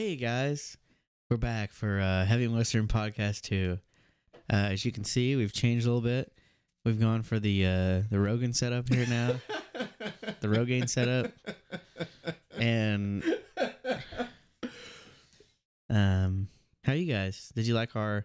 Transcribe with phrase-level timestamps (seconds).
[0.00, 0.78] Hey guys,
[1.28, 3.78] we're back for uh, Heavy Western Podcast Two.
[4.50, 6.32] Uh, as you can see, we've changed a little bit.
[6.86, 9.34] We've gone for the uh, the Rogan setup here now,
[10.40, 11.32] the Rogaine setup,
[12.56, 13.22] and
[15.90, 16.48] um,
[16.82, 17.52] how you guys?
[17.54, 18.24] Did you like our?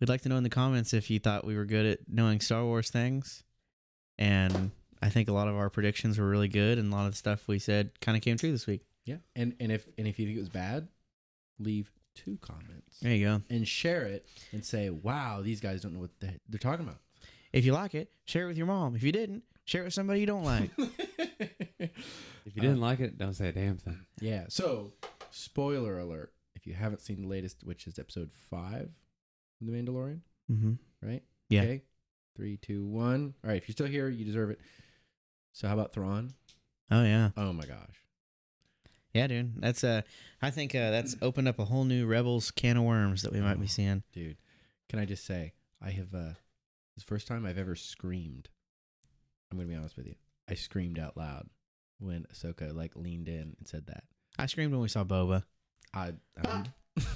[0.00, 2.40] We'd like to know in the comments if you thought we were good at knowing
[2.40, 3.44] Star Wars things,
[4.18, 7.12] and I think a lot of our predictions were really good, and a lot of
[7.12, 8.82] the stuff we said kind of came true this week.
[9.04, 10.88] Yeah, and and if and if you think it was bad,
[11.58, 13.42] leave two comments There you go.
[13.48, 16.98] and share it and say, "Wow, these guys don't know what the, they're talking about."
[17.52, 18.94] If you like it, share it with your mom.
[18.96, 20.70] If you didn't, share it with somebody you don't like.
[22.44, 24.04] If you didn't like it, don't say a damn thing.
[24.20, 24.46] yeah.
[24.48, 24.92] So,
[25.30, 30.20] spoiler alert: if you haven't seen the latest, which is episode five of The Mandalorian,
[30.50, 30.72] mm-hmm.
[31.06, 31.22] right?
[31.48, 31.62] Yeah.
[31.62, 31.82] Okay.
[32.36, 33.34] Three, two, one.
[33.44, 33.58] All right.
[33.62, 34.60] If you're still here, you deserve it.
[35.52, 36.32] So, how about Thrawn?
[36.90, 38.01] Oh yeah, Oh my gosh.
[39.14, 39.60] Yeah, dude.
[39.60, 40.02] That's uh,
[40.40, 43.40] I think uh, that's opened up a whole new Rebels can of worms that we
[43.40, 43.68] might be Oh.
[43.68, 44.02] seeing.
[44.12, 44.36] dude.
[44.88, 46.34] Can I just say, I have uh,
[46.96, 48.48] it's the first time I've ever screamed.
[49.50, 50.14] I'm gonna be honest with you.
[50.48, 51.48] I screamed out loud
[51.98, 54.04] when Ahsoka like leaned in and said that.
[54.38, 55.44] I screamed when we saw Boba.
[55.94, 56.12] I.
[56.44, 56.64] Um,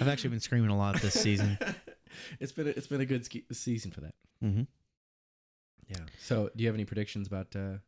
[0.00, 1.58] I've actually been screaming a lot this season.
[2.40, 4.14] it's been a, it's been a good ski- season for that.
[4.42, 4.62] Mm-hmm.
[5.88, 5.96] Yeah.
[6.18, 7.78] So, do you have any predictions about uh,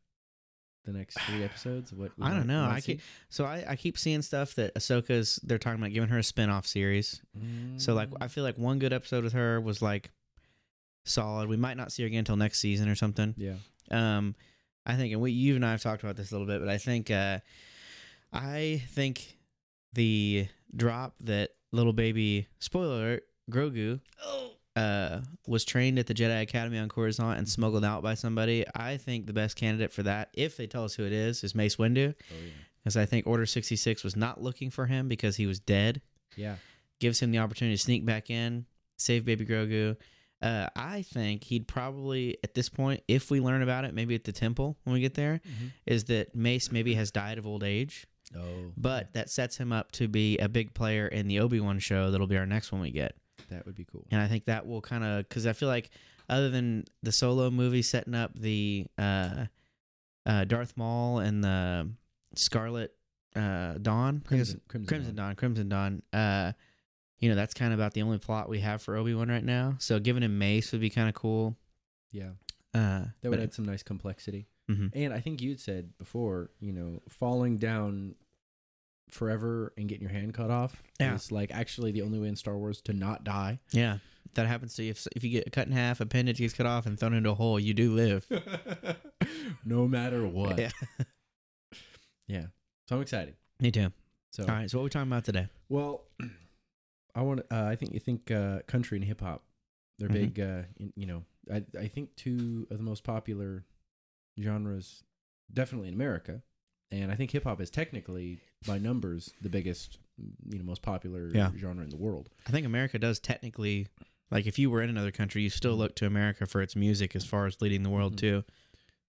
[0.85, 1.93] the next three episodes?
[1.93, 2.65] What I don't know.
[2.65, 6.19] I keep so I, I keep seeing stuff that Ahsoka's they're talking about giving her
[6.19, 7.21] a spin off series.
[7.77, 8.17] So like Mm.
[8.21, 10.11] I feel like one good episode with her was like
[11.05, 11.49] solid.
[11.49, 13.35] We might not see her again until next season or something.
[13.37, 13.55] yeah.
[13.91, 14.35] Um,
[14.87, 16.69] I think, and we you and I have talked about this a little bit, but
[16.69, 17.39] I think, uh,
[18.33, 19.37] I think
[19.93, 24.01] the drop that little baby spoiler alert, Grogu,
[24.77, 28.65] uh, was trained at the Jedi Academy on Coruscant and smuggled out by somebody.
[28.75, 31.55] I think the best candidate for that, if they tell us who it is, is
[31.55, 32.51] Mace Windu, Oh yeah.
[32.83, 36.01] because I think Order sixty six was not looking for him because he was dead.
[36.37, 36.57] Yeah.
[37.01, 38.65] Gives him the opportunity to sneak back in,
[38.97, 39.97] save baby Grogu.
[40.41, 44.25] Uh, I think he'd probably, at this point, if we learn about it, maybe at
[44.25, 45.41] the temple when we get there,
[45.87, 49.93] is that Mace maybe has died of old age, Oh, but that sets him up
[49.93, 52.11] to be a big player in the Obi Wan show.
[52.11, 53.15] That'll be our next one we get,
[53.53, 54.07] that would be cool.
[54.11, 55.91] and I think that will kind of because I feel like
[56.29, 59.47] other than the solo movie setting up the uh,
[60.27, 61.89] uh, Darth Maul and the
[62.35, 62.95] Scarlet
[63.37, 65.27] uh, Dawn, Crimson, Crimson, Crimson Dawn.
[65.29, 66.03] Dawn, Crimson Dawn.
[66.13, 66.53] Uh,
[67.19, 69.45] you know, that's kind of about the only plot we have for Obi Wan right
[69.45, 69.77] now.
[69.79, 71.57] So giving him Mace would be kind of cool.
[72.11, 72.31] Yeah.
[72.75, 74.49] Uh, That would add some nice complexity.
[74.71, 74.91] Mhm.
[74.95, 78.15] And I think you'd said before, you know, falling down
[79.13, 81.15] forever and getting your hand cut off Yeah.
[81.15, 83.61] is like actually the only way in Star Wars to not die.
[83.71, 83.99] Yeah,
[84.35, 84.91] that happens to you.
[84.91, 87.35] If, if you get cut in half, appendage gets cut off, and thrown into a
[87.35, 88.27] hole, you do live.
[89.65, 90.59] no matter what.
[90.59, 90.71] Yeah.
[92.29, 92.47] Yeah.
[92.89, 93.35] So I'm excited.
[93.61, 93.93] Me too.
[94.33, 95.49] So All right, so what are we talking about today?
[95.69, 96.05] well,
[97.15, 99.43] I want uh, I think you think uh, country and hip hop
[99.99, 100.13] they're Mhm.
[100.13, 103.65] big uh, in, you know, I I think two of the most popular
[104.41, 105.05] genres
[105.53, 106.41] definitely in America.
[106.93, 109.99] And I think hip hop is technically by numbers the biggest,
[110.49, 111.51] you know, most popular Yeah.
[111.57, 112.29] genre in the world.
[112.47, 113.89] I think America does technically,
[114.31, 117.17] like, if you were in another country, you still look to America for its music
[117.17, 118.19] as far as leading the world Mhm.
[118.19, 118.45] too.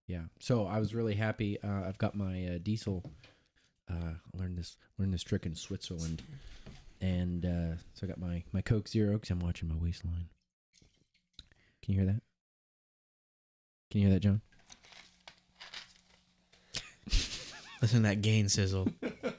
[0.07, 0.25] Yeah.
[0.39, 1.59] So I was really happy.
[1.61, 3.03] Uh, I've got my uh, diesel.
[3.89, 6.23] Uh, learned this learned this trick in Switzerland,
[7.01, 10.29] and uh, so I got my my Coke Zero because I'm watching my waistline.
[11.81, 12.21] Can you hear that?
[13.91, 14.41] Can you hear that, John?
[17.83, 18.87] Listen to that gain sizzle.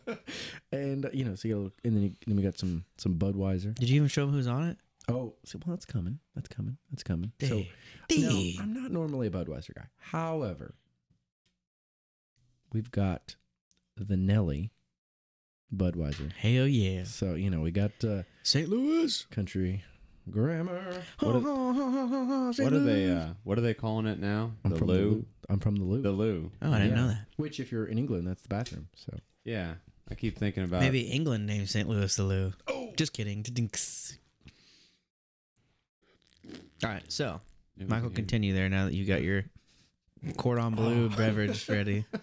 [0.73, 2.59] and uh, you know, so you got a little, and then, you, then we got
[2.59, 3.75] some some Budweiser.
[3.75, 4.77] Did you even show him who's on it?
[5.09, 6.19] Oh, so, well, that's coming.
[6.35, 6.77] That's coming.
[6.91, 7.33] That's coming.
[7.41, 7.65] So
[8.09, 8.21] Dang.
[8.21, 9.87] no, I'm not normally a Budweiser guy.
[9.97, 10.75] However,
[12.71, 13.37] we've got
[13.97, 14.73] the Nelly
[15.75, 16.31] Budweiser.
[16.35, 18.69] Hell yeah, So you know, we got uh, St.
[18.69, 19.25] Louis.
[19.31, 19.83] country
[20.31, 21.03] grammar.
[21.21, 23.11] What are, What are they?
[23.11, 24.53] Uh, what are they calling it now?
[24.67, 25.25] I'm the Lou.
[25.49, 26.03] I'm from the loo.
[26.03, 26.51] The loo.
[26.63, 27.03] Oh, I didn't Yeah.
[27.03, 27.27] know that.
[27.37, 28.89] Which, if you're in England, that's the bathroom.
[28.97, 29.75] So Yeah,
[30.11, 30.81] I keep thinking about.
[30.81, 31.89] Maybe England named St.
[31.89, 32.53] Louis the Lou.
[32.67, 33.43] Oh, just kidding.
[33.43, 34.17] Dinks.
[36.83, 37.41] All right, so
[37.77, 39.45] Maybe Michael, we continue there now that you got your
[40.37, 41.09] cordon bleu Oh.
[41.17, 42.05] beverage ready.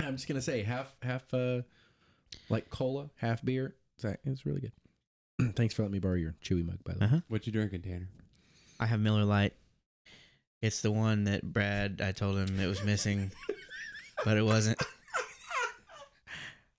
[0.00, 1.62] I'm just gonna say half half uh
[2.48, 3.74] like cola, half beer.
[3.96, 4.72] It's like- It's really good.
[5.56, 7.06] Thanks for letting me borrow your Chewy mug, by the way.
[7.06, 7.20] Uh-huh.
[7.28, 8.08] What you drinking, Tanner?
[8.78, 9.54] I have Miller Lite.
[10.62, 12.00] It's the one that Brad.
[12.04, 13.32] I told him it was missing,
[14.24, 14.78] but it wasn't.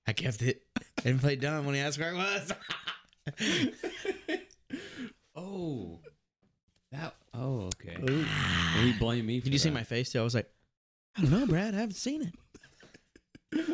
[0.07, 0.61] I kept it
[1.05, 2.51] and played dumb when he asked where it was.
[5.35, 5.99] Oh,
[6.91, 7.15] that.
[7.33, 7.95] Oh, okay.
[8.09, 8.25] Ooh.
[8.75, 9.39] Will you blame me?
[9.39, 10.19] For Did you see my face too?
[10.19, 10.49] I was like,
[11.17, 11.73] I don't know, Brad.
[11.73, 12.33] I haven't seen it.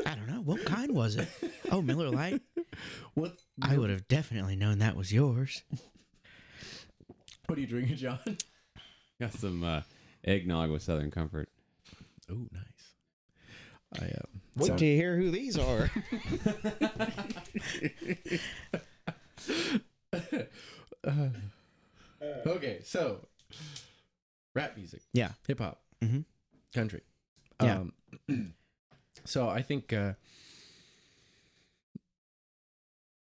[0.06, 0.42] I don't know.
[0.42, 1.28] What kind was it?
[1.72, 2.42] Oh, Miller Lite.
[3.16, 3.38] What?
[3.62, 5.64] I would have definitely known that was yours.
[7.48, 8.20] What are you drinking, John?
[9.20, 9.82] Got some uh,
[10.28, 11.50] eggnog with Southern Comfort.
[12.30, 14.02] Oh, nice.
[14.02, 14.42] I um.
[14.58, 15.90] Wait so- till you hear who these are.
[21.04, 21.30] Uh,
[22.48, 23.26] okay, so
[24.56, 25.32] rap music, Yeah.
[25.48, 26.26] hip hop, Mhm.
[26.74, 27.02] country.
[27.62, 27.86] Yeah.
[28.28, 28.54] Um,
[29.24, 30.14] so I think uh,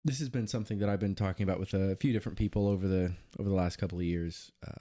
[0.04, 2.86] this has been something that I've been talking about with a few different people over
[2.88, 4.50] the over the last couple of years.
[4.66, 4.72] Uh,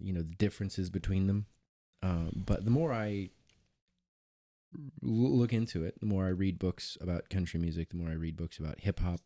[0.00, 1.46] you know the differences between them,
[2.02, 3.30] um, but the more I
[5.02, 8.36] look into it, the more I read books about country music, the more I read
[8.36, 9.20] books about hip hop,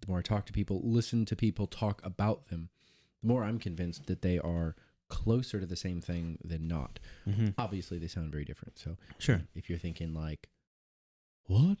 [0.00, 2.68] the more I talk to people, listen to people talk about them,
[3.22, 4.76] the more I'm convinced that they are
[5.08, 7.00] closer to the same thing than not.
[7.26, 7.48] Mm-hmm.
[7.56, 8.78] Obviously, they sound very different.
[8.78, 9.40] So, Sure.
[9.54, 10.50] if you're thinking like,
[11.44, 11.78] what?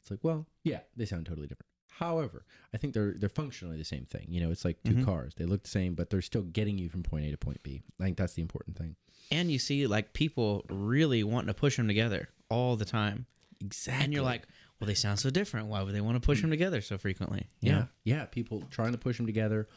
[0.00, 1.68] It's like, well, yeah, they sound totally different.
[1.98, 2.44] However,
[2.74, 4.26] I think they're they're functionally the same thing.
[4.28, 5.04] You know, it's like 2 Mhm.
[5.04, 5.34] cars.
[5.36, 7.82] They look the same, but they're still getting you from point A to point B.
[8.00, 8.96] I think that's the important thing.
[9.30, 13.26] And you see, like, people really wanting to push them together all the time.
[13.60, 14.04] Exactly.
[14.04, 14.42] And you're like,
[14.80, 15.68] well, they sound so different.
[15.68, 17.46] Why would they want to push them together so frequently?
[17.60, 19.68] You yeah, yeah, people trying to push them together,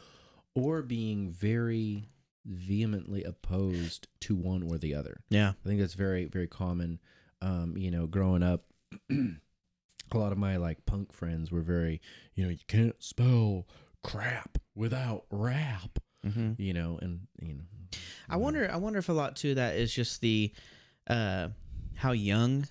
[0.54, 2.08] or being very
[2.44, 5.20] vehemently opposed to one or the other.
[5.30, 5.50] Yeah.
[5.64, 6.98] I think that's very very common.
[7.40, 8.64] Um, you know, growing up,
[10.12, 12.00] a lot of my like punk friends were very,
[12.34, 13.66] you know, you can't spell
[14.02, 15.98] crap without rap.
[16.26, 16.60] Mm-hmm.
[16.60, 17.98] You know, and you know,
[18.28, 18.68] I wonder.
[18.72, 20.52] I wonder if a lot too that is just the
[21.08, 21.48] uh,
[21.94, 22.66] how young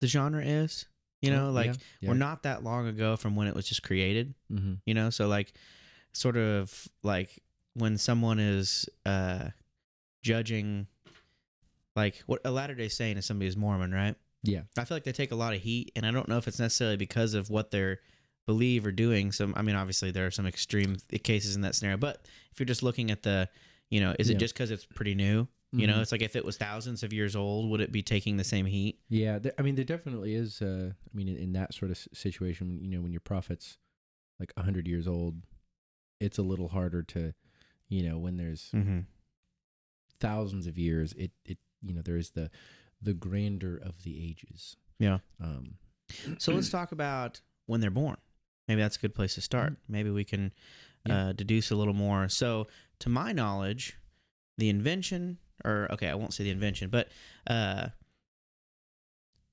[0.00, 0.86] the genre is.
[1.22, 4.34] You know, like we're not that long ago from when it was just created.
[4.48, 5.52] hmm You know, so like
[6.12, 7.42] sort of like
[7.74, 9.48] when someone is uh,
[10.22, 10.86] judging,
[11.94, 14.16] like what a Latter Day Saint is somebody who's Mormon, right?
[14.46, 14.62] Yeah.
[14.78, 16.58] I feel like they take a lot of heat, and I don't know if it's
[16.58, 18.00] necessarily because of what they're
[18.46, 19.32] believe or doing.
[19.32, 22.66] Some, I mean, obviously there are some extreme cases in that scenario, but if you're
[22.66, 23.48] just looking at the,
[23.90, 24.38] you know, is it Yeah.
[24.38, 25.48] just because it's pretty new?
[25.72, 26.02] You know, Mhm.
[26.02, 28.64] it's like if it was thousands of years old, would it be taking the same
[28.66, 29.00] heat?
[29.08, 30.62] Yeah, I mean, there definitely is.
[30.62, 33.78] Uh, I mean, in, in that sort of s- situation, you know, when your prophet's
[34.38, 35.42] like a hundred years old,
[36.20, 37.34] it's a little harder to,
[37.88, 39.00] you know, when there's Mm-hmm.
[40.20, 42.50] thousands of years, it it you know there is the
[43.02, 44.76] the grandeur of the ages.
[44.98, 45.18] Yeah.
[45.42, 45.74] Um.
[46.38, 48.16] So let's talk about when they're born.
[48.68, 49.74] Maybe that's a good place to start.
[49.88, 50.52] Maybe we can
[51.04, 51.28] Yeah.
[51.28, 52.28] uh, deduce a little more.
[52.28, 52.68] So,
[53.00, 53.96] to my knowledge,
[54.58, 57.08] the invention, or okay, I won't say the invention, but
[57.48, 57.88] uh,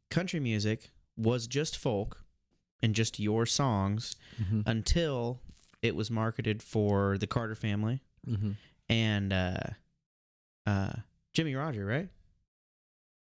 [0.09, 2.23] country music was just folk
[2.81, 4.61] and just your songs Mm-hmm.
[4.65, 5.39] until
[5.81, 8.51] it was marketed for the Carter family Mm-hmm.
[8.89, 9.57] and uh,
[10.65, 10.93] uh,
[11.33, 12.09] Jimmy Roger, right?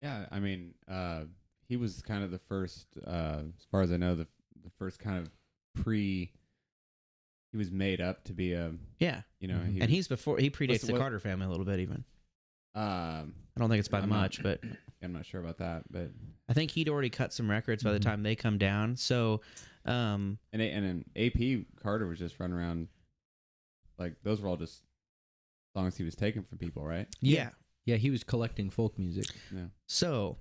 [0.04, 1.22] Yeah, I mean, uh,
[1.66, 4.26] he was kind of the first, uh, as far as I know, the
[4.62, 5.30] the first kind of
[5.82, 6.30] pre.
[7.52, 9.72] He was made up to be a, Yeah, you know, Mhm.
[9.72, 11.78] he and he's before he predates the- the what- Carter family a little bit.
[11.80, 12.04] Even
[12.74, 14.60] Um, I don't think it's by I'm not- much, but
[15.02, 16.10] I'm not sure about that, but
[16.48, 18.02] I think he'd already cut some records by the Mhm.
[18.02, 18.96] time they come down.
[18.96, 19.40] So,
[19.84, 22.88] um, and A- and then AP Carter was just running around,
[23.98, 24.82] like those were all just
[25.76, 27.06] songs he was taking from people, right?
[27.20, 27.50] yeah.
[27.86, 29.26] Yeah, he was collecting folk music.
[29.54, 29.66] Yeah.
[29.86, 30.38] So,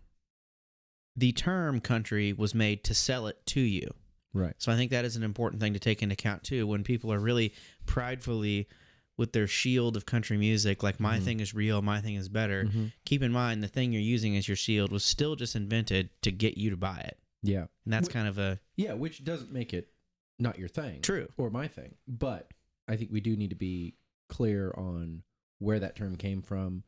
[1.16, 3.94] the term country was made to sell it to you.
[4.34, 4.56] Right.
[4.58, 6.66] So I think that is an important thing to take into account too.
[6.66, 7.54] When people are really
[7.86, 8.68] pridefully
[9.16, 11.24] with their shield of country music, like my Mhm.
[11.24, 12.68] thing is real, my thing is better.
[13.06, 16.32] Keep in mind the thing you're using as your shield was still just invented to
[16.32, 17.68] get you to buy it, Yeah.
[17.86, 19.94] and that's Wh- kind of a Yeah, which doesn't make it
[20.40, 21.02] not your thing.
[21.04, 21.28] true.
[21.38, 21.94] or my thing.
[22.08, 22.52] But
[22.88, 23.98] I think we do need to be
[24.30, 25.22] clear on
[25.60, 26.84] where that term came from,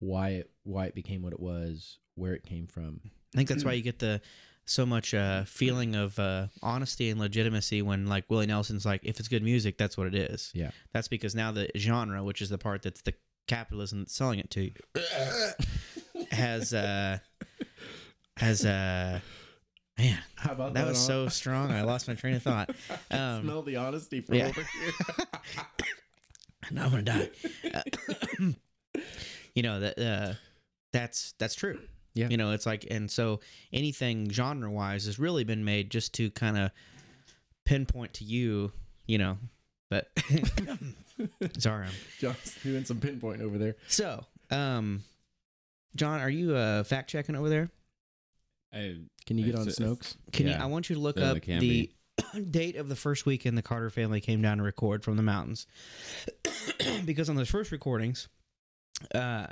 [0.00, 3.00] why it why it became what it was, where it came from.
[3.34, 4.20] I think that's why you get the
[4.70, 9.18] so much uh, feeling of uh, honesty and legitimacy when like Willie Nelson's like, if
[9.18, 10.50] it's good music, that's what it is.
[10.54, 10.70] Yeah.
[10.92, 13.14] That's because now the genre, which is the part that's the
[13.46, 14.72] capitalism that's selling it to you,
[16.30, 17.18] has uh
[18.36, 19.20] has uh
[19.98, 22.70] man How about that was so strong I lost my train of thought.
[23.10, 24.46] Um, smell the honesty from yeah.
[24.48, 25.26] over here.
[26.70, 27.30] no, I'm gonna die.
[29.54, 30.34] You know that uh,
[30.92, 31.78] that's that's true.
[32.14, 32.28] Yeah.
[32.28, 33.38] You know, it's like, and so
[33.72, 36.70] anything genre wise has really been made just to kind of
[37.64, 38.72] pinpoint to you.
[39.06, 39.38] You know,
[39.90, 40.08] but
[41.58, 41.86] sorry.
[41.86, 43.76] I'm- John's doing some pinpoint over there.
[43.88, 45.02] So, um,
[45.96, 47.70] John, are you uh, fact checking over there?
[48.72, 50.16] I, Can you get on It's- it's- Snopes?
[50.32, 50.52] Can you?
[50.54, 51.90] I want you to look up the
[52.50, 55.66] date of the first weekend the Carter family came down to record from the mountains,
[57.04, 58.28] because on those first recordings,
[59.14, 59.46] uh,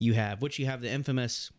[0.00, 1.50] you have which you have the infamous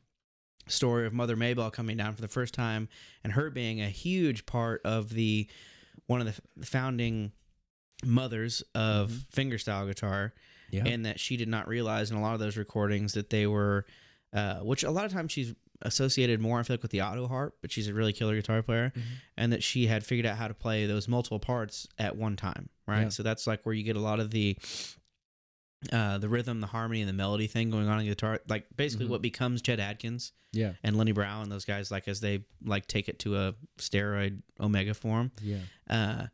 [0.68, 2.88] story of Mother Maybelle coming down for the first time
[3.24, 5.48] and her being a huge part of the
[6.08, 7.32] one of the founding
[8.04, 9.26] mothers of Mhm.
[9.52, 10.34] fingerstyle guitar
[10.72, 10.84] Yeah.
[10.86, 13.86] and that she did not realize in a lot of those recordings that they were
[14.34, 17.28] uh, which a lot of times she's associated more I feel like with the auto
[17.28, 19.02] harp but she's a really killer guitar player Mhm.
[19.38, 22.70] and that she had figured out how to play those multiple parts at one time
[22.88, 23.10] right Yeah.
[23.10, 24.58] so that's like where you get a lot of the
[25.92, 28.66] uh, the rhythm the harmony and the melody thing going on in the guitar like
[28.76, 29.10] basically Mhm.
[29.10, 30.74] what becomes Chet Atkins yeah.
[30.84, 34.42] and Lenny Brown and those guys like as they like take it to a steroid
[34.60, 35.60] omega form Yeah.
[35.90, 36.28] uh,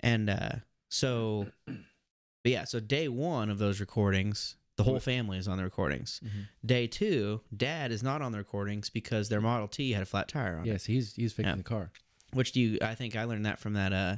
[0.00, 0.50] and uh,
[0.88, 5.64] so, but yeah, so day one of those recordings, the whole family is on the
[5.64, 6.20] recordings.
[6.24, 6.48] Mhm.
[6.64, 10.28] Day two, dad is not on the recordings because their Model T had a flat
[10.28, 10.70] tire on it.
[10.70, 11.56] Yes, he's he's fixing Yeah.
[11.56, 11.90] the car.
[12.34, 12.78] Which do you?
[12.82, 14.16] I think I learned that from that uh,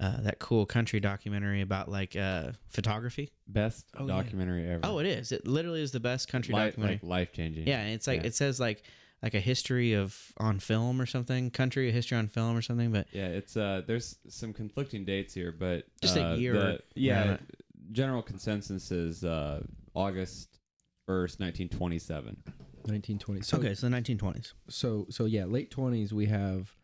[0.00, 3.32] uh that cool country documentary about like uh photography.
[3.48, 4.16] Best Oh, yeah.
[4.22, 4.80] documentary ever.
[4.84, 5.32] Oh, it is.
[5.32, 6.96] It literally is the best country life, documentary.
[7.02, 7.66] like life changing.
[7.66, 8.26] yeah, and it's like Yeah.
[8.28, 8.82] it says like
[9.22, 12.92] like a history of on film or something, country a history on film or something.
[12.92, 16.80] But Yeah, it's uh there's some conflicting dates here, but Just a uh, year the-
[16.94, 17.46] yeah, around
[17.92, 19.62] general consensus is uh
[19.94, 20.58] August
[21.06, 22.36] first, nineteen twenty seven.
[22.84, 23.40] 1920.
[23.42, 24.52] So okay, so the 1920s.
[24.68, 26.76] so so yeah, late 20s we have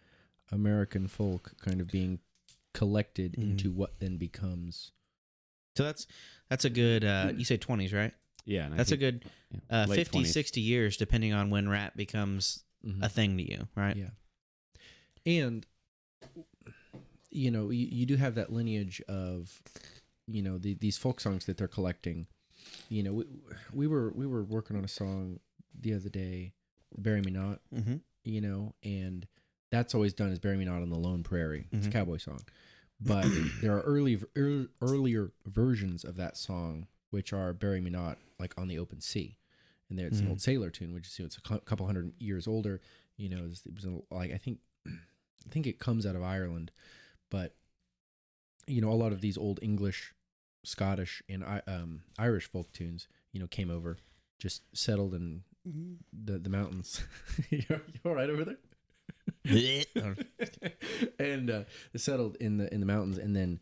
[0.51, 2.19] American folk kind of being
[2.75, 3.43] collected Mhm.
[3.43, 4.93] into what then becomes
[5.77, 6.07] So that's
[6.49, 7.03] that's a good.
[7.05, 8.13] Uh, you say 20s, right?
[8.45, 10.33] Yeah, That's a good yeah, uh, 50, 20s.
[10.33, 13.03] 60 years, depending on when rap becomes Mhm.
[13.03, 13.97] a thing to you, right?
[13.97, 14.11] Yeah.
[15.25, 15.65] And
[17.31, 19.63] you know, you, you do have that lineage of
[20.29, 22.27] you know, the, these folk songs that they're collecting.
[22.89, 23.25] You know, we,
[23.73, 25.41] we were we were working on a song
[25.79, 26.53] the other day,
[26.97, 27.97] "Bury Me Not," Mm-hmm.
[28.25, 29.27] you know, and
[29.71, 31.93] that's always done as "Bury Me Not on the Lone Prairie." It's a Mhm.
[31.93, 32.41] cowboy song,
[33.05, 33.27] but
[33.61, 38.55] there are early ear- earlier versions of that song which are "Bury Me Not" like
[38.59, 39.37] on the open sea,
[39.91, 40.31] and there it's an Mhm.
[40.31, 42.81] old sailor tune, which is you know, it's a couple hundred years older.
[43.17, 46.71] You know, it was a- like I think I think it comes out of Ireland,
[47.31, 47.55] but
[48.67, 50.15] you know, a lot of these old English,
[50.65, 53.99] Scottish, and um, Irish folk tunes, you know, came over,
[54.39, 55.43] just settled in
[56.13, 57.03] the the mountains.
[57.51, 58.59] you you all right over there?
[61.19, 63.61] and uh, they settled in the in the mountains, and then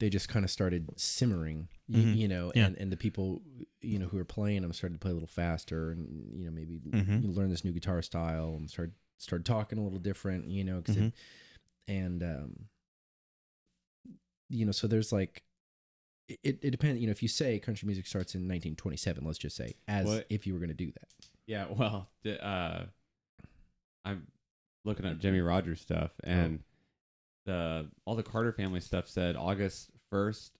[0.00, 2.16] they just kind of started simmering, y- Mhm.
[2.16, 2.66] you know, Yeah.
[2.66, 3.42] and, and the people,
[3.80, 6.50] you know, who were playing them started to play a little faster, and you know,
[6.50, 7.22] maybe Mhm.
[7.22, 10.82] you learn this new guitar style and start started talking a little different, you know,
[10.82, 11.12] 'cause it- Mhm.
[11.88, 12.68] and um,
[14.50, 15.44] you know, so there's like.
[16.42, 17.10] It, it depends, you know.
[17.10, 20.26] If you say country music starts in 1927, let's just say, as What?
[20.30, 21.08] if you were going to do that.
[21.46, 22.86] Yeah, well, the, uh,
[24.04, 24.26] I'm
[24.84, 26.30] looking at Jimmie Rodgers stuff, Oh.
[26.30, 26.60] and
[27.46, 30.58] the all the Carter family stuff said August first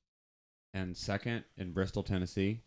[0.73, 2.61] and second in Bristol, Tennessee.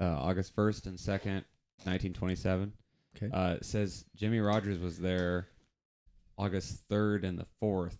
[0.00, 1.44] Uh, August first and second,
[1.84, 2.72] 1927.
[3.16, 3.30] Okay.
[3.32, 5.46] Uh, it says Jimmie Rodgers was there
[6.38, 7.98] August third and the fourth,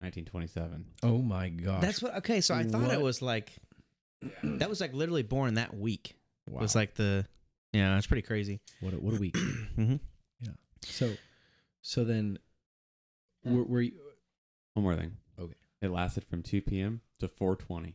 [0.00, 0.84] 1927.
[1.02, 2.16] Oh my gosh, That's what.
[2.18, 2.92] Okay, so I thought What?
[2.92, 3.52] it was like
[4.42, 6.16] that was like literally born that week.
[6.48, 6.58] wow.
[6.60, 7.26] It was like the
[7.72, 8.60] yeah, it's pretty crazy.
[8.80, 9.36] what a, what a week.
[9.76, 9.96] hmm
[10.40, 10.52] Yeah.
[10.82, 11.12] So,
[11.86, 12.38] so then,
[13.44, 13.92] were, were you?
[14.72, 15.16] One more thing.
[15.38, 15.52] Okay.
[15.82, 17.02] It lasted from 2 p.m.
[17.20, 17.92] to 4:20.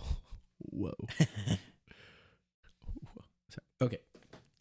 [0.58, 0.92] Whoa.
[3.80, 3.98] Okay,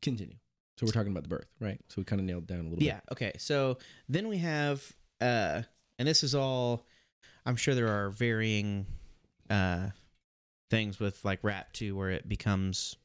[0.02, 0.36] continue.
[0.78, 1.80] So we're talking about the birth, right?
[1.90, 2.86] So we kind of nailed down a little bit.
[2.86, 3.02] yeah.
[3.12, 3.34] Okay.
[3.38, 3.78] So
[4.10, 4.84] then we have,
[5.22, 5.62] uh,
[6.00, 6.86] and this is all.
[7.46, 8.86] I'm sure there are varying,
[9.50, 9.90] uh,
[10.72, 12.96] things with like rap too, where it becomes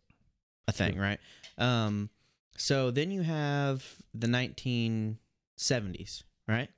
[0.69, 1.03] a thing, Sure.
[1.03, 1.21] right?
[1.59, 2.09] Um,
[2.57, 4.27] so then you have the
[5.59, 6.69] 1970s, right?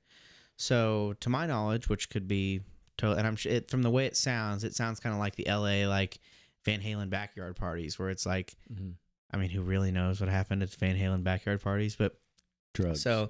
[0.57, 2.61] So to my knowledge, which could be
[2.97, 5.35] totally, and I'm sure it, from the way it sounds, it sounds kind of like
[5.35, 6.19] the LA like
[6.65, 8.53] Van Halen backyard parties, where it's like.
[8.71, 8.93] Mhm.
[9.31, 11.95] I mean, who really knows what happened at Van Halen backyard parties?
[11.95, 12.19] But
[12.73, 13.01] Drugs.
[13.03, 13.29] so,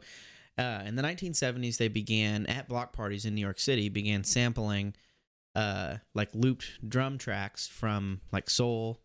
[0.57, 4.95] uh, in the 1970s, they began at block parties in New York City, began sampling
[5.55, 9.01] uh, like looped drum tracks from like soul,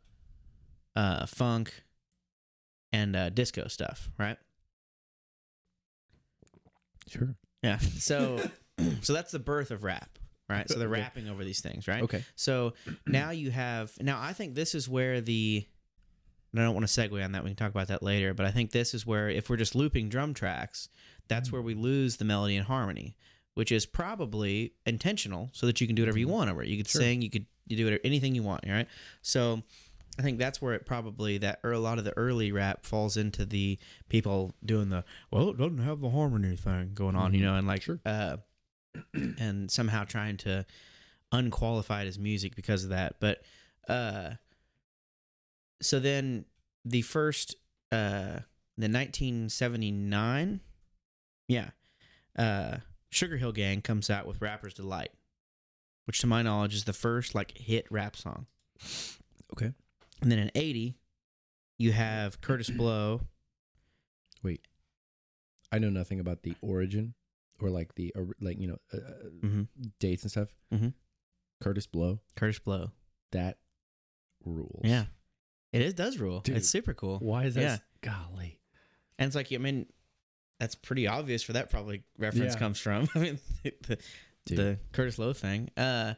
[0.94, 1.82] uh, funk,
[2.92, 4.38] and uh, disco stuff, right?
[7.08, 7.34] Sure.
[7.62, 7.78] Yeah.
[7.98, 8.40] So,
[9.02, 10.18] so that's the birth of rap,
[10.48, 10.68] right?
[10.68, 12.02] So they're rapping over these things, right?
[12.02, 12.24] Okay.
[12.36, 12.74] So
[13.06, 15.66] now you have now I think this is where the
[16.52, 17.42] and I don't want to segue on that.
[17.42, 19.74] We can talk about that later, but I think this is where if we're just
[19.74, 20.88] looping drum tracks,
[21.28, 21.56] that's mm-hmm.
[21.56, 23.16] where we lose the melody and harmony,
[23.54, 26.34] which is probably intentional so that you can do whatever you mm-hmm.
[26.34, 26.68] want over it.
[26.68, 27.00] You could Sure.
[27.00, 28.86] sing, you could you do it anything you want, right?
[29.22, 29.62] So
[30.18, 33.16] I think that's where it probably that or a lot of the early rap falls
[33.16, 33.78] into the
[34.08, 37.42] people doing the well, it doesn't have the harmony thing going on, you Mhm.
[37.44, 38.00] know, and like Sure.
[38.06, 38.36] uh
[39.14, 40.64] and somehow trying to
[41.32, 43.16] unqualify it as music because of that.
[43.18, 43.42] But
[43.88, 44.34] uh
[45.82, 46.44] so then
[46.84, 47.56] the first
[47.90, 48.40] uh
[48.76, 50.60] the 1979,
[51.48, 51.70] yeah,
[52.36, 52.78] uh,
[53.12, 55.12] Sugarhill Gang comes out with "Rapper's Delight,"
[56.06, 58.46] which to my knowledge is the first like hit rap song.
[59.52, 59.72] Okay.
[60.22, 60.96] And then in '80,
[61.78, 63.20] you have Kurtis Blow.
[64.42, 64.60] Wait.
[65.72, 67.14] I know nothing about the origin
[67.60, 69.68] or like the or, like you know uh, uh, Mhm.
[69.98, 70.54] dates and stuff.
[70.72, 70.94] Mhm.
[71.62, 72.90] Kurtis Blow, Kurtis Blow.
[73.32, 73.58] that
[74.44, 74.82] rules.
[74.84, 75.06] Yeah,
[75.72, 76.40] it is does rule.
[76.40, 76.56] Dude.
[76.58, 77.18] It's super cool.
[77.18, 77.60] Why is that?
[77.62, 77.78] Yeah.
[78.02, 78.60] Golly.
[79.18, 79.86] And it's like, I mean,
[80.60, 82.58] that's pretty obvious where that probably reference Yeah.
[82.58, 83.08] comes from.
[83.14, 83.98] I mean, the,
[84.44, 84.58] Dude.
[84.58, 85.70] the Curtis Loew thing.
[85.76, 86.14] Uh,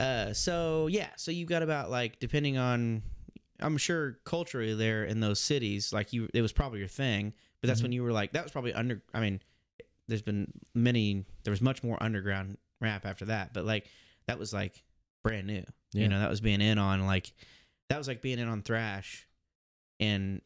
[0.00, 3.02] uh, so yeah, so you got about like depending on,
[3.60, 7.34] I'm sure culturally there in those cities, like you, it was probably your thing.
[7.60, 7.84] But that's Mhm.
[7.84, 9.02] when you were like, that was probably under.
[9.12, 9.40] I mean,
[10.08, 11.26] there's been many.
[11.44, 13.86] There was much more underground rap after that, but like
[14.26, 14.82] that was like
[15.22, 15.64] brand new.
[15.92, 16.02] Yeah.
[16.02, 17.32] You know, that was being in on like
[17.90, 19.26] that was like being in on thrash
[19.98, 20.40] in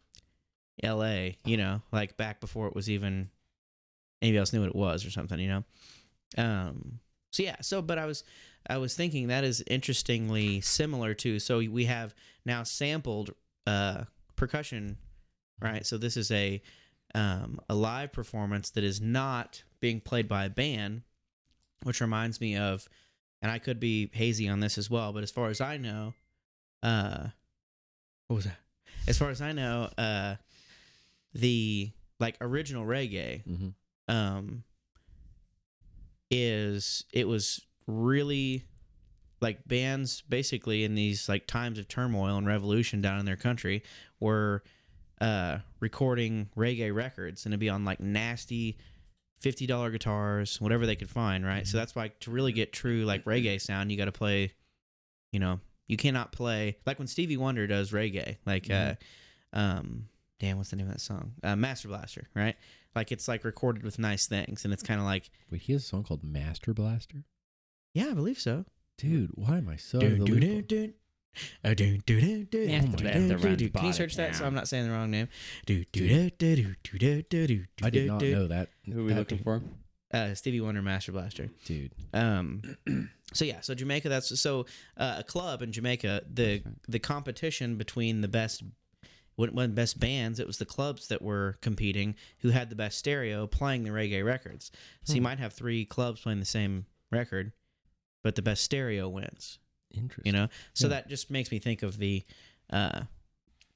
[0.83, 1.39] L.A.
[1.45, 3.31] You know, like back before it was even
[4.21, 5.39] anybody else knew what it was or something.
[5.39, 5.65] You know.
[6.37, 6.99] Um.
[7.31, 7.57] So yeah.
[7.61, 8.25] So, but I was
[8.69, 11.39] I was thinking that is interestingly similar to.
[11.39, 13.35] So we have now sampled
[13.67, 14.05] uh
[14.37, 14.97] percussion,
[15.61, 15.87] right?
[15.87, 16.61] So this is a
[17.15, 21.03] um, a live performance that is not being played by a band,
[21.85, 22.89] which reminds me of,
[23.41, 26.15] and I could be hazy on this as well, but as far as I know,
[26.83, 27.29] uh,
[28.27, 28.57] what was that?
[29.07, 30.35] As far as I know, uh,
[31.35, 33.69] the like original reggae, Mm-hmm.
[34.15, 34.65] um,
[36.31, 38.65] is it was really
[39.41, 43.83] like bands basically in these like times of turmoil and revolution down in their country
[44.21, 44.63] were
[45.21, 48.79] uh recording reggae records and it'd be on like nasty
[49.43, 51.67] $50 guitars whatever they could find right?
[51.67, 54.53] So that's why to really get true like reggae sound you got to play
[55.33, 58.95] you know you cannot play like when stevie wonder does reggae like uh
[59.53, 60.09] um
[60.41, 61.33] damn what's the name of that song?
[61.43, 62.57] Uh, master blaster right?
[62.95, 65.83] Like it's like recorded with nice things and it's kind of like Wait, he has
[65.85, 67.25] a song called Master Blaster.
[67.95, 68.65] Yeah i believe so
[68.97, 70.93] Dude, why am I so Do, do, do, do.
[71.65, 72.67] Uh, do, do, do, do.
[72.69, 73.71] Master Do, Blaster do, do, do.
[73.71, 74.45] Can you search that so.
[74.45, 75.27] I'm not saying the wrong name?
[75.67, 78.69] Do, do, do, do, do, do, do, do, I did not know that.
[78.87, 79.63] Who are we that looking dude- for?
[80.13, 81.51] Uh, Stevie Wonder Master Blaster.
[81.65, 81.91] Dude.
[82.13, 82.63] Um,
[83.33, 84.09] so yeah, so Jamaica.
[84.09, 86.23] That's so uh, a club in Jamaica.
[86.33, 86.75] The right.
[86.87, 88.63] the competition between the best
[89.35, 92.97] when, when best bands, it was the clubs that were competing who had the best
[92.97, 94.71] stereo playing the reggae records.
[95.03, 95.25] So you Hmm.
[95.25, 97.51] might have three clubs playing the same record,
[98.25, 99.61] but the best stereo wins.
[99.95, 100.23] Interesting.
[100.27, 100.95] You know, so Yeah.
[100.95, 102.25] that just makes me think of the
[102.71, 103.03] uh,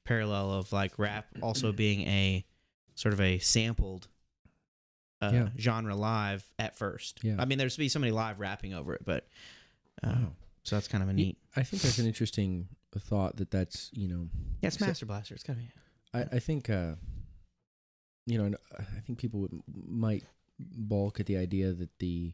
[0.03, 2.45] parallel of like rap also being a
[2.95, 4.09] sort of a sampled
[5.21, 5.49] uh, Yeah.
[5.57, 7.19] genre live at first.
[7.23, 7.35] Yeah.
[7.39, 9.27] I mean, there's to be somebody live rapping over it, but
[10.03, 10.31] uh, Wow.
[10.63, 11.37] so that's kind of a neat.
[11.55, 14.27] I think that's an interesting thought that that's, you know,
[14.61, 15.35] Yeah, it's so- Master Blaster.
[15.35, 15.69] It's gotta be.
[16.13, 16.95] I, I think, uh,
[18.25, 20.23] you know, and I think people would, might
[20.59, 22.31] balk at the idea that the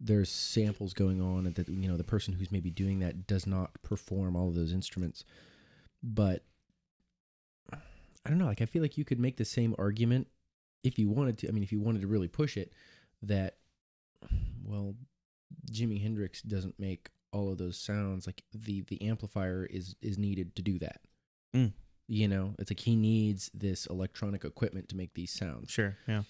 [0.00, 3.46] there's samples going on and that you know the person who's maybe doing that does
[3.46, 5.24] not perform all of those instruments
[6.02, 6.42] but
[7.72, 10.26] i don't know like i feel like you could make the same argument
[10.82, 12.72] if you wanted to i mean if you wanted to really push it
[13.22, 13.56] that
[14.64, 14.94] well
[15.70, 20.54] jimi hendrix doesn't make all of those sounds like the the amplifier is is needed
[20.56, 21.00] to do that
[21.54, 21.72] Mm.
[22.06, 25.96] you know it's like he needs this electronic equipment to make these sounds Sure.
[26.06, 26.22] Yeah.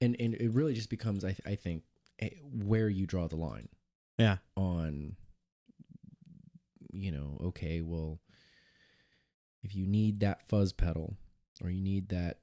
[0.00, 1.84] and and it really just becomes i, I think
[2.52, 3.68] where you draw the line
[4.18, 4.38] Yeah.
[4.56, 5.16] on
[6.92, 8.20] you know okay well
[9.62, 11.16] if you need that fuzz pedal
[11.62, 12.38] or you need that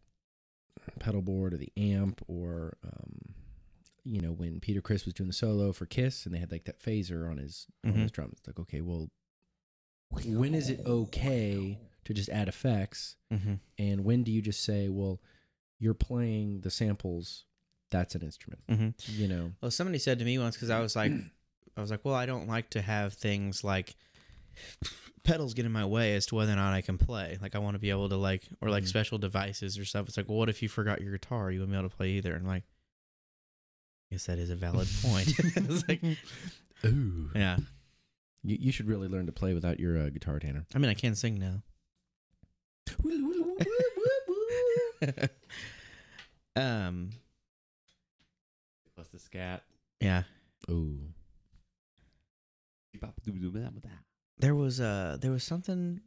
[1.00, 3.34] pedal board or the amp or um
[4.04, 6.66] you know when peter criss was doing the solo for kiss and they had like
[6.66, 8.02] that phaser on his on Mhm.
[8.02, 9.10] his drum it's like okay well
[10.26, 13.54] when is it okay to just add effects Mm-hmm.
[13.78, 15.22] and when do you just say well
[15.80, 17.46] you're playing the samples
[17.92, 18.90] that's an instrument Mm-hmm.
[19.22, 21.12] you know Well, somebody said to me once because I was like,
[21.78, 23.96] I was like, well, I don't like to have things like
[25.24, 27.38] pedals get in my way as to whether or not I can play.
[27.42, 28.88] Like, I want to be able to like, or like Mhm.
[28.88, 30.08] special devices or stuff.
[30.08, 31.50] It's like, well, what if you forgot your guitar?
[31.52, 32.34] You wouldn't be able to play either.
[32.36, 32.64] And like,
[34.12, 35.30] I guess that is a valid point.
[35.40, 36.02] it's like,
[36.86, 37.58] ooh yeah.
[38.44, 40.94] you, you should really learn to play without your uh, guitar tanner I mean, I
[40.96, 41.62] can sing now.
[46.56, 47.12] um.
[49.02, 49.64] Plus the scat.
[50.00, 50.24] Yeah.
[50.70, 51.00] ooh
[54.38, 56.02] There was uh there was something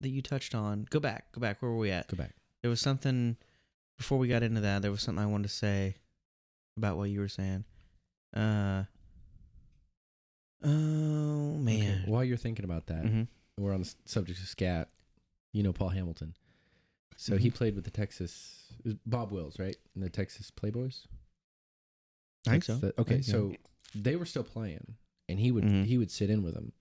[0.00, 0.86] that you touched on.
[0.90, 1.30] Go back.
[1.30, 1.62] Go back.
[1.62, 2.08] Where were we at?
[2.08, 3.36] go back There was something
[3.96, 4.82] before we got into that.
[4.82, 5.96] There was something I wanted to say
[6.76, 7.64] about what you were saying.
[8.34, 8.84] Uh.
[10.64, 12.02] Oh Okay, man.
[12.06, 13.26] while you're thinking about that Mhm.
[13.58, 14.88] we're on the subject of scat
[15.52, 16.34] you know paul hamilton
[17.16, 17.54] So he Mhm.
[17.54, 18.72] played with the Texas
[19.06, 19.76] Bob Wills, right?
[19.94, 21.06] And the Texas Playboys.
[22.46, 22.76] I think so.
[22.76, 23.54] the- okay, think so
[23.94, 24.96] they were still playing,
[25.28, 25.84] and he would Mhm.
[25.84, 26.72] he would sit in with them,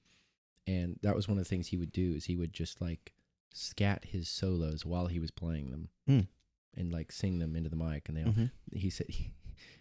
[0.67, 3.13] and that was one of the things he would do is he would just like
[3.54, 6.28] scat his solos while he was playing them, Mm.
[6.76, 8.52] and like sing them into the mic, and they all Mhm.
[8.74, 9.34] he said he,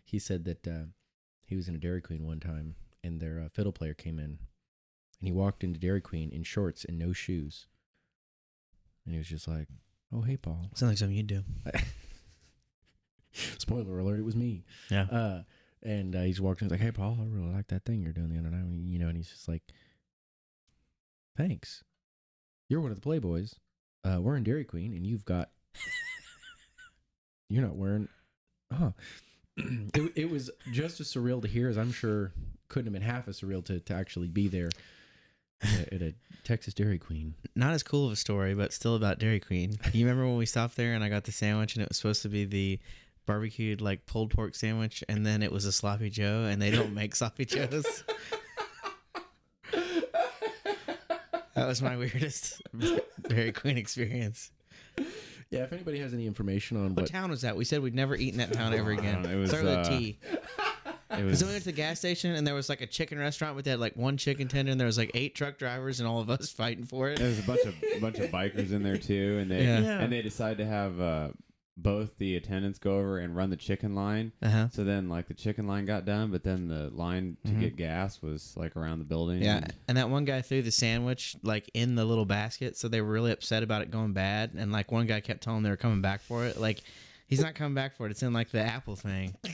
[0.04, 0.86] he said that uh,
[1.46, 4.38] he was in a Dairy Queen one time, and their uh, fiddle player came in,
[5.20, 7.68] and he walked into Dairy Queen in shorts and no shoes,
[9.04, 9.68] and he was just like,
[10.12, 11.44] "Oh hey Paul." Sounds like something you'd do.
[13.58, 14.18] Spoiler alert!
[14.18, 14.64] It was me.
[14.90, 15.04] Yeah.
[15.04, 15.42] Uh,
[15.82, 16.66] and uh, he's walking.
[16.66, 18.98] He's like, "Hey Paul, I really like that thing you're doing the other night." You
[18.98, 19.62] know, and he's just like,
[21.36, 21.82] "Thanks.
[22.68, 23.54] You're one of the Playboys.
[24.04, 25.50] Uh, we're in Dairy Queen, and you've got
[27.48, 28.08] you're not wearing."
[28.72, 28.92] Huh.
[29.56, 32.32] it, it was just as surreal to hear as I'm sure
[32.68, 34.70] couldn't have been half as surreal to, to actually be there
[35.62, 36.14] at at a
[36.44, 37.34] Texas Dairy Queen.
[37.54, 39.76] Not as cool of a story, but still about Dairy Queen.
[39.92, 42.22] You remember when we stopped there and I got the sandwich and it was supposed
[42.22, 42.78] to be the
[43.26, 46.92] barbecued like pulled pork sandwich and then it was a sloppy joe and they don't
[46.94, 48.04] make sloppy joes.
[51.54, 52.62] That was my weirdest
[53.28, 54.50] Dairy Queen experience.
[55.50, 57.56] Yeah, if anybody has any information on What what town was that?
[57.56, 59.26] We said we'd never eaten that town ever again.
[59.26, 60.18] It was, Started with uh, a T.
[61.18, 63.18] It was So we went to the gas station and there was like a chicken
[63.18, 66.08] restaurant with that like one chicken tender and there was like eight truck drivers and
[66.08, 67.18] all of us fighting for it.
[67.18, 69.80] there was a bunch of a bunch of bikers in there too, and they Yeah.
[69.80, 69.98] Yeah.
[70.00, 71.28] and they decided to have uh,
[71.82, 74.32] both the attendants go over and run the chicken line.
[74.42, 74.68] Uh huh.
[74.72, 77.60] So then, like the chicken line got done, but then the line to Mhm.
[77.60, 79.42] get gas was like around the building.
[79.42, 82.88] Yeah, and- and that one guy threw the sandwich like in the little basket, so
[82.88, 84.50] they were really upset about it going bad.
[84.56, 86.60] And like one guy kept telling them they were coming back for it.
[86.60, 86.80] Like
[87.26, 88.10] he's not coming back for it.
[88.10, 89.34] It's in like the apple thing.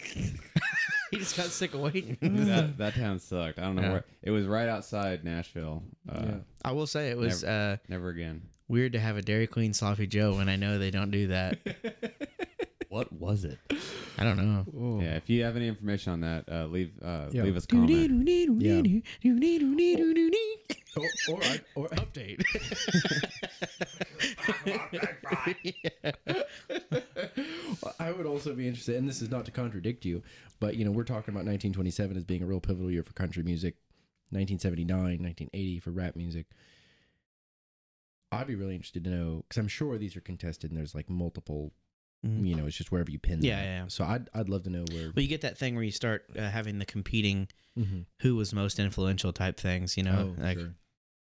[1.10, 2.16] he just got sick of waiting.
[2.46, 3.58] that that town sucked.
[3.58, 3.92] I don't know Yeah.
[3.92, 4.04] where.
[4.22, 5.82] It was right outside Nashville.
[6.08, 6.34] Uh, Yeah.
[6.64, 8.42] I will say it was uh, Never again.
[8.68, 11.58] Weird to have a Dairy Queen sloppy Joe when I know they don't do that.
[12.88, 13.58] What was it?
[14.16, 15.00] I don't know.
[15.02, 17.42] Yeah, if you have any information on that, uh, leave uh, Yeah.
[17.42, 17.90] leave us a comment.
[20.96, 22.42] or, or, I- or Update.
[27.98, 30.22] I would also be interested, and this is not to contradict you,
[30.60, 33.42] but you know, we're talking about 1927 as being a real pivotal year for country
[33.42, 33.74] music,
[34.30, 36.46] 1979, 1980 for rap music.
[38.36, 41.08] I'd be really interested to know because I'm sure these are contested, and there's like
[41.10, 41.72] multiple.
[42.24, 42.48] Mhm.
[42.48, 43.42] You know, it's just wherever you pin.
[43.42, 43.64] Yeah, them.
[43.64, 43.88] yeah, yeah.
[43.88, 45.12] So I'd I'd love to know where.
[45.14, 48.06] Well, you get that thing where you start uh, having the competing Mhm.
[48.22, 49.96] who was most influential type things.
[49.96, 50.74] You know, oh, like sure.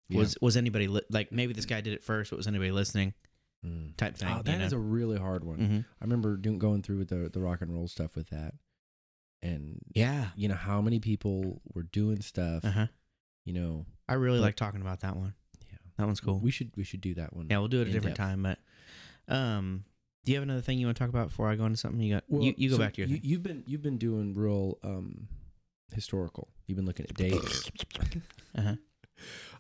[0.10, 3.14] was was anybody li- like maybe this guy did it first, but was anybody listening?
[3.66, 3.96] Mm.
[3.96, 4.28] Type thing.
[4.30, 5.58] Oh, that is a really hard one.
[5.60, 8.56] hmm I remember doing going through the the rock and roll stuff with that,
[9.44, 10.32] and Yeah.
[10.36, 12.66] you know how many people were doing stuff.
[12.66, 12.88] Uh huh.
[13.46, 15.36] You know, I really like talking about that one.
[15.98, 16.40] That one's cool.
[16.40, 17.48] We should we should do that one.
[17.50, 18.30] yeah, we'll do it a different depth.
[18.30, 18.44] time.
[18.44, 18.60] But
[19.34, 19.84] um,
[20.26, 22.00] do you have another thing you want to talk about before I go into something?
[22.02, 23.30] You got you, you go so back to your you, thing.
[23.30, 25.28] You've been you've been doing real um
[25.94, 26.48] historical.
[26.68, 27.70] You've been looking at dates.
[28.58, 28.76] Uh-huh.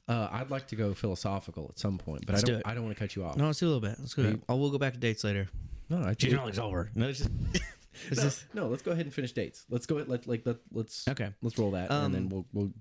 [0.07, 2.59] Uh, I'd like to go philosophical at some point, but Let's I do don't.
[2.61, 2.67] it.
[2.67, 3.37] I don't want to cut you off.
[3.37, 3.95] No, let's do a little bit.
[3.99, 4.23] Let's go.
[4.23, 5.47] You- Oh, we'll go back to dates later.
[5.89, 6.89] no, I Generally's over.
[6.95, 7.29] No, it's just,
[8.09, 9.65] it's no, just no, let's go ahead and finish dates.
[9.69, 9.95] Let's go.
[9.97, 11.29] ahead- Let like let let's okay.
[11.41, 12.71] let's roll that, and then Um, we'll we'll.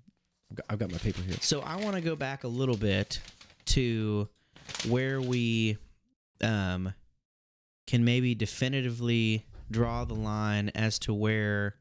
[0.69, 1.37] I've got my paper here.
[1.41, 3.21] So I want to go back a little bit
[3.71, 4.29] to
[4.89, 5.77] where we
[6.43, 6.93] um,
[7.87, 11.77] can maybe definitively draw the line as to where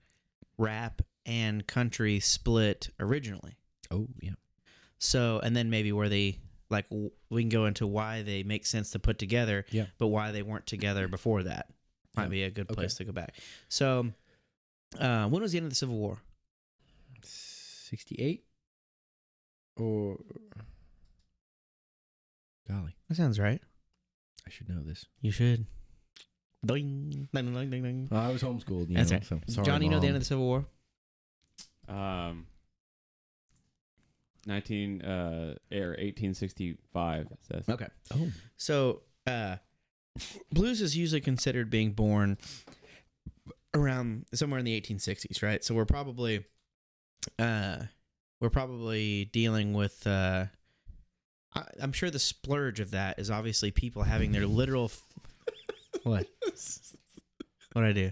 [0.57, 3.55] rap and country split originally.
[3.91, 4.31] Oh yeah.
[4.97, 8.65] So, and then maybe where they like w- we can go into why they make
[8.65, 9.85] sense to put together, Yeah.
[9.97, 11.71] but why they weren't together before that
[12.15, 12.29] might Yeah.
[12.29, 12.75] be a good Okay.
[12.75, 13.35] place to go back.
[13.69, 14.11] So,
[14.99, 16.19] uh, when was the end of the Civil War?
[17.23, 18.43] Sixty-eight.
[19.77, 20.19] Or.
[22.69, 23.61] Golly, That sounds right.
[24.45, 25.05] I should know this.
[25.21, 25.65] You should.
[26.65, 28.07] Ding, ding, ding, ding, ding.
[28.11, 28.89] I was homeschooled.
[28.89, 29.25] You That's know, right.
[29.25, 30.65] so sorry, John, you know the end of the Civil War?
[31.87, 32.45] Um,
[34.45, 37.63] nineteen uh, or eighteen sixty five says.
[37.69, 37.87] Okay.
[38.13, 38.27] Oh,
[38.57, 39.57] So, uh,
[40.51, 42.37] blues is usually considered being born
[43.73, 45.63] around somewhere in the 1860s, right?
[45.63, 46.43] So we're probably,
[47.37, 47.77] uh,
[48.41, 50.05] we're probably dealing with.
[50.05, 50.45] Uh,
[51.55, 54.85] I, I'm sure the splurge of that is obviously people having their literal.
[54.85, 55.03] F-
[56.03, 56.27] what?
[57.73, 58.11] What I do?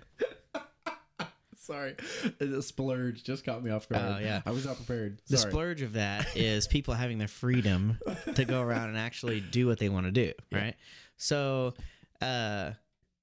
[1.58, 1.96] sorry.
[2.40, 4.18] The splurge just caught me off guard.
[4.18, 4.42] Oh, yeah.
[4.46, 5.20] I was not prepared.
[5.28, 5.52] The Sorry.
[5.52, 7.98] splurge of that is people having the freedom
[8.36, 10.58] to go around and actually do what they want to do, Yeah.
[10.60, 10.76] right?
[11.18, 11.74] So,
[12.22, 12.72] uh,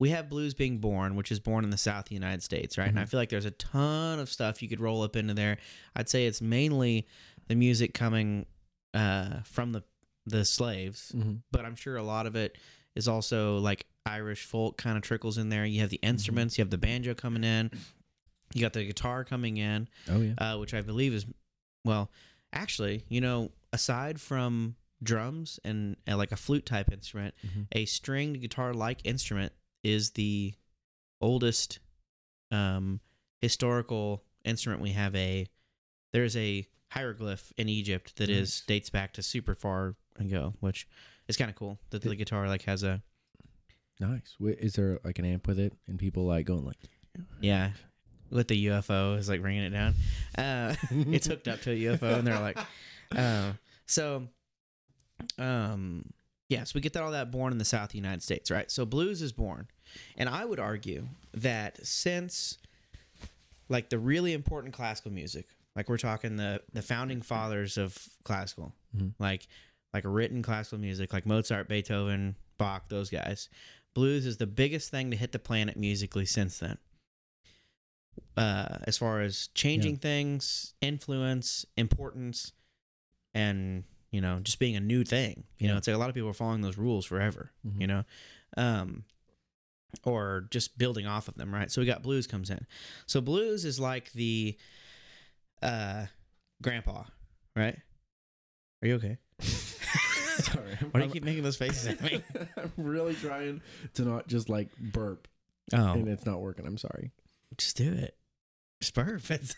[0.00, 2.76] we have blues being born, which is born in the South of the United States,
[2.76, 2.88] right?
[2.88, 3.08] And I Mhm.
[3.10, 5.58] feel like there's a ton of stuff you could roll up into there.
[5.94, 7.06] I'd say it's mainly
[7.46, 8.46] the music coming
[8.92, 9.82] uh, from the
[10.26, 11.42] the slaves, Mhm.
[11.50, 12.56] but I'm sure a lot of it
[12.94, 15.64] is also like Irish folk kind of trickles in there.
[15.66, 17.70] You have the instruments, you have the banjo coming in,
[18.54, 20.34] you got the guitar coming in, Oh yeah.
[20.38, 21.26] uh, which I believe is,
[21.84, 22.10] well,
[22.52, 27.66] actually, you know, aside from drums and uh, like a flute type instrument, Mhm.
[27.72, 30.54] a stringed guitar like instrument is the
[31.20, 31.78] oldest
[32.50, 33.00] um,
[33.40, 35.14] historical instrument we have.
[35.16, 35.48] A
[36.12, 40.86] there's a hieroglyph in Egypt that is dates back to super far ago, which
[41.28, 43.02] is kind of cool that the It- guitar like has a
[44.00, 44.34] Nice.
[44.40, 46.78] Wait, Is there like an amp with it, and people like going like?
[47.40, 47.70] yeah.
[48.30, 49.94] With the UFO is like bringing it down.
[50.36, 52.58] Uh, it's hooked up to a UFO, and they're like,
[53.16, 53.52] uh,
[53.86, 54.26] so,
[55.38, 56.10] um,
[56.48, 56.64] yeah.
[56.64, 58.70] So we get that all that born in the South of the United States, right?
[58.70, 59.68] So blues is born,
[60.16, 62.58] and I would argue that since,
[63.68, 65.46] like, the really important classical music,
[65.76, 69.12] like we're talking the the founding fathers of classical, Mhm.
[69.18, 69.46] like
[69.94, 73.48] like written classical music, like Mozart, Beethoven, Bach, those guys.
[73.94, 76.76] Blues is the biggest thing to hit the planet musically since then
[78.36, 82.52] uh, as far as changing things, influence, importance,
[83.34, 85.44] and you know, just being a new thing.
[85.58, 87.50] You know, it's like a lot of people are following those rules forever.
[87.66, 87.80] Mhm.
[87.80, 88.04] You know,
[88.56, 89.04] um,
[90.04, 91.52] or just building off of them.
[91.52, 91.70] Right.
[91.70, 92.66] So we got blues comes in.
[93.06, 94.56] So blues is like the
[95.62, 96.06] uh,
[96.62, 97.04] grandpa.
[97.56, 97.78] Right.
[98.82, 99.18] Are you okay?
[99.42, 100.76] Sorry.
[100.90, 102.22] Why do you keep making those faces at me?
[102.56, 103.60] I'm really trying
[103.94, 105.28] to not just like burp,
[105.72, 106.66] Oh, and it's not working.
[106.66, 107.10] I'm sorry.
[107.56, 108.16] just do it.
[108.80, 109.30] Just burp.
[109.30, 109.54] It's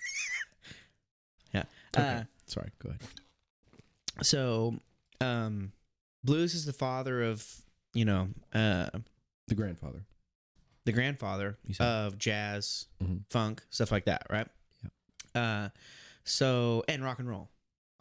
[1.55, 1.65] yeah.
[1.97, 2.07] Okay.
[2.07, 2.71] Uh, sorry.
[2.83, 3.01] Go ahead.
[4.23, 4.75] so
[5.21, 5.73] um
[6.25, 7.45] blues is the father of
[7.95, 8.89] you know uh
[9.49, 10.05] The grandfather.
[10.85, 13.23] the grandfather of jazz Mhm.
[13.31, 14.47] funk stuff like that right
[15.35, 15.69] uh
[16.25, 17.49] so and rock and roll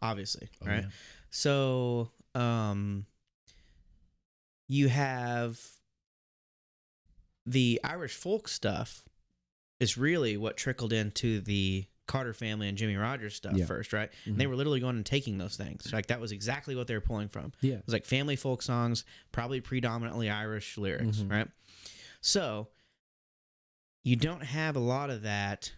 [0.02, 0.90] obviously Oh, right yeah.
[1.38, 3.06] So um
[4.70, 5.60] you have
[7.46, 9.04] the irish folk stuff
[9.80, 13.66] is really what trickled into the carter family and jimmie rodgers stuff Yeah.
[13.66, 14.50] first right and they Mhm.
[14.50, 17.28] were literally going and taking those things like that was exactly what they were pulling
[17.28, 17.76] from Yeah.
[17.76, 21.32] it was like family folk songs, probably predominantly Irish lyrics, Mhm.
[21.32, 21.48] right?
[22.22, 22.70] So
[24.04, 25.74] you don't have a lot of that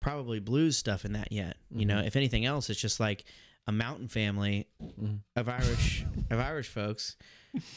[0.00, 1.56] probably blues stuff in that yet.
[1.70, 2.06] You know, Mhm.
[2.08, 3.24] if anything else, it's just like
[3.66, 5.20] a mountain family Mhm.
[5.36, 7.16] of Irish of Irish folks,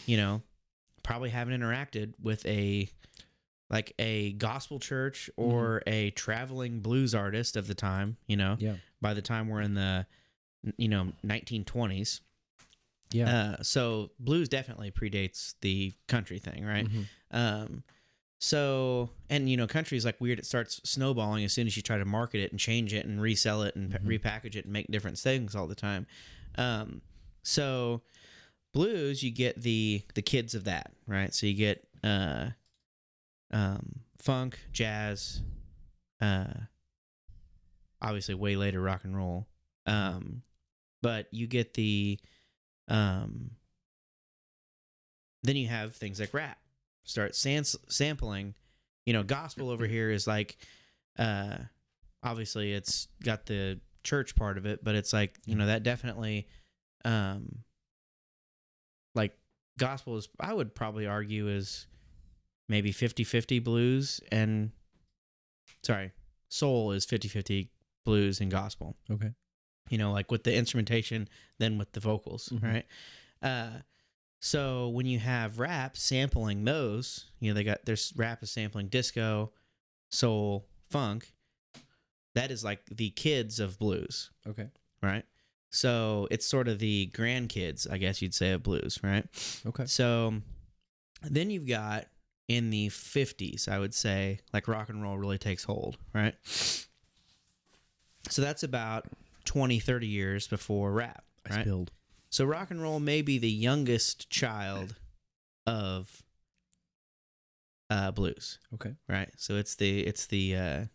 [0.05, 0.41] you know,
[1.03, 2.89] probably haven't interacted with a
[3.69, 8.77] like a gospel church or a traveling blues artist of the time, you know, Yeah.
[9.01, 10.05] by the time we're in the
[10.77, 12.21] you know 1920s
[13.11, 13.55] Yeah.
[13.59, 16.87] uh, so blues definitely predates the country thing, right?
[16.87, 17.05] Mhm.
[17.31, 17.83] Um,
[18.39, 20.39] so and you know, country is like weird.
[20.39, 23.21] It starts snowballing as soon as you try to market it and change it and
[23.21, 24.21] resell it and Mhm.
[24.21, 26.05] pa- repackage it and make different things all the time.
[26.55, 27.01] Um,
[27.43, 28.01] so
[28.73, 31.33] blues, you get the the kids of that, right?
[31.33, 32.51] So you get uh,
[33.51, 35.41] um, funk, jazz,
[36.21, 36.53] uh,
[38.01, 39.47] obviously way later rock and roll.
[39.87, 40.43] Um,
[41.01, 42.19] but you get the
[42.87, 43.51] um,
[45.43, 46.57] then you have things like rap
[47.07, 48.53] start sans- sampling.
[49.05, 50.57] You know, gospel over here is like,
[51.17, 51.57] uh,
[52.21, 56.47] obviously it's got the church part of it, but it's like you know that definitely,
[57.05, 57.63] um,
[59.15, 59.35] like
[59.79, 61.87] gospel is I would probably argue is
[62.69, 64.71] maybe 50-50 blues and
[65.83, 66.11] sorry
[66.49, 67.69] soul is 50-50
[68.05, 69.31] blues and gospel Okay.
[69.89, 71.27] you know, like with the instrumentation,
[71.59, 72.63] then with the vocals, Mhm.
[72.63, 72.85] right?
[73.41, 73.79] Uh,
[74.39, 78.87] so when you have rap sampling those, you know, they got there's rap is sampling
[78.87, 79.51] disco,
[80.09, 81.33] soul, funk.
[82.35, 84.67] That is like the kids of blues, Okay.
[85.01, 85.25] right?
[85.71, 89.25] So it's sort of the grandkids, I guess you'd say, of blues, right?
[89.65, 89.85] Okay.
[89.85, 90.35] So
[91.23, 92.05] then you've got
[92.47, 96.35] in the 50s, I would say, like rock and roll really takes hold, right?
[98.29, 99.05] So that's about
[99.45, 101.91] 20, 30 years before rap, I spilled.
[102.37, 104.93] So rock and roll may be the youngest child
[105.65, 106.21] of
[107.89, 108.93] uh, blues, Okay.
[109.09, 109.31] right?
[109.37, 110.85] So it's the it's the uh,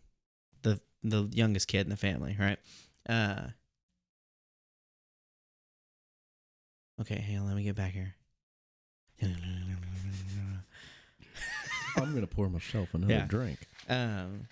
[0.61, 2.57] the the youngest kid in the family, right?
[3.09, 3.47] Uh,
[7.01, 8.15] okay, hang on, let me get back here.
[9.21, 9.33] I'm
[12.13, 13.25] gonna pour myself another Yeah.
[13.27, 13.67] drink.
[13.89, 14.47] Um,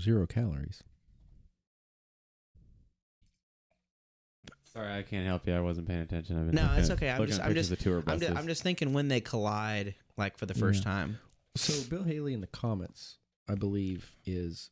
[0.00, 0.84] Zero calories.
[4.78, 5.54] Sorry, I can't help you.
[5.54, 6.38] I wasn't paying attention.
[6.38, 7.10] I've been No, looking it's okay.
[7.10, 8.28] I'm looking just- at I'm pictures just- of tour I'm, buses.
[8.28, 10.90] ju- I'm just thinking when they collide, like for the first Yeah.
[10.92, 11.18] time.
[11.56, 13.16] So Bill Haley in the Comets,
[13.48, 14.70] I believe, is.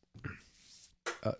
[1.23, 1.33] Uh,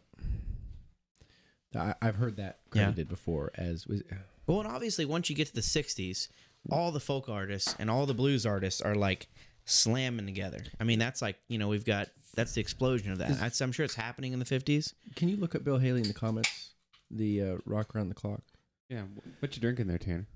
[1.76, 2.84] I, I've heard that Yeah.
[2.84, 4.02] credited before as was
[4.48, 6.28] Well, and obviously, once you get to the '60s,
[6.70, 9.28] all the folk artists and all the blues artists are like
[9.66, 10.64] slamming together.
[10.80, 13.32] I mean, that's like you know we've got that's the explosion of that.
[13.32, 14.94] Is- That's, I'm sure it's happening in the 50s.
[15.16, 16.72] Can you look up Bill Haley in the Comets?
[17.10, 18.42] The uh, rock around the clock.
[18.90, 19.04] Yeah.
[19.40, 20.28] What you drinking there, Tanner?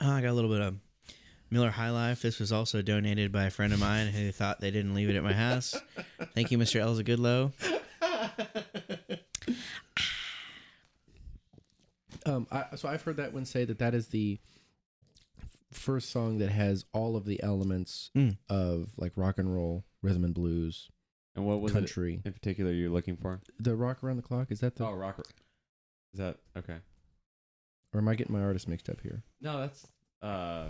[0.00, 0.76] Oh, I got a little bit of
[1.50, 2.22] Miller High Life.
[2.22, 5.16] This was also donated by a friend of mine who thought they didn't leave it
[5.16, 5.74] at my house.
[6.34, 6.80] Thank you, Mr.
[6.80, 7.52] Elza Goodlow.
[12.24, 14.40] Um, I, so I've heard that one say that that is the
[15.72, 18.36] first song that has all of the elements Mm.
[18.48, 20.88] of like rock and roll, rhythm and blues,
[21.36, 22.14] And what was country.
[22.24, 23.40] it in particular you're looking for?
[23.60, 24.86] The rock around the clock is that the?
[24.86, 25.22] Oh, rocker.
[26.14, 26.78] Is that okay?
[27.96, 29.22] Or am I getting my artists mixed up here?
[29.40, 29.86] No, that's
[30.20, 30.66] uh.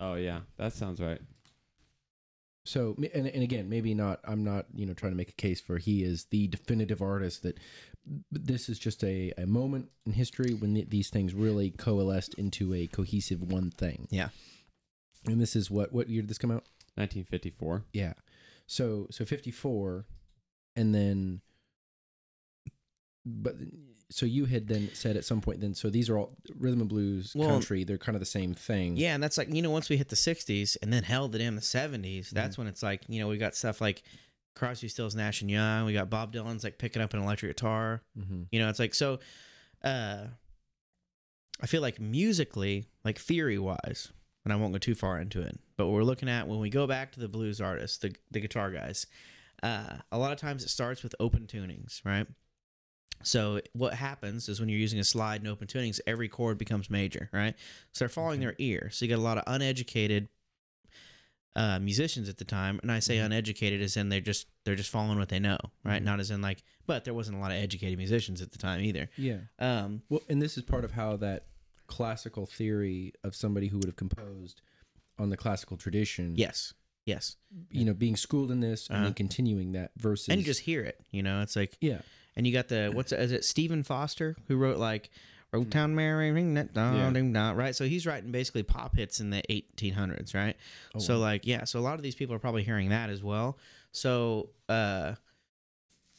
[0.00, 1.20] Oh yeah, that sounds right.
[2.64, 4.20] So and and again, maybe not.
[4.24, 7.42] I'm not you know trying to make a case for he is the definitive artist
[7.42, 7.58] that.
[8.32, 12.72] This is just a, a moment in history when th- these things really coalesced into
[12.72, 14.08] a cohesive one thing.
[14.10, 14.30] Yeah.
[15.26, 16.64] And this is what what year did this come out?
[16.94, 17.84] 1954.
[17.92, 18.14] Yeah.
[18.66, 20.06] So so 54
[20.74, 21.42] and then
[23.26, 23.56] but
[24.10, 26.88] so you had then said at some point then so these are all rhythm and
[26.88, 28.96] blues Well- country they're kind of the same thing.
[28.96, 31.40] Yeah, and that's like you know once we hit the '60s and then held it
[31.40, 32.34] in the '70s, Mm-hmm.
[32.36, 34.02] that's when it's like you know we got stuff like
[34.56, 35.86] Crosby, Stills, Nash and Young.
[35.86, 38.02] We got Bob Dylan's like picking up an electric guitar.
[38.18, 38.46] Mhm.
[38.50, 39.20] You know, it's like so.
[39.82, 40.26] uh
[41.62, 44.08] I feel like musically, like theory wise,
[44.44, 46.70] and I won't go too far into it, but what we're looking at when we
[46.70, 49.06] go back to the blues artists, the the guitar guys,
[49.62, 52.26] uh, a lot of times it starts with open tunings, right?
[53.22, 56.88] So what happens is when you're using a slide and open tunings, every chord becomes
[56.90, 57.54] major, right?
[57.92, 58.88] So they're following their ear.
[58.92, 60.28] So you got a lot of uneducated
[61.56, 63.26] uh, musicians at the time, and I say Mhm.
[63.26, 66.00] uneducated as in they're just they're just following what they know, right?
[66.00, 66.04] Mhm.
[66.04, 68.80] Not as in like, but there wasn't a lot of educated musicians at the time
[68.82, 69.10] either.
[69.18, 69.38] Yeah.
[69.58, 71.46] Um, Well, and this is part of how that
[71.88, 74.62] classical theory of somebody who would have composed
[75.18, 76.36] on the classical tradition.
[76.36, 76.72] yes,
[77.04, 77.36] yes,
[77.68, 79.04] You know, being schooled in this and Uh-huh.
[79.06, 81.42] then continuing that versus and you just hear it, you know.
[81.42, 82.02] It's like, yeah.
[82.36, 85.10] And you got the what's it, is it Stephen Foster who wrote like
[85.52, 87.12] "Road Town Mary Ring That Dong.
[87.12, 87.74] Ding Dong," right?
[87.74, 90.56] So he's writing basically pop hits in the 1800s, right?
[90.94, 91.20] Oh, so wow.
[91.20, 93.58] like yeah, so a lot of these people are probably hearing that as well.
[93.92, 95.14] So uh,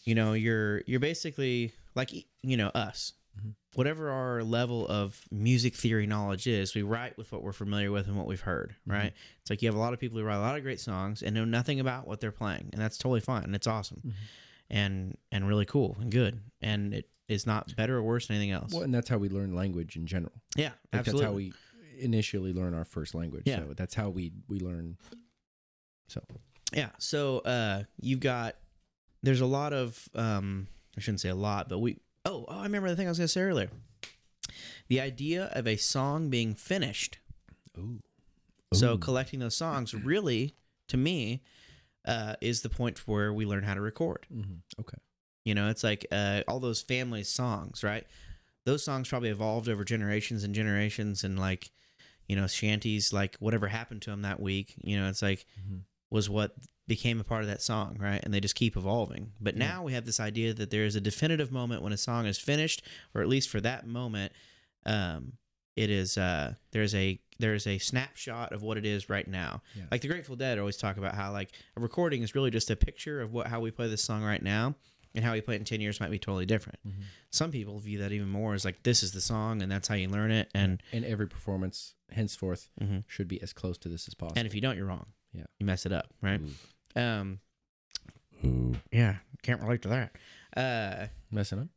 [0.04, 3.14] you know, you're you're basically like you know us.
[3.40, 3.54] Mhm.
[3.76, 8.08] Whatever our level of music theory knowledge is, we write with what we're familiar with
[8.08, 8.92] and what we've heard, Mm-hmm.
[8.92, 9.14] right?
[9.40, 11.22] It's like you have a lot of people who write a lot of great songs
[11.24, 14.12] and know nothing about what they're playing, and that's totally fine and it's awesome, Mhm.
[14.72, 18.52] And and really cool and good, and it is not better or worse than anything
[18.52, 18.74] else.
[18.74, 20.34] well, and that's how we learn language in general.
[20.56, 21.22] yeah, Like absolutely.
[21.22, 21.54] That's how we
[22.04, 23.44] initially learn our first language.
[23.46, 23.58] Yeah.
[23.58, 24.98] So that's how we we learn.
[26.08, 26.22] So
[26.74, 26.90] Yeah.
[26.98, 28.56] So uh you've got
[29.22, 32.64] there's a lot of um I shouldn't say a lot, but we oh, oh I
[32.64, 33.70] remember the thing I was gonna say earlier.
[34.88, 37.20] The idea of a song being finished.
[37.78, 38.00] ooh.
[38.74, 40.56] So collecting those songs really,
[40.88, 41.44] to me,
[42.06, 44.26] uh, is the point where we learn how to record.
[44.34, 44.60] Mhm.
[44.80, 44.98] Okay.
[45.46, 48.06] You know, it's like uh, all those family songs, right?
[48.66, 51.72] Those songs probably evolved over generations and generations, and like,
[52.28, 54.76] you know, shanties, like whatever happened to them that week.
[54.84, 55.82] You know, it's like Mhm.
[56.12, 56.56] was what
[56.88, 58.20] became a part of that song, right?
[58.24, 59.32] And they just keep evolving.
[59.40, 59.68] But Yeah.
[59.68, 62.38] now we have this idea that there is a definitive moment when a song is
[62.38, 62.82] finished,
[63.14, 64.34] or at least for that moment,
[64.86, 65.38] um,
[65.76, 69.62] it is uh, there's a there's a snapshot of what it is right now.
[69.76, 69.84] Yeah.
[69.92, 72.76] Like the Grateful Dead always talk about how like a recording is really just a
[72.76, 74.76] picture of what how we play this song right now,
[75.14, 76.80] and how we play it in ten years might be totally different.
[76.88, 77.04] Mhm.
[77.32, 79.96] Some people view that even more as like this is the song and that's how
[79.96, 83.04] you learn it, and And every performance henceforth Mhm.
[83.08, 84.38] should be as close to this as possible.
[84.40, 85.08] and if you don't, you're wrong.
[85.34, 85.46] Yeah.
[85.60, 86.42] you mess it up, right?
[86.42, 87.00] Ooh.
[87.02, 87.40] Um,
[88.92, 90.16] yeah, can't relate to that.
[90.58, 91.68] Uh, messing up,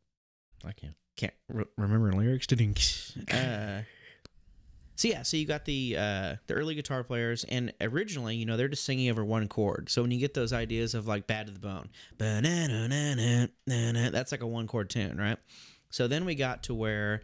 [0.65, 0.95] I can't.
[1.15, 2.55] can't re- remember lyrics to
[3.31, 3.83] uh
[4.95, 8.55] so yeah so you got the uh the early guitar players and originally you know
[8.57, 11.47] they're just singing over one chord so when you get those ideas of like bad
[11.47, 11.89] to the bone
[14.11, 15.37] that's like a one chord tune right
[15.89, 17.21] so then we got to where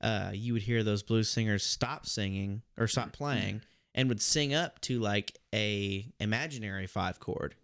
[0.00, 3.60] uh you would hear those blues singers stop singing or stop playing
[3.94, 7.54] and would sing up to like a imaginary five chord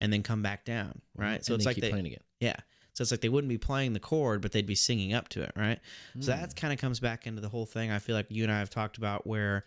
[0.00, 2.22] and then come back down right so And it's they like keep they playing again.
[2.40, 2.56] yeah.
[3.00, 5.42] So it's like they wouldn't be playing the chord, but they'd be singing up to
[5.42, 5.78] it, right?
[6.20, 6.38] So Hmm.
[6.42, 7.90] that kind of comes back into the whole thing.
[7.90, 9.64] I feel like you and I have talked about where,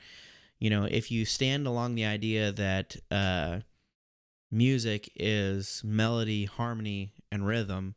[0.60, 3.62] you know, if you stand along the idea that uh,
[4.52, 7.96] music is melody, harmony, and rhythm,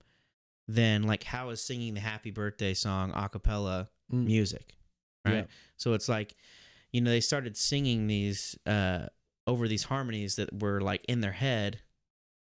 [0.67, 4.25] then like how is singing the Happy Birthday song a cappella Mm.
[4.25, 4.75] music,
[5.27, 5.35] right?
[5.35, 5.45] Yeah.
[5.77, 6.35] So it's like,
[6.93, 9.09] you know, they started singing these uh,
[9.47, 11.81] over these harmonies that were like in their head,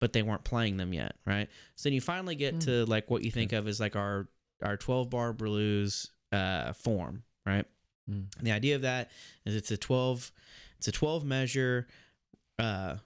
[0.00, 1.48] but they weren't playing them yet, right?
[1.76, 2.64] So then you finally get Mm.
[2.64, 4.28] to like what you think of as like our
[4.62, 7.64] our twelve bar blues uh, form, right?
[8.10, 8.26] Mm.
[8.38, 9.10] And the idea of that
[9.44, 10.32] is it's a 12
[10.78, 11.86] it's a 12 measure
[12.58, 12.96] uh,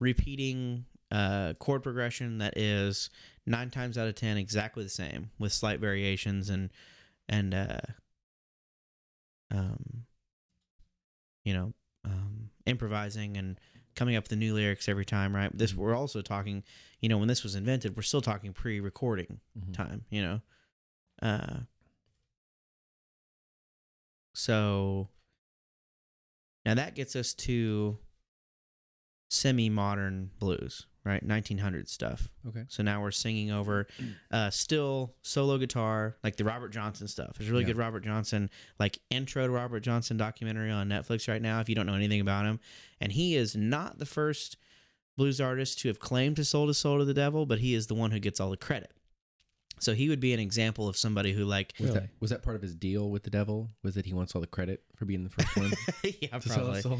[0.00, 3.10] repeating uh, chord progression that is
[3.46, 6.70] nine times out of ten exactly the same with slight variations and
[7.28, 7.78] and uh,
[9.50, 10.04] um,
[11.44, 11.72] you know
[12.04, 13.58] um, improvising and
[13.94, 15.50] coming up with the new lyrics every time right?
[15.56, 16.62] This we're also talking
[17.00, 19.74] you know when this was invented we're still talking pre-recording Mhm.
[19.74, 20.40] time you know?
[21.20, 21.60] Uh
[24.34, 25.08] so
[26.64, 27.98] now that gets us to
[29.32, 31.20] semi-modern blues right?
[31.26, 32.28] 1900 stuff.
[32.46, 32.62] Okay.
[32.68, 33.88] so now we're singing over
[34.30, 37.36] uh still solo guitar like the robert johnson stuff.
[37.38, 37.68] There's really Yeah.
[37.68, 41.74] good robert johnson like intro to robert johnson documentary on netflix right now if you
[41.74, 42.60] don't know anything about him.
[43.00, 44.56] And he is not the first
[45.16, 47.88] blues artist to have claimed to sold his soul to the devil but he is
[47.88, 48.92] the one who gets all the credit
[49.82, 52.00] so he would be an example of somebody who like Was Really?
[52.00, 53.70] that was that part of his deal with the devil?
[53.82, 55.72] Was that he wants all the credit for being the first one
[56.20, 56.98] yeah to probably his soul?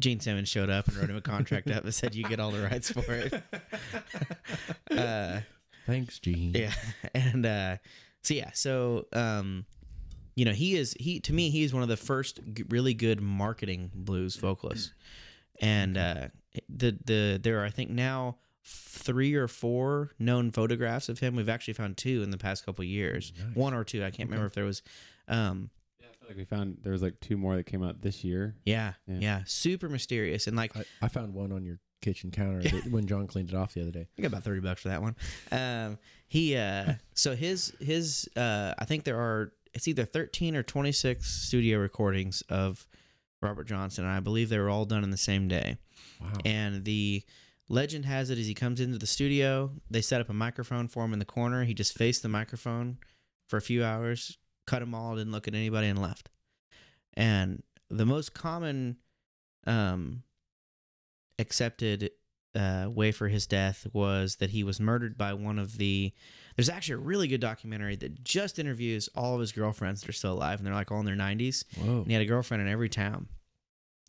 [0.00, 2.50] gene simmons showed up and wrote him a contract up and said you get all
[2.50, 3.34] the rights for it
[4.96, 5.40] uh
[5.86, 6.52] Thanks, Gene.
[6.54, 6.72] Yeah,
[7.14, 7.76] and uh,
[8.22, 9.64] so yeah, so um,
[10.36, 12.94] you know, he is he to me he is one of the first g- really
[12.94, 14.92] good marketing blues vocalists,
[15.60, 16.28] and uh,
[16.68, 21.36] the the there are I think now three or four known photographs of him.
[21.36, 23.56] We've actually found two in the past couple years, Nice.
[23.56, 24.04] one or two.
[24.04, 24.82] I can't remember if there was.
[25.28, 28.00] Um, Yeah, I feel like we found there was like two more that came out
[28.02, 28.56] this year.
[28.64, 29.42] yeah, yeah, Yeah.
[29.46, 33.26] super mysterious and like I, I found one on your kitchen counter that- when John
[33.26, 34.08] cleaned it off the other day.
[34.18, 35.16] I got about thirty bucks for that one.
[35.52, 35.98] Um,
[36.28, 40.92] he uh, so his his uh, I think there are it's either thirteen or twenty
[40.92, 42.86] six studio recordings of
[43.42, 45.78] Robert Johnson, and I believe they were all done in the same day.
[46.20, 46.32] Wow.
[46.44, 47.22] And the
[47.70, 51.04] legend has it as he comes into the studio, they set up a microphone for
[51.04, 51.64] him in the corner.
[51.64, 52.98] He just faced the microphone
[53.48, 56.28] for a few hours, cut them all, didn't look at anybody, and left.
[57.14, 58.96] And the most common
[59.66, 60.24] um,
[61.38, 62.10] accepted
[62.56, 66.12] uh, way for his death was that he was murdered by one of the.
[66.56, 70.12] There's actually a really good documentary that just interviews all of his girlfriends that are
[70.12, 71.64] still alive, and they're like all in their 90s.
[71.76, 71.98] Whoa.
[71.98, 73.28] And he had a girlfriend in every town.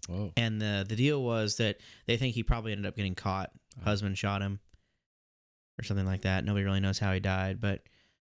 [0.08, 0.32] Whoa.
[0.38, 1.78] And the the deal was that
[2.08, 3.52] they think he probably ended up getting caught.
[3.80, 3.86] Oh.
[3.86, 4.60] Husband shot him,
[5.80, 6.44] or something like that.
[6.44, 7.62] Nobody really knows how he died.
[7.62, 7.84] But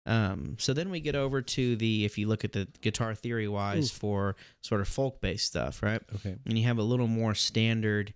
[0.04, 3.48] um, so then we get over to the if you look at the guitar theory
[3.48, 6.02] wise for sort of folk based stuff, right?
[6.16, 6.36] Okay.
[6.46, 8.12] And you have a little more standard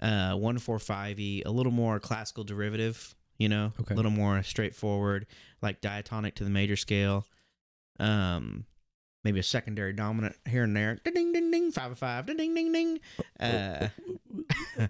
[0.00, 3.14] uh, one four five e, a little more classical derivative.
[3.36, 3.94] You know, Okay.
[3.94, 5.26] a little more straightforward,
[5.60, 7.26] like diatonic to the major scale.
[7.98, 8.64] Um,
[9.24, 10.98] maybe a secondary dominant here and there.
[11.04, 12.26] Ding ding ding, five of five.
[12.26, 13.00] Ding ding ding ding.
[13.40, 13.88] Uh,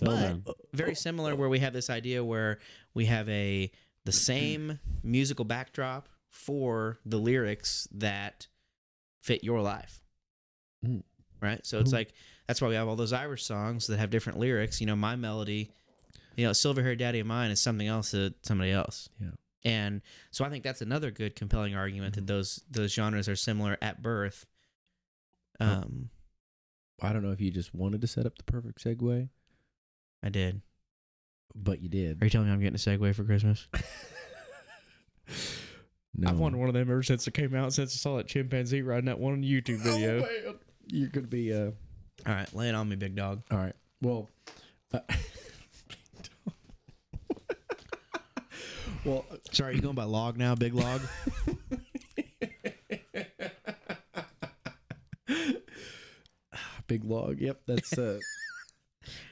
[0.00, 2.58] But- very similar where we have this idea where
[2.94, 3.70] we have a
[4.04, 8.48] the same musical backdrop for the lyrics that
[9.22, 10.00] fit your life
[10.84, 11.02] Mm.
[11.40, 11.96] right so it's Ooh.
[11.96, 12.12] like
[12.46, 15.16] that's why we have all those irish songs that have different lyrics you know my
[15.16, 15.70] melody
[16.36, 19.28] you know silver haired daddy of mine is something else to somebody else Yeah.
[19.64, 22.28] And so i think that's another good compelling argument that Mhm.
[22.28, 24.46] those those genres are similar at birth
[25.60, 25.66] Oh.
[25.66, 26.10] um
[27.02, 29.28] I don't know if you just wanted to set up the perfect segue,
[30.22, 30.60] i did
[31.54, 32.20] but you did.
[32.22, 33.68] are you telling me i'm getting a segue for christmas
[36.16, 36.28] no.
[36.28, 37.72] I've wanted one of them ever since it came out.
[37.72, 40.18] Since I saw that chimpanzee riding that one YouTube video.
[40.18, 40.54] Oh, man.
[40.86, 41.70] You're gonna be uh.
[42.26, 43.42] All right, lay it on me, big dog.
[43.50, 43.72] All right.
[44.02, 44.30] Well.
[44.92, 45.00] Uh,
[49.04, 51.00] well, Sorry, you going by log now, big log?
[56.86, 57.40] big log.
[57.40, 58.18] Yep, that's uh,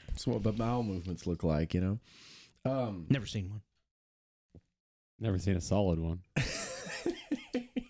[0.08, 1.74] that's what the bowel movements look like.
[1.74, 1.98] You know.
[2.64, 3.06] Um.
[3.08, 3.62] Never seen one.
[5.20, 6.20] Never seen a solid one.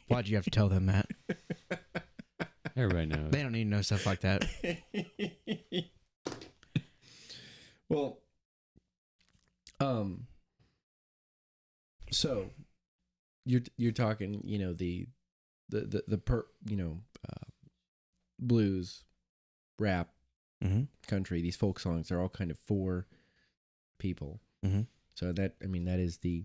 [0.08, 1.06] Why'd you have to tell them that?
[2.76, 3.30] Everybody knows.
[3.30, 4.44] They don't need to know stuff like that.
[7.88, 8.18] well,
[9.80, 10.26] um,
[12.12, 12.50] so
[13.44, 15.06] you're you're talking, you know, the
[15.68, 17.46] the the the per, you know, uh,
[18.38, 19.04] blues,
[19.78, 20.10] rap,
[20.64, 20.82] Mm-hmm.
[21.08, 21.42] country.
[21.42, 23.06] These folk songs are all kind of for
[23.98, 24.40] people.
[24.64, 24.86] Mhm.
[25.14, 26.44] So that I mean that is the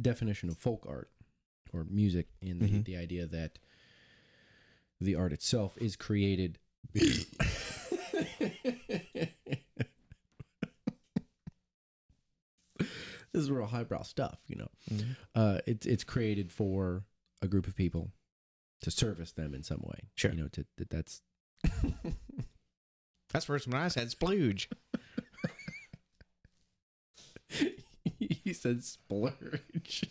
[0.00, 1.10] definition of folk art
[1.72, 2.84] or music in the, Mhm.
[2.84, 3.58] the idea that
[5.00, 6.58] the art itself is created
[13.32, 15.16] this is real highbrow stuff you know Mhm.
[15.34, 17.04] uh it's it's created for
[17.40, 18.12] a group of people
[18.82, 20.30] to service them in some way Sure.
[20.32, 21.22] you know to that that's
[23.32, 24.08] That's first one I said.
[24.10, 24.66] Splooge.
[28.18, 30.04] you said splurge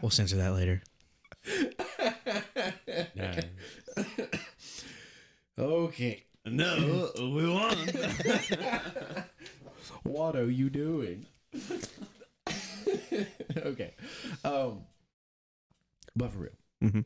[0.00, 0.82] We'll censor that later.
[5.58, 6.24] okay.
[6.46, 7.76] No, we won.
[10.02, 11.26] what are you doing?
[13.56, 13.94] okay.
[14.44, 14.82] Um,
[16.16, 16.52] but for real.
[16.82, 17.00] Mm-hmm.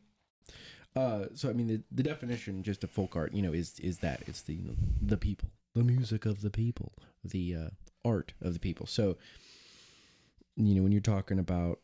[0.96, 3.99] Uh, so I mean, the, the definition just of folk art, you know, is is
[3.99, 6.92] that it's the you know, the people, the music of the people,
[7.24, 7.68] the uh,
[8.05, 8.86] art of the people.
[8.86, 9.16] So,
[10.57, 11.80] you know, when you're talking about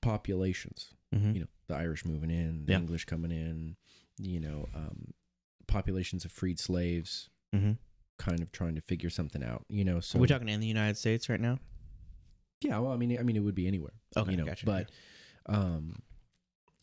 [0.00, 1.34] populations, Mhm.
[1.34, 2.78] you know, the Irish moving in, the Yeah.
[2.78, 3.76] English coming in,
[4.18, 5.14] you know, um,
[5.66, 7.78] populations of freed slaves, Mhm.
[8.22, 10.00] Kind of trying to figure something out, you know.
[10.00, 11.58] So we're talking in the United States right now?
[12.62, 14.44] yeah, well, I mean, I mean, it would be anywhere, Okay, you know.
[14.44, 14.64] gotcha.
[14.66, 14.90] But,
[15.46, 16.00] um,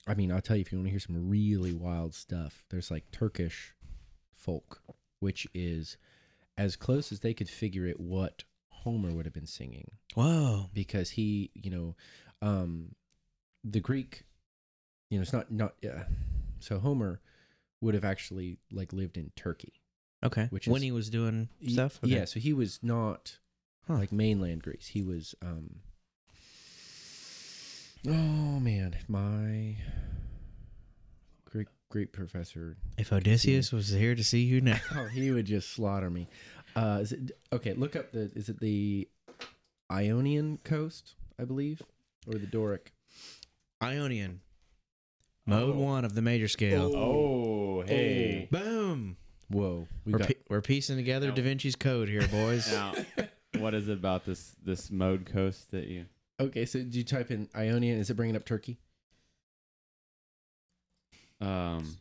[0.07, 2.65] I mean, I'll tell you if you want to hear some really wild stuff.
[2.69, 3.73] There's like Turkish
[4.35, 4.81] folk,
[5.19, 5.97] which is
[6.57, 10.69] as close as they could figure it what Homer would have been singing Whoa.
[10.73, 11.95] because he, you know,
[12.41, 12.95] um,
[13.63, 14.23] the Greek,
[15.09, 15.73] you know, it's not not.
[15.83, 16.03] Uh,
[16.59, 17.21] so Homer
[17.81, 19.78] would have actually like lived in Turkey.
[20.23, 20.47] Okay.
[20.49, 21.99] Which when is- he was doing Y- stuff?
[22.03, 22.13] Okay.
[22.15, 23.37] Yeah, so he was not
[23.87, 23.95] Huh.
[23.95, 24.87] like mainland Greece.
[24.87, 25.79] He was um
[28.07, 29.75] Oh man, my
[31.45, 32.77] great great professor.
[32.97, 34.79] If Odysseus was here to see you now.
[34.95, 36.27] Oh, he would just slaughter me.
[36.75, 39.07] Uh is it okay, look up the is it the
[39.91, 41.81] Ionian coast, I believe,
[42.27, 42.93] or the Doric?
[43.81, 44.41] Ionian.
[45.45, 45.79] Mode Oh.
[45.79, 46.91] one of the major scale.
[46.95, 48.47] Oh, hey.
[48.51, 49.17] Boom.
[49.49, 51.35] Whoa, we We're, got pi- we're piecing together No.
[51.35, 52.71] Da Vinci's Code here, boys.
[52.71, 52.93] Now,
[53.57, 56.05] what is it about this this mode coast that you?
[56.39, 57.97] Okay, so did you type in Ionian?
[57.99, 58.77] Is it bringing up Turkey?
[61.41, 61.97] Um.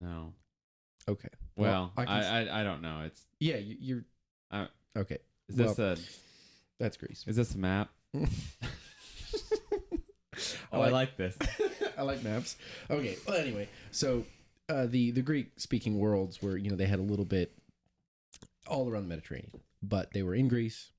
[0.00, 0.32] No.
[1.08, 1.28] Okay.
[1.56, 3.02] Well, I I, can s- I, I don't know.
[3.06, 4.04] It's Yeah, you, you're
[4.50, 4.66] Uh,
[4.96, 5.18] Okay.
[5.48, 5.96] is this Well- a
[6.80, 7.24] That's Greece.
[7.26, 7.90] is this a map?
[10.72, 11.36] Oh, I like this.
[11.98, 12.56] I like maps.
[12.90, 13.16] Okay.
[13.26, 14.24] Well, anyway, so
[14.68, 17.52] uh, the the Greek speaking worlds were you know they had a little bit
[18.66, 19.50] all around the Mediterranean,
[19.82, 20.90] but they were in Greece,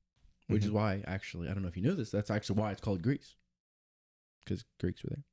[0.47, 2.11] which is why actually I don't know if you know this.
[2.11, 3.35] That's actually why it's called Greece,
[4.43, 5.23] because Greeks were there.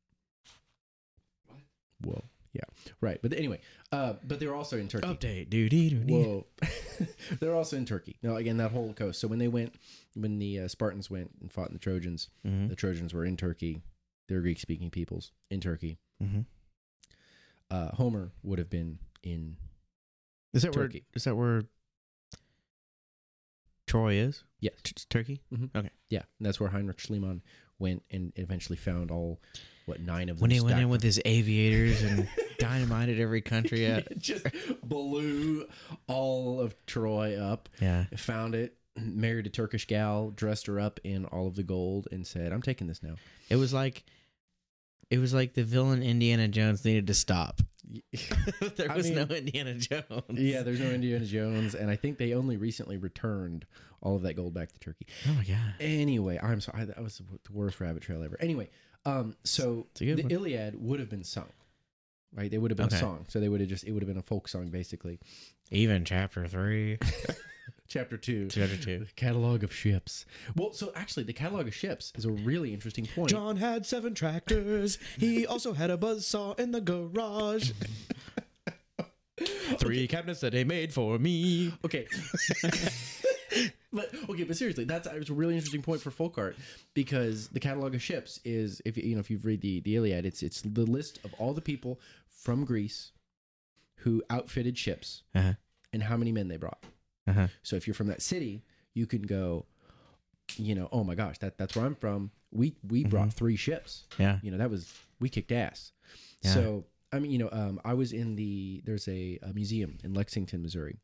[2.00, 2.14] What?
[2.16, 2.24] Whoa.
[2.54, 2.64] Yeah.
[3.00, 3.18] Right.
[3.22, 3.60] But anyway,
[3.92, 5.08] uh, but they were also in Turkey.
[5.08, 5.48] Update.
[5.48, 6.04] Doo dee doo.
[6.06, 6.46] Whoa.
[7.40, 8.16] They're also in Turkey.
[8.22, 9.20] Now, again, that whole coast.
[9.20, 9.74] So when they went,
[10.14, 12.68] when the uh, Spartans went and fought in the Trojans, Mhm.
[12.68, 13.80] the Trojans were in Turkey.
[14.28, 15.98] They're Greek speaking peoples in Turkey.
[16.22, 16.46] Mhm.
[17.70, 19.56] Uh, Homer would have been in.
[20.52, 21.00] Is that Turkey.
[21.00, 21.16] where?
[21.16, 21.62] Is that where
[23.86, 24.44] Troy is?
[24.60, 24.74] Yes.
[24.82, 25.40] T- Turkey.
[26.08, 26.22] Yeah.
[26.38, 27.40] And that's where Heinrich Schliemann
[27.78, 29.40] went and eventually found all,
[29.86, 30.42] what, nine of them.
[30.42, 34.04] When he went in with his aviators and dynamited every country up.
[34.18, 34.46] Just
[34.84, 35.66] blew
[36.06, 37.68] all of Troy up.
[37.80, 38.04] Yeah.
[38.16, 42.26] Found it, married a Turkish gal, dressed her up in all of the gold, and
[42.26, 43.14] said, "I'm taking this now."
[43.48, 44.04] It was like,
[45.10, 47.60] it was like the villain Indiana Jones needed to stop.
[48.76, 50.06] there I was mean- no Indiana Jones.
[50.30, 53.66] Yeah, there's no Indiana Jones, and I think they only recently returned
[54.00, 55.06] all of that gold back to Turkey.
[55.28, 55.74] Oh my god.
[55.80, 58.36] Anyway, I'm sorry, that was the worst rabbit trail ever.
[58.40, 58.70] Anyway,
[59.04, 60.30] um, so It's a good the one.
[60.32, 61.48] Iliad would have been sung,
[62.34, 62.50] right?
[62.50, 62.96] They would have been Okay.
[62.96, 65.18] a song, so they would have just it would have been a folk song basically.
[65.70, 66.98] Even chapter three,
[67.92, 69.00] Chapter two, chapter two.
[69.00, 70.24] the catalog of ships.
[70.56, 73.28] Well, so actually, the catalog of ships is a really interesting point.
[73.28, 74.96] John had seven tractors.
[75.18, 77.72] He also had a buzzsaw in the garage.
[79.76, 81.74] Three cabinets that they made for me.
[81.84, 82.06] Okay.
[83.92, 86.56] but okay, but seriously, that's it's a really interesting point for folk art
[86.94, 89.96] because the catalog of ships is if you you know if you've read the the
[89.96, 93.12] Iliad, it's it's the list of all the people from Greece
[93.96, 95.52] who outfitted ships Uh-huh.
[95.92, 96.82] and how many men they brought.
[97.26, 97.46] Uh-huh.
[97.62, 98.62] So if you're from that city,
[98.94, 99.66] you can go,
[100.56, 102.30] you know, oh my gosh, that that's where I'm from.
[102.50, 104.04] We we brought three ships.
[104.18, 104.38] Yeah.
[104.42, 105.92] You know, that was we kicked ass.
[106.42, 106.54] Yeah.
[106.54, 110.14] So I mean, you know, um, I was in the there's a, a museum in
[110.14, 110.98] Lexington, Missouri,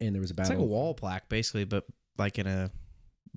[0.00, 1.84] and there was a It's like a wall plaque, basically, but
[2.18, 2.70] like in a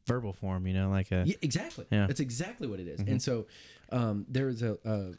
[0.07, 1.23] verbal form, you know, like a.
[1.25, 1.85] Yeah, exactly.
[1.91, 2.07] Yeah.
[2.07, 2.99] That's exactly what it is.
[2.99, 3.11] Mhm.
[3.11, 3.45] And so
[3.91, 5.11] um, there's a, a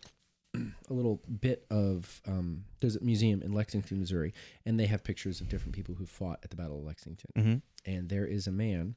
[0.55, 4.33] a little bit of um, there's a museum in Lexington, Missouri,
[4.65, 7.31] and they have pictures of different people who fought at the Battle of Lexington.
[7.37, 7.63] Mhm.
[7.85, 8.97] And there is a man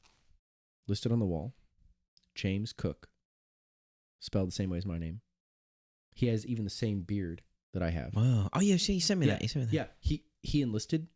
[0.87, 1.53] listed on the wall,
[2.35, 3.09] James Cook,
[4.19, 5.21] spelled the same way as my name.
[6.13, 7.41] He has even the same beard
[7.73, 8.13] that I have.
[8.13, 8.49] Whoa.
[8.53, 8.77] Oh, yeah.
[8.77, 9.41] see, You sent me Yeah, that.
[9.41, 9.75] You sent me that.
[9.75, 11.07] Yeah, he he enlisted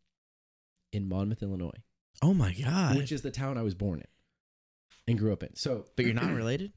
[0.92, 1.82] in Monmouth, Illinois,
[2.20, 2.96] Oh my god.
[2.96, 4.06] which is the town I was born in
[5.08, 5.54] and grew up in.
[5.56, 6.72] So, but you're not related.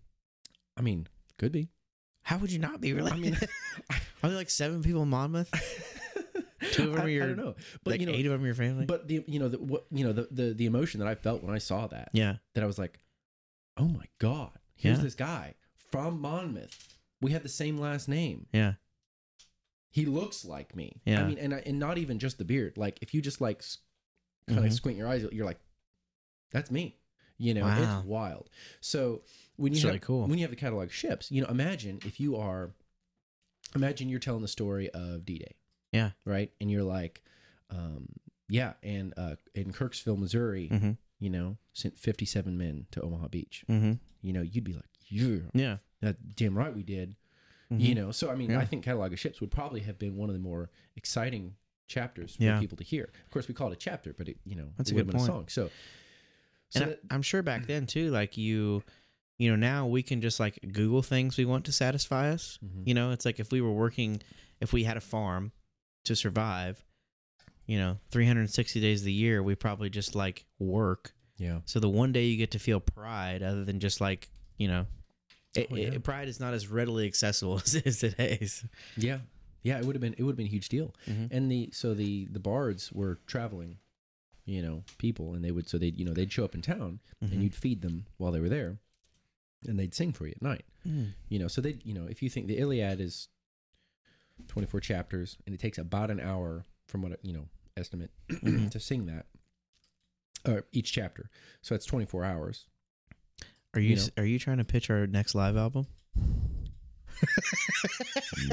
[0.78, 1.08] I mean,
[1.38, 1.70] could be.
[2.26, 3.18] How would you not be related?
[3.18, 3.38] I mean,
[4.24, 5.50] are there like seven people in Monmouth?
[6.72, 8.32] Two of them I, are your- I don't know, but like you know, eight of
[8.32, 8.86] them are your family.
[8.86, 11.44] but the you know the what you know the, the the emotion that I felt
[11.44, 12.38] when I saw that yeah.
[12.56, 13.00] that I was like,
[13.78, 15.04] oh my god, here's Yeah.
[15.04, 15.54] this guy
[15.92, 16.98] from Monmouth.
[17.22, 18.48] We had the same last name.
[18.52, 18.74] Yeah.
[19.92, 21.02] He looks like me.
[21.06, 21.22] Yeah.
[21.22, 22.78] I mean, and I- and not even just the beard.
[22.78, 23.64] Like if you just like
[24.48, 24.74] kind of Mhm.
[24.74, 25.60] squint your eyes, you're like,
[26.52, 26.98] that's me.
[27.38, 28.00] You know, Wow.
[28.00, 28.50] it's wild.
[28.82, 29.22] So
[29.58, 30.28] when you have, really cool.
[30.28, 32.72] when you have the catalog ships, you know, imagine if you are,
[33.76, 35.56] imagine you're telling the story of D-Day.
[35.92, 36.12] Yeah.
[36.26, 36.52] Right.
[36.60, 37.24] And you're like,
[37.70, 38.08] um,
[38.50, 40.92] yeah, and uh, in Kirksville, Missouri, Mm-hmm.
[41.20, 43.64] you know, sent 57 men to Omaha Beach.
[43.70, 43.94] Mm-hmm.
[44.22, 45.78] You know, you'd be like, yeah, Yeah.
[46.02, 47.16] that damn right we did.
[47.72, 47.80] Mhm.
[47.80, 48.60] You know, so I mean, Yeah.
[48.60, 51.56] I think catalog of ships would probably have been one of the more exciting
[51.88, 52.60] chapters for Yeah.
[52.60, 53.06] people to hear.
[53.26, 55.08] Of course, we call it a chapter, but it, you know, That's it a would
[55.08, 55.48] good have been point.
[55.50, 55.70] a song.
[55.70, 55.72] So,
[56.70, 58.84] so and that- I'm sure back then too, like you,
[59.38, 62.58] you know, now we can just like Google things we want to satisfy us.
[62.64, 62.88] Mhm.
[62.88, 64.22] You know, it's like if we were working,
[64.62, 65.52] if we had a farm
[66.06, 66.86] to survive,
[67.66, 71.14] you know, 360 days of the year, we probably just like work.
[71.38, 74.70] yeah, So the one day you get to feel pride, other than just like you
[74.70, 74.86] know,
[75.56, 75.88] it, Oh, yeah.
[75.88, 78.64] it- pride is not as readily accessible as it is today's.
[78.96, 79.20] yeah,
[79.64, 80.94] yeah, it would have been it would have been a huge deal.
[81.08, 81.28] Mhm.
[81.32, 83.80] And the so the the bards were traveling,
[84.46, 87.00] you know, people, and they would so they you know they'd show up in town
[87.24, 87.32] Mhm.
[87.34, 88.80] and you'd feed them while they were there,
[89.66, 90.66] and they'd sing for you at night.
[90.88, 91.14] Mm.
[91.30, 93.28] You know, so they you know if you think the Iliad is
[94.48, 97.46] twenty four chapters and it takes about an hour from what you know
[97.78, 98.70] estimate Mhm.
[98.72, 99.26] to sing that,
[100.48, 101.30] or each chapter,
[101.62, 102.66] so it's twenty four hours.
[103.74, 105.88] Are you, You s- are you trying to pitch our next live album?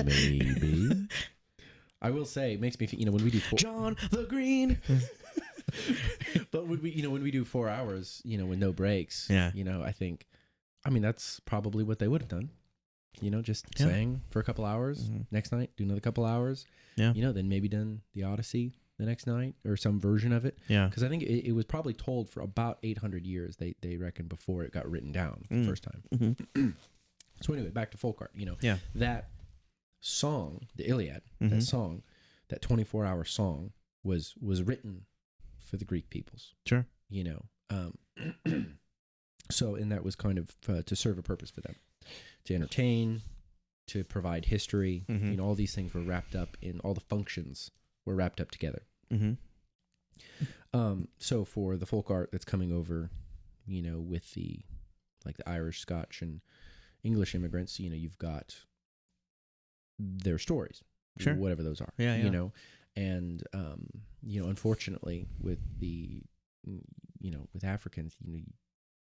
[0.05, 1.07] Maybe.
[2.03, 4.25] I will say, it makes me feel, you know, when we do four, John the
[4.25, 4.79] Green.
[6.51, 9.29] but when we, you know, when we do four hours, you know, with no breaks,
[9.31, 9.53] Yeah.
[9.55, 10.27] you know, I think,
[10.85, 12.51] I mean, that's probably what they would have done.
[13.21, 13.87] You know, just Yeah.
[13.87, 15.09] sang for a couple hours.
[15.09, 15.27] Mhm.
[15.31, 16.67] Next night, do another couple hours.
[16.97, 17.13] Yeah.
[17.13, 20.59] You know, then maybe done the Odyssey the next night or some version of it.
[20.69, 20.87] Yeah.
[20.89, 24.27] Because I think it, it was probably told for about 800 years, they, they reckon,
[24.29, 25.67] before it got written down the Mm.
[25.67, 26.03] first time.
[26.13, 26.77] Mhm.
[27.43, 28.31] So anyway, back to folk art.
[28.37, 28.79] You know, Yeah.
[28.95, 29.31] that
[30.01, 31.51] song, the Iliad, Mhm.
[31.51, 32.03] that song,
[32.49, 33.73] that 24 hour song
[34.05, 35.07] was was written
[35.59, 36.55] for the Greek peoples.
[36.67, 36.87] Sure.
[37.09, 37.99] You know, um,
[39.53, 41.75] so and that was kind of uh, to serve a purpose for them,
[42.45, 43.23] to entertain,
[43.89, 45.05] to provide history.
[45.09, 45.31] Mhm.
[45.31, 47.71] You know, all these things were wrapped up in all the functions
[48.05, 48.83] were wrapped up together.
[49.13, 49.33] Mm-hmm.
[50.75, 53.11] Um, so for the folk art that's coming over,
[53.67, 54.61] you know, with the
[55.25, 56.41] like the Irish, Scotch, and
[57.05, 58.57] English immigrants, you know, you've got
[59.99, 60.83] their stories,
[61.19, 61.35] Sure.
[61.35, 62.25] whatever those are, Yeah, yeah.
[62.25, 62.53] you know,
[62.97, 63.87] and um,
[64.23, 66.23] you know, unfortunately, with the
[67.21, 68.43] you know, with Africans, you know,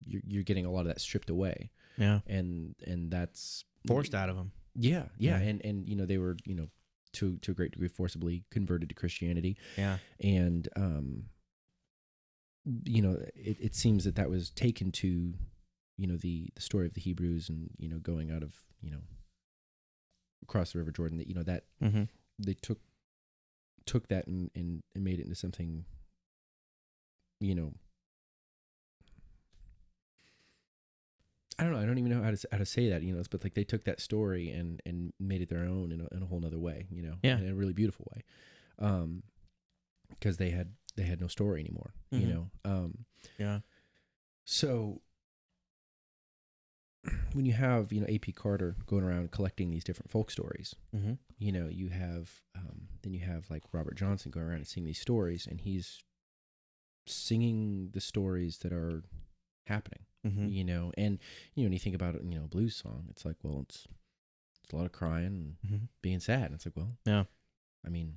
[0.06, 2.20] you're you're getting a lot of that stripped away, Yeah.
[2.28, 4.52] and and that's Forced out of them.
[4.76, 5.48] Yeah, yeah, Yeah.
[5.48, 6.68] and and you know, they were you know
[7.14, 9.98] to to a great degree forcibly converted to Christianity Yeah.
[10.20, 11.24] and um
[12.86, 15.34] you know it, it seems that that was taken to
[15.98, 18.92] you know the the story of the hebrews and you know going out of you
[18.92, 19.02] know
[20.44, 22.04] across the river jordan that you know that Mm-hmm.
[22.38, 22.80] they took
[23.86, 25.86] took that and and, and made it into something
[27.40, 27.74] you know
[31.60, 31.80] I don't know.
[31.80, 33.04] I don't even know how to how to say that.
[33.04, 36.00] You know, but like they took that story and and made it their own in
[36.02, 36.88] a, in a whole nother way.
[36.90, 37.38] You know, Yeah.
[37.38, 38.24] in a really beautiful way,
[38.80, 39.24] um,
[40.10, 41.94] because they had they had no story anymore.
[42.12, 42.30] You Mhm.
[42.30, 43.06] know, um,
[43.38, 43.60] Yeah.
[44.46, 45.02] so
[47.34, 51.14] when you have you know AP Carter going around collecting these different folk stories, Mm-hmm.
[51.38, 54.88] you know you have um, then you have like Robert Johnson going around and singing
[54.88, 56.02] these stories, and he's
[57.08, 59.04] singing the stories that are
[59.68, 60.06] happening.
[60.26, 60.48] Mm-hmm.
[60.50, 61.18] You know, and
[61.56, 63.62] you know when you think about it, you know, a blues song, it's like well,
[63.68, 63.88] it's
[64.64, 65.86] it's a lot of crying and Mm-hmm.
[66.02, 66.46] being sad.
[66.46, 67.24] And it's like well, Yeah.
[67.86, 68.16] I mean,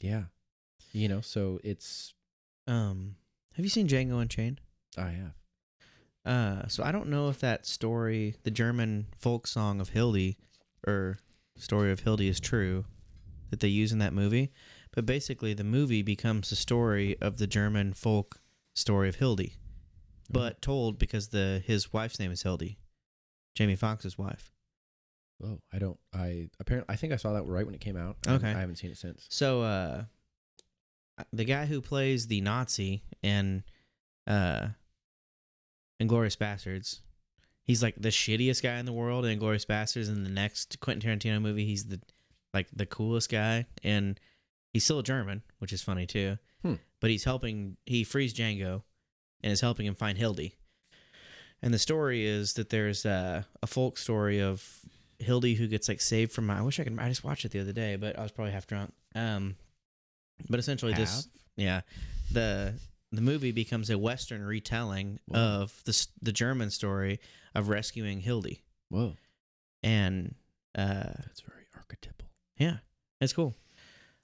[0.00, 0.24] yeah,
[0.92, 2.12] you know, so it's
[2.66, 3.16] Um,
[3.54, 4.60] have you seen Django Unchained?
[4.98, 5.34] I have
[6.24, 10.36] Uh, so I don't know if that story, the German folk song of Hildy,
[10.86, 11.18] or
[11.56, 12.84] story of Hildy, is true
[13.48, 14.52] that they use in that movie.
[14.92, 18.40] But basically, the movie becomes the story of the German folk
[18.74, 19.54] story of Hildy,
[20.30, 22.78] but told because the his wife's name is Hildy,
[23.54, 24.52] Jamie Foxx's wife.
[25.44, 25.98] oh, I don't.
[26.14, 28.16] I apparently I think I saw that right when it came out.
[28.26, 28.48] Okay.
[28.48, 29.26] I haven't seen it since.
[29.28, 30.04] So, uh,
[31.32, 33.64] the guy who plays the Nazi in
[34.26, 34.68] uh,
[36.00, 37.00] Inglourious Basterds,
[37.64, 40.08] he's like the shittiest guy in the world in Inglourious Basterds.
[40.08, 42.00] In the next Quentin Tarantino movie, he's the
[42.54, 44.18] like the coolest guy, and
[44.72, 46.38] he's still a German, which is funny too.
[46.62, 46.74] Hmm.
[47.00, 47.76] But he's helping.
[47.86, 48.82] He frees Django,
[49.42, 50.54] and is helping him find Hildy.
[51.62, 54.66] And the story is that there's uh, a folk story of
[55.18, 56.50] Hildy who gets like saved from.
[56.50, 56.98] I wish I could.
[56.98, 58.92] I just watched it the other day, but I was probably half drunk.
[59.14, 59.56] Um,
[60.48, 61.82] but essentially, this yeah,
[62.32, 62.74] the
[63.12, 65.38] the movie becomes a Western retelling Wow.
[65.62, 67.20] of the the German story
[67.54, 68.62] of rescuing Hildy.
[68.88, 69.16] Whoa.
[69.82, 70.34] and
[70.74, 72.26] uh, That's very archetypal.
[72.56, 72.78] yeah,
[73.20, 73.54] it's cool.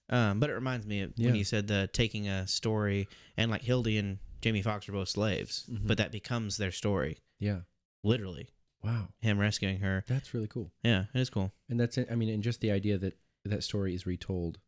[0.09, 1.27] Um, but it reminds me of Yeah.
[1.27, 5.09] when you said the taking a story and like Hildy and Jamie Foxx are both
[5.09, 5.87] slaves, Mhm.
[5.87, 7.63] but that becomes their story, Yeah.
[8.03, 8.49] literally.
[8.83, 9.09] Wow.
[9.21, 10.05] Him rescuing her.
[10.07, 10.73] That's really cool.
[10.85, 11.53] Yeah, it is cool.
[11.69, 11.99] And that's.
[11.99, 14.59] I mean, and just the idea that that story is retold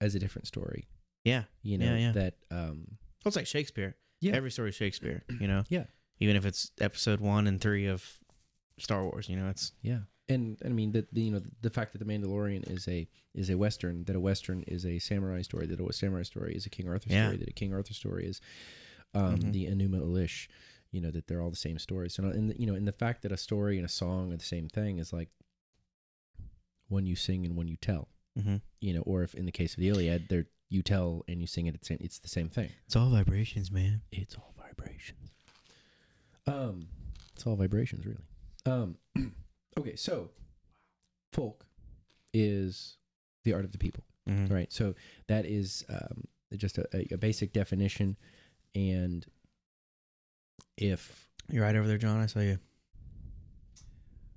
[0.00, 0.88] as a different story.
[1.24, 2.12] Yeah, You know Yeah, yeah.
[2.12, 2.34] that.
[2.50, 2.98] Um.
[3.24, 3.96] well, it's like Shakespeare.
[4.20, 4.34] Yeah.
[4.34, 5.24] every story is Shakespeare.
[5.40, 5.64] You know.
[5.68, 5.86] Yeah.
[6.22, 8.20] even if it's episode one and three of
[8.78, 9.28] Star Wars.
[9.28, 10.00] You know, it's Yeah.
[10.28, 13.48] And I mean that the, you know the fact that the Mandalorian is a is
[13.50, 16.70] a western that a western is a samurai story that a samurai story is a
[16.70, 17.26] King Arthur Yeah.
[17.28, 18.40] story that a King Arthur story is
[19.14, 19.52] um, Mhm.
[19.52, 20.48] the Enuma Elish
[20.92, 23.22] you know that they're all the same stories so and you know and the fact
[23.22, 25.28] that a story and a song are the same thing is like
[26.88, 28.08] one you sing and one you tell
[28.38, 28.56] mm-hmm.
[28.80, 31.46] you know or if in the case of the Iliad they're you tell and you
[31.46, 34.02] sing it at the same it's the same thing it's all vibrations, man.
[34.12, 35.30] it's all vibrations.
[36.46, 36.88] Um,
[37.34, 38.24] it's all vibrations, really.
[38.66, 38.96] Um,
[39.78, 40.30] okay, so
[41.32, 41.64] folk
[42.32, 42.96] is
[43.44, 44.52] the art of the people, Mm-hmm.
[44.52, 44.72] right?
[44.72, 44.94] So
[45.28, 46.24] that is um,
[46.56, 48.16] just a- a basic definition,
[48.74, 49.24] and
[50.76, 52.20] if You're right over there, John.
[52.20, 52.58] I saw you.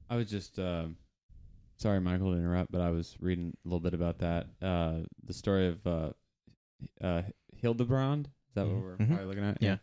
[0.10, 0.98] I was just um
[1.78, 4.48] sorry, Michael, to interrupt, but I was reading a little bit about that.
[4.62, 6.10] Uh, the story of uh,
[7.02, 7.22] uh,
[7.58, 8.28] Hildebrand.
[8.28, 8.74] Is that Mhm.
[8.76, 9.08] what we're Mhm.
[9.08, 9.62] probably looking at?
[9.62, 9.78] Yeah.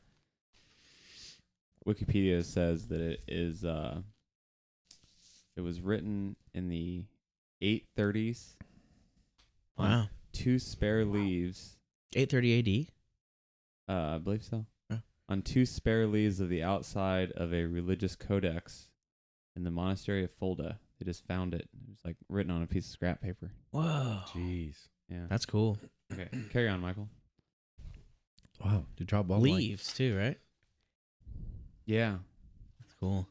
[1.87, 3.65] Wikipedia says that it is.
[3.65, 4.03] Uh,
[5.57, 7.05] it was written in the
[7.61, 8.57] 830s.
[9.77, 10.09] Wow.
[10.33, 11.77] Two spare leaves.
[12.15, 12.93] 830 AD.
[13.91, 14.65] Uh, I believe so.
[14.89, 14.99] Yeah.
[15.29, 18.89] On two spare leaves of the outside of a religious codex
[19.57, 20.79] in the monastery of Fulda.
[20.99, 21.63] They just found it.
[21.63, 23.51] It was like written on a piece of scrap paper.
[23.73, 24.21] Whoa.
[24.33, 24.77] jeez,
[25.09, 25.25] Yeah.
[25.29, 25.79] That's cool.
[26.13, 26.29] Okay.
[26.51, 27.09] Carry on, Michael.
[28.65, 30.39] wow, to drop ball Leaves too, right?
[31.87, 32.17] Yeah.
[32.81, 33.27] That's cool.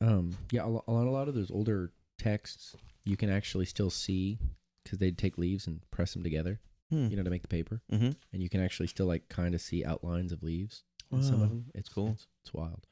[0.00, 3.90] Um, yeah, a lo- on a lot of those older texts, you can actually still
[3.90, 4.38] see
[4.82, 7.08] because they'd take leaves and press them together, Hmm.
[7.08, 8.10] you know, to make the paper, Mm-hmm.
[8.32, 10.84] and you can actually still like kind of see outlines of leaves.
[11.10, 11.66] in some of them.
[11.74, 12.08] It's cool.
[12.10, 12.86] It's, it's wild.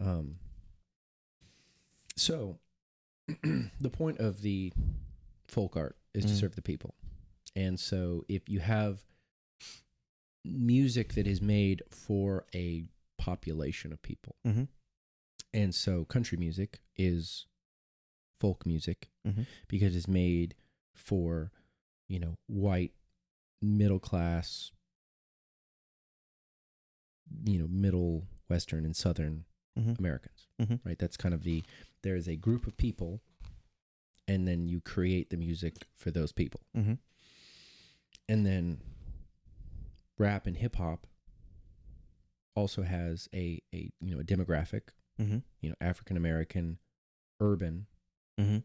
[0.00, 0.36] Um.
[2.16, 2.58] So,
[3.80, 4.72] the point of the
[5.48, 6.40] folk art is to Mm.
[6.40, 6.94] serve the people,
[7.56, 9.00] and so if you have
[10.44, 12.84] music that is made for a
[13.18, 14.68] population of people, Mhm.
[15.52, 17.46] and so country music is
[18.40, 19.46] folk music Mhm.
[19.68, 20.54] because it's made
[20.92, 21.50] for
[22.08, 22.92] you know white
[23.62, 24.70] middle class
[27.44, 29.44] you know middle western and southern
[29.78, 29.98] Mhm.
[29.98, 30.80] americans Mhm.
[30.84, 31.62] right that's kind of the
[32.02, 33.20] there is a group of people
[34.28, 36.98] and then you create the music for those people Mhm.
[38.28, 38.80] and then
[40.18, 41.06] rap and hip hop
[42.54, 45.38] also has a a you know a demographic Mm-hmm.
[45.60, 46.78] you know african american
[47.40, 47.86] urban
[48.38, 48.58] Mm-hmm.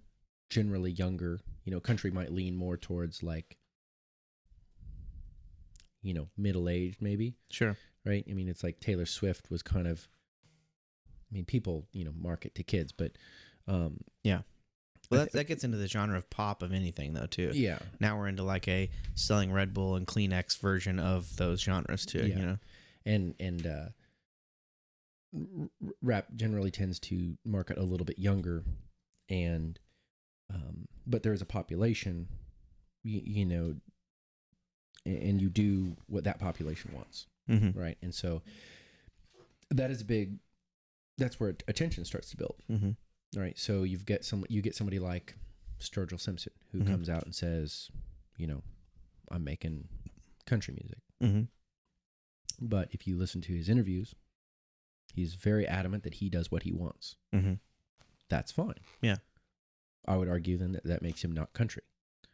[0.49, 3.57] Generally younger you know country might lean more towards like
[6.01, 7.75] you know middle aged maybe Sure.
[8.05, 10.07] right i mean it's like taylor swift was kind of
[11.29, 13.11] i mean people you know market to kids but
[13.67, 14.41] um yeah.
[15.11, 17.49] Well, that, that gets into the genre of pop of anything, though, too.
[17.53, 22.05] yeah Now we're into like a selling Red Bull and Kleenex version of those genres,
[22.05, 22.27] too.
[22.27, 22.35] Yeah.
[22.37, 22.57] You know.
[23.07, 23.85] and and uh
[26.03, 28.63] rap generally tends to market a little bit younger
[29.29, 29.79] and
[30.53, 32.27] um but there's a population
[33.03, 33.75] you, you know
[35.05, 37.79] a- and you do what that population wants Mm-hmm.
[37.79, 38.41] right and so
[39.71, 40.37] that is a big
[41.17, 43.39] that's where attention starts to build Mm-hmm.
[43.39, 45.35] right so you've get some you get somebody like
[45.79, 46.87] sturgill simpson who Mhm.
[46.87, 47.89] comes out and says
[48.37, 48.61] you know
[49.31, 49.87] i'm making
[50.45, 51.43] country music Mm-hmm.
[52.67, 54.13] but if you listen to his interviews
[55.13, 57.53] he's very adamant that he does what he wants Mm-hmm.
[58.29, 59.17] that's fine Yeah.
[60.09, 61.83] I would argue then that that makes him not country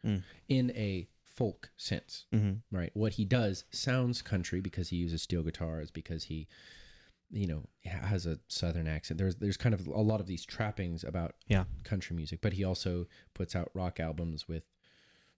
[0.04, 0.22] Mm.
[0.48, 2.76] in a folk sense Mm-hmm.
[2.76, 6.48] right what he does sounds country because he uses steel guitars because he
[7.30, 11.02] you know has a southern accent there's there's kind of a lot of these trappings
[11.04, 11.64] about Yeah.
[11.82, 14.62] country music but he also puts out rock albums with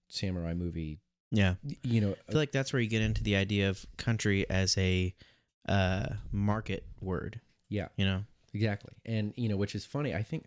[0.09, 0.99] samurai movie
[1.31, 1.55] Yeah.
[1.83, 4.77] you know I feel like that's where you get into the idea of country as
[4.79, 5.15] a
[5.69, 7.41] uh, market word.
[7.69, 8.25] yeah You know.
[8.55, 10.45] exactly and you know which is funny i think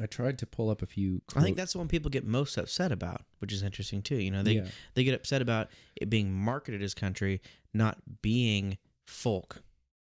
[0.00, 2.56] i tried to pull up a few I think that's the one people get most
[2.56, 4.16] upset about, which is interesting too.
[4.16, 4.66] You know, they yeah.
[4.94, 7.40] they get upset about it being marketed as country,
[7.74, 9.62] not being folk.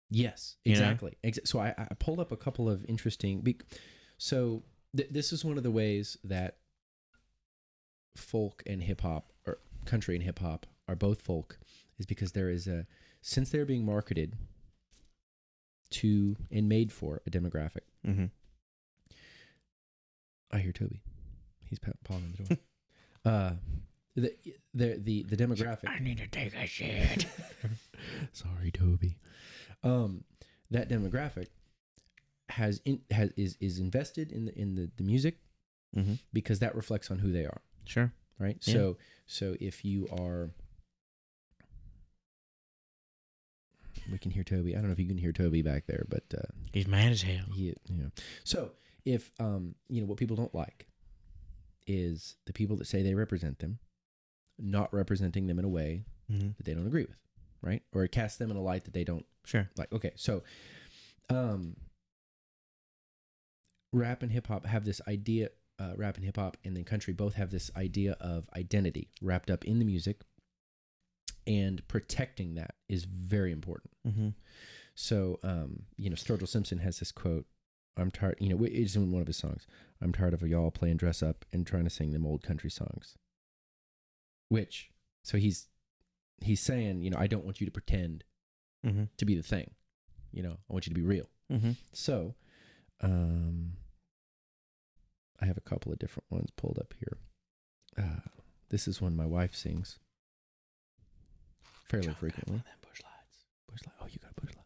[0.10, 0.82] Yes, You know?
[0.82, 1.18] exactly.
[1.44, 3.44] So I, I pulled up a couple of interesting.
[4.18, 4.64] So
[4.96, 6.58] th- this is one of the ways that
[8.16, 11.58] folk and hip hop, or country and hip hop, are both folk,
[11.98, 12.86] is because there is a
[13.22, 14.36] since they're being marketed
[15.90, 17.88] to and made for a demographic.
[18.06, 18.26] Mm-hmm.
[20.54, 21.02] I hear Toby.
[21.66, 22.58] He's pa- pawing on the door.
[23.26, 23.52] uh,
[24.16, 24.34] the
[24.74, 25.88] the the the demographic.
[25.90, 27.26] I need to take a shit.
[28.32, 29.18] Sorry, Toby.
[29.84, 30.24] Um,
[30.72, 31.48] that demographic
[32.50, 35.38] has in, has is is invested in the in the, the music
[35.96, 36.20] Mhm.
[36.32, 38.12] because that reflects on who they are, Sure.
[38.40, 38.58] right?
[38.66, 38.74] Yeah.
[38.74, 40.50] So so if you are
[44.12, 44.74] we can hear Toby.
[44.76, 46.42] I don't know if you can hear Toby back there, but uh,
[46.74, 47.46] He's mad as hell.
[47.54, 48.12] he you know.
[48.44, 48.72] So
[49.06, 50.88] if um you know what people don't like
[51.88, 53.78] is the people that say they represent them
[54.58, 56.52] not representing them in a way Mm-hmm.
[56.58, 57.18] that they don't agree with,
[57.62, 57.84] right?
[57.94, 59.70] Or cast them in a light that they don't Sure.
[59.78, 60.42] like okay so
[61.30, 61.76] um
[63.92, 65.50] rap and hip hop have this idea
[65.80, 69.50] uh, rap and hip hop and then country both have this idea of identity wrapped
[69.52, 70.22] up in the music
[71.46, 74.30] and protecting that is very important Mm-hmm.
[74.96, 77.46] so um you know sturgill simpson has this quote
[77.98, 79.66] i'm tired you know it's in one of his songs
[80.02, 83.16] i'm tired of y'all playing dress up and trying to sing them old country songs
[84.50, 84.90] which
[85.24, 85.68] so he's
[86.42, 88.24] he's saying you know i don't want you to pretend
[88.86, 89.04] Mm-hmm.
[89.16, 89.72] to be the thing.
[90.34, 91.30] You know, I want you to be real.
[91.50, 91.72] Mm-hmm.
[91.94, 92.36] So,
[93.00, 93.72] um,
[95.40, 97.18] I have a couple of different ones pulled up here.
[97.98, 98.20] Uh,
[98.72, 100.00] this is one my wife sings
[101.88, 102.62] fairly frequently.
[102.82, 103.46] Busch lights.
[103.72, 103.96] Busch Light.
[104.02, 104.66] Oh, you got a Busch light.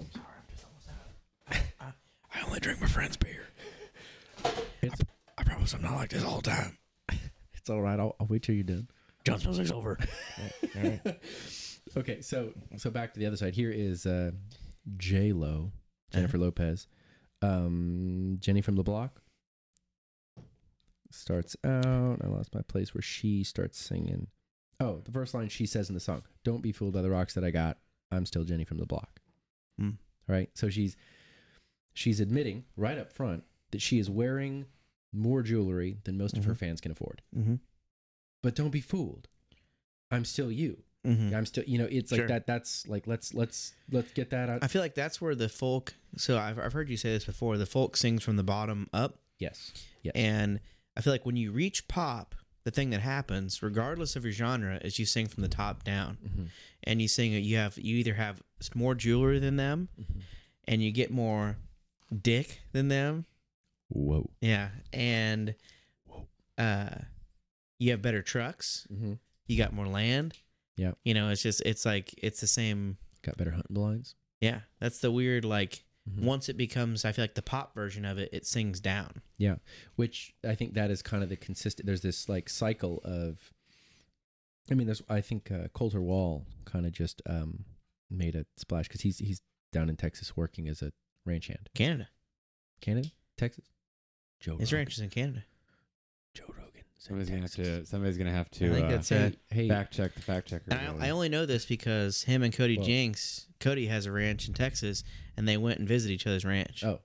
[0.00, 1.62] I'm sorry, I'm just almost out.
[1.80, 1.86] I,
[2.35, 3.46] I only drink my friend's beer.
[4.82, 5.00] It's
[5.38, 6.78] I promise I'm not like this all the time.
[7.54, 7.98] it's all right.
[7.98, 8.88] I'll, I'll wait till you're done.
[9.24, 9.98] John's music's over.
[11.96, 13.54] okay, so so back to the other side.
[13.54, 14.30] Here is uh,
[14.96, 15.72] J Lo,
[16.12, 16.86] Jennifer Lopez,
[17.42, 19.20] um, Jenny from the Block.
[21.10, 22.20] Starts out.
[22.22, 24.28] I lost my place where she starts singing.
[24.78, 27.34] Oh, the first line she says in the song: "Don't be fooled by the rocks
[27.34, 27.78] that I got.
[28.12, 29.20] I'm still Jenny from the Block."
[29.78, 29.90] Hmm.
[30.28, 30.50] Right.
[30.54, 30.96] So she's
[31.96, 34.66] she's admitting right up front that she is wearing
[35.12, 36.58] more jewelry than most of her Mhm.
[36.58, 37.22] fans can afford.
[37.36, 37.54] Mm-hmm.
[38.42, 39.28] But don't be fooled.
[40.10, 40.82] I'm still you.
[41.06, 41.34] Mm-hmm.
[41.34, 42.46] I'm still, you know, it's like that.
[42.46, 44.62] That's like let's let's let's get that out.
[44.62, 45.94] I feel like that's where the folk.
[46.16, 47.56] So I've, I've heard you say this before.
[47.58, 49.72] The folk sings from the bottom up, yes,
[50.02, 50.60] yes, and
[50.96, 52.34] I feel like when you reach pop,
[52.64, 56.18] the thing that happens, regardless of your genre, is you sing from the top down,
[56.24, 56.48] Mhm.
[56.84, 57.32] and you sing.
[57.32, 58.42] You have you either have
[58.74, 60.22] more jewelry than them, Mhm.
[60.66, 61.56] and you get more
[62.22, 63.26] dick than them.
[63.88, 64.30] Whoa.
[64.40, 65.54] Yeah, and
[66.06, 66.26] Whoa.
[66.58, 66.98] uh,
[67.78, 68.86] you have better trucks.
[68.92, 69.14] Mm-hmm.
[69.46, 70.36] You got more land.
[70.76, 70.92] Yeah.
[71.04, 72.98] you know, it's just it's like it's the same.
[73.22, 74.14] Got better hunting blinds.
[74.40, 75.84] Yeah, that's the weird like.
[76.08, 76.22] Mhm.
[76.22, 79.22] Once it becomes, I feel like the pop version of it, it sings down.
[79.38, 79.56] Yeah,
[79.96, 81.86] which I think that is kind of the consistent.
[81.86, 83.52] There's this like cycle of.
[84.70, 85.02] I mean, there's.
[85.08, 87.64] I think uh, Colter Wall kind of just um
[88.10, 89.40] made a splash because he's he's
[89.72, 90.92] down in Texas working as a
[91.26, 91.68] ranch hand.
[91.74, 92.08] Canada,
[92.80, 93.64] Canada, Texas.
[94.40, 94.56] Joe.
[94.58, 94.84] his Rogan.
[94.84, 95.44] ranch is in Canada.
[96.34, 96.82] Joe Rogan.
[96.98, 97.84] Somebody's gonna have to.
[97.86, 98.70] Somebody's gonna have to.
[98.70, 99.38] I think uh, that's Hey, it.
[99.50, 100.64] hey, fact check the fact checker.
[100.70, 101.00] And really.
[101.02, 104.48] I, I only know this because him and Cody Well- Jinks, Cody has a ranch
[104.48, 105.04] in Texas,
[105.36, 107.00] and they went and visited each other's ranch, Oh.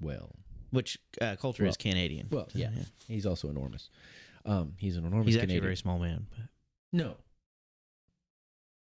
[0.00, 0.34] well,
[0.70, 2.28] which uh, Colter Well- is Canadian.
[2.30, 2.70] well, So, yeah.
[3.08, 3.90] he's also enormous.
[4.44, 5.62] Um, he's an enormous he's actually a Canadian.
[5.64, 6.46] very small man, but
[6.92, 7.16] No,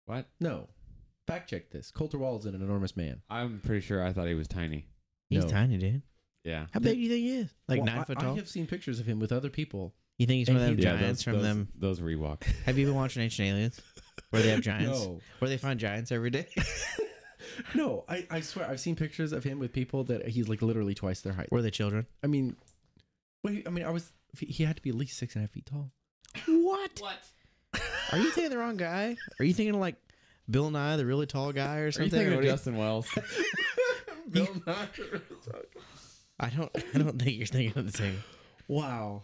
[0.06, 0.28] what?
[0.40, 0.68] no.
[1.26, 1.90] Fact check this.
[1.90, 3.22] Colter Wall is an enormous man.
[3.30, 4.86] I'm pretty sure I thought he was tiny.
[5.28, 5.50] he's No.
[5.50, 6.02] tiny, dude.
[6.44, 6.66] Yeah.
[6.72, 7.54] How big do you think he is?
[7.68, 8.24] Like Well, nine I- foot tall?
[8.24, 8.36] I tall.
[8.36, 9.94] have seen pictures of him with other people.
[10.18, 11.68] you think he's one of them and he- yeah, giants those, from those, them?
[11.76, 12.42] Those Rewalk.
[12.66, 13.80] Have you been watching Ancient Aliens,
[14.30, 15.00] where they have giants?
[15.00, 16.46] No, Where they find giants every day?
[17.74, 18.04] no.
[18.08, 21.20] I, I swear I've seen pictures of him with people that he's like literally twice
[21.22, 21.50] their height.
[21.50, 22.06] Were they children?
[22.22, 22.56] I mean,
[23.44, 23.66] wait.
[23.66, 24.12] I mean, I was.
[24.38, 25.90] He had to be at least six and a half feet tall.
[26.46, 26.90] What?
[27.00, 27.80] What?
[28.12, 29.16] Are you thinking the wrong guy?
[29.38, 29.96] Are you thinking like
[30.50, 32.10] Bill Nye, the really tall guy, or Are you something?
[32.10, 33.08] thinking Or of what do Justin Wells?
[34.30, 34.86] Bill Nye.
[36.40, 36.70] I don't.
[36.94, 38.22] I don't think you're thinking of the same.
[38.68, 39.22] wow.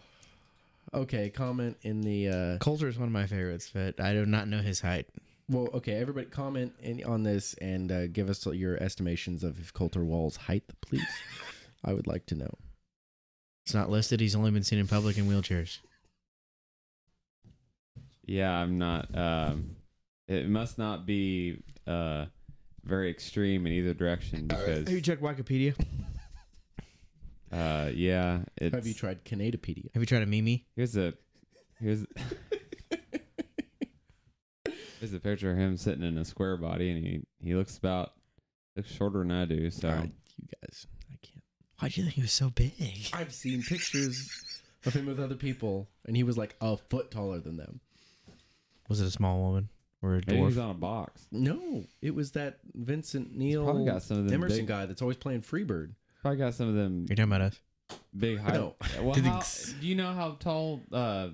[0.95, 1.29] Okay.
[1.31, 2.29] Comment in the.
[2.29, 5.07] uh Colter is one of my favorites, but I do not know his height.
[5.51, 5.95] Well, okay.
[5.95, 10.65] Everybody, comment in, on this and uh, give us your estimations of Colter Wall's height,
[10.83, 11.05] please.
[11.85, 12.51] I would like to know.
[13.65, 14.21] It's not listed.
[14.21, 15.79] He's only been seen in public in wheelchairs.
[18.27, 19.09] yeah, I'm not.
[19.17, 19.77] Um,
[20.29, 22.27] it must not be uh,
[22.85, 24.85] very extreme in either direction because.
[24.87, 25.75] Have you checked Wikipedia?
[27.51, 28.41] Uh, yeah.
[28.59, 29.91] It's, Have you tried Canadapedia?
[29.95, 30.67] Have you tried a Mimi?
[30.77, 31.15] Here's a.
[31.81, 32.05] Here's.
[35.01, 38.13] Here's a picture of him sitting in a square body, and he he looks about
[38.77, 39.71] looks shorter than I do.
[39.71, 41.43] So All right, you guys, I can't.
[41.79, 42.75] Why do you think he was so big?
[43.15, 44.31] I've seen pictures
[44.85, 47.81] of him with other people, and he was like a foot taller than them.
[48.91, 49.71] Was it a small woman
[50.03, 50.49] or a maybe dwarf?
[50.49, 51.27] he's on a box.
[51.33, 54.87] No, it was that Vincent He's Neil probably got some of them Emerson big, guy
[54.87, 55.93] that's always playing Freebird.
[56.23, 57.61] Probably got some of them You're talking about us?
[58.17, 58.55] big height.
[58.55, 58.75] No.
[59.01, 59.75] Well, how, Thanks.
[59.81, 61.29] do you know how tall uh,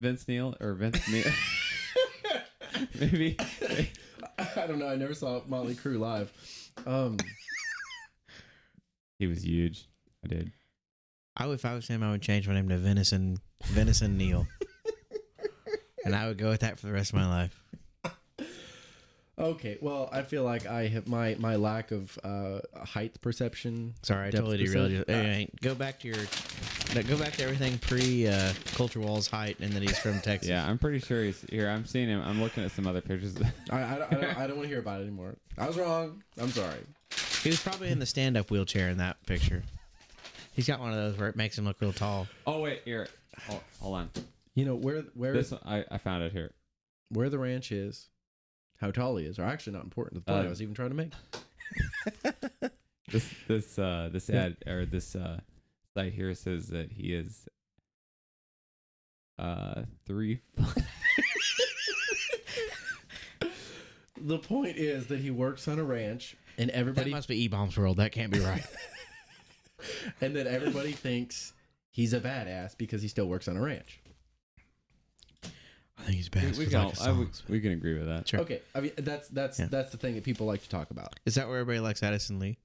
[0.00, 1.24] Vince Neil or Vince Neil?
[3.00, 3.36] Maybe.
[4.38, 4.88] I don't know.
[4.88, 6.32] I never saw Motley Crue live.
[6.86, 7.16] Um,
[9.18, 9.88] He was huge.
[10.24, 10.52] I did.
[11.36, 14.46] I would, if I was him, I would change my name to Venison Venison Neil,
[16.12, 17.62] and I would go with that for the rest of my life.
[19.38, 23.94] okay, well, I feel like I have my my lack of uh, height perception.
[24.02, 25.04] Sorry, I Depth totally derailed you.
[25.04, 26.16] percent- Hey, hey, go back to your,
[26.94, 30.48] no, go back to everything pre uh, Colter Wall's height, and that he's from Texas.
[30.48, 31.68] Yeah, I'm pretty sure he's here.
[31.68, 32.22] I'm seeing him.
[32.24, 33.36] I'm looking at some other pictures.
[33.70, 35.36] I, I, don't- I don't, I don't want to hear about it anymore.
[35.56, 36.22] I was wrong.
[36.40, 36.78] I'm sorry.
[37.42, 39.62] he was probably in the stand-up wheelchair in that picture.
[40.52, 42.26] He's got one of those where it makes him look real tall.
[42.46, 43.06] oh wait, here.
[43.46, 44.10] Hold, hold on.
[44.58, 46.52] You know where where This one, I I found it here.
[47.10, 48.08] where the ranch is,
[48.80, 50.74] how tall he is, are actually not important to the point Uh, I was even
[50.74, 51.12] trying to make.
[53.10, 55.38] This this uh this ad or this uh
[55.94, 57.48] site here says that he is
[59.38, 60.40] uh three.
[64.20, 67.78] The point is that he works on a ranch, and That everybody must be E-Bombs
[67.78, 67.98] World.
[67.98, 68.66] That can't be right.
[70.20, 71.52] and that everybody thinks
[71.90, 74.00] he's a badass because he still works on a ranch.
[75.98, 76.56] I think he's we, bad.
[76.56, 78.28] we can all- I would- we can agree with that.
[78.28, 78.40] Sure.
[78.40, 79.66] Okay, I mean that's that's Yeah.
[79.66, 81.18] that's the thing that people like to talk about.
[81.26, 82.58] Is that where everybody likes Addison Lee?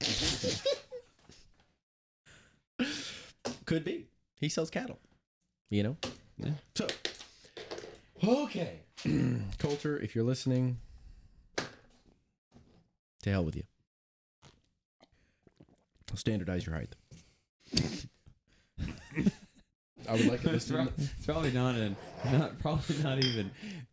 [3.64, 4.06] Could be.
[4.36, 4.98] He sells cattle.
[5.70, 5.96] You know?
[6.38, 6.50] Yeah.
[6.74, 6.86] So
[8.24, 8.80] Okay.
[9.58, 10.78] Colter, if you're listening,
[11.56, 13.64] to hell with you.
[16.10, 16.94] I'll standardize your height.
[20.08, 20.76] I would like it it's, listed.
[20.76, 23.50] in it's probably not in not probably not even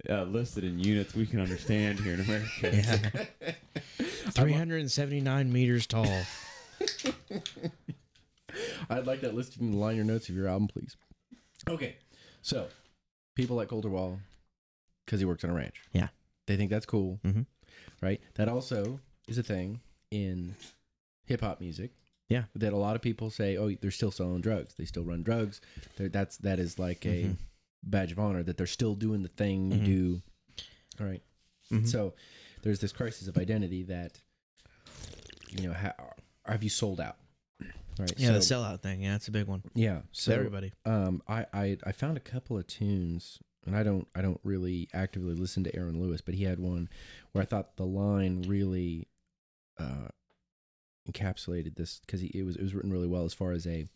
[0.10, 2.45] uh, listed in units we can understand here in America.
[3.41, 3.53] Yeah.
[4.32, 6.05] 379 meters tall.
[8.89, 10.95] I'd like that listed in the liner notes of your album, please.
[11.68, 11.95] Okay,
[12.41, 12.68] so
[13.36, 14.20] people like Colter Wall
[15.05, 15.82] because he works on a ranch.
[15.93, 16.07] Yeah.
[16.47, 17.45] they think that's cool, Mhm.
[18.01, 18.20] right?
[18.36, 20.55] That also is a thing in
[21.26, 21.91] hip hop music.
[22.30, 22.44] Yeah.
[22.56, 24.76] that a lot of people say, "Oh, they're still selling drugs.
[24.76, 25.62] They still run drugs."
[25.98, 27.38] They're, that's that is like a Mhm.
[27.84, 30.22] badge of honor that they're still doing the thing you do.
[31.00, 31.24] All right.
[31.72, 31.88] Mhm.
[31.88, 32.14] So
[32.62, 34.20] there's this crisis of identity that
[35.52, 35.96] you know, ha-
[36.46, 37.18] have you sold out?
[37.98, 38.14] Right.
[38.18, 39.02] Yeah, the sellout thing.
[39.04, 39.64] Yeah, it's a big one.
[39.74, 40.02] yeah.
[40.12, 40.72] So So everybody.
[40.86, 44.88] um, I, I I found a couple of tunes, and I don't I don't really
[44.94, 46.88] actively listen to Aaron Lewis, but he had one
[47.32, 49.08] where I thought the line really
[49.80, 50.10] uh,
[51.12, 53.88] encapsulated this because it was it was written really well as far as a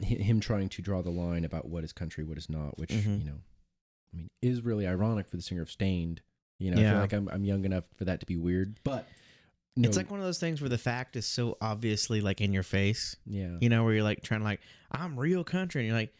[0.00, 3.18] him trying to draw the line about what is country, what is not, which Mhm.
[3.20, 3.40] you know,
[4.12, 6.20] I mean, is really ironic for the singer of Staind.
[6.58, 9.08] You know, I feel like I'm I'm young enough for that to be weird, but
[9.74, 12.52] no, It's like one of those things where the fact is so obviously like in
[12.52, 13.16] your face.
[13.26, 16.14] yeah, You know, where you're like trying to like, I'm real country, and you're like,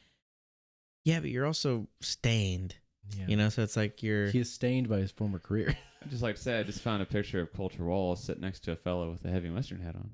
[1.04, 2.74] yeah, but you're also stained.
[3.16, 3.26] yeah.
[3.28, 4.26] You know, so it's like you're.
[4.28, 5.74] he is stained by his former career.
[6.04, 8.60] I just like to say, I just found a picture of Colter Wall sitting next
[8.64, 10.10] to a fellow with a heavy western hat on.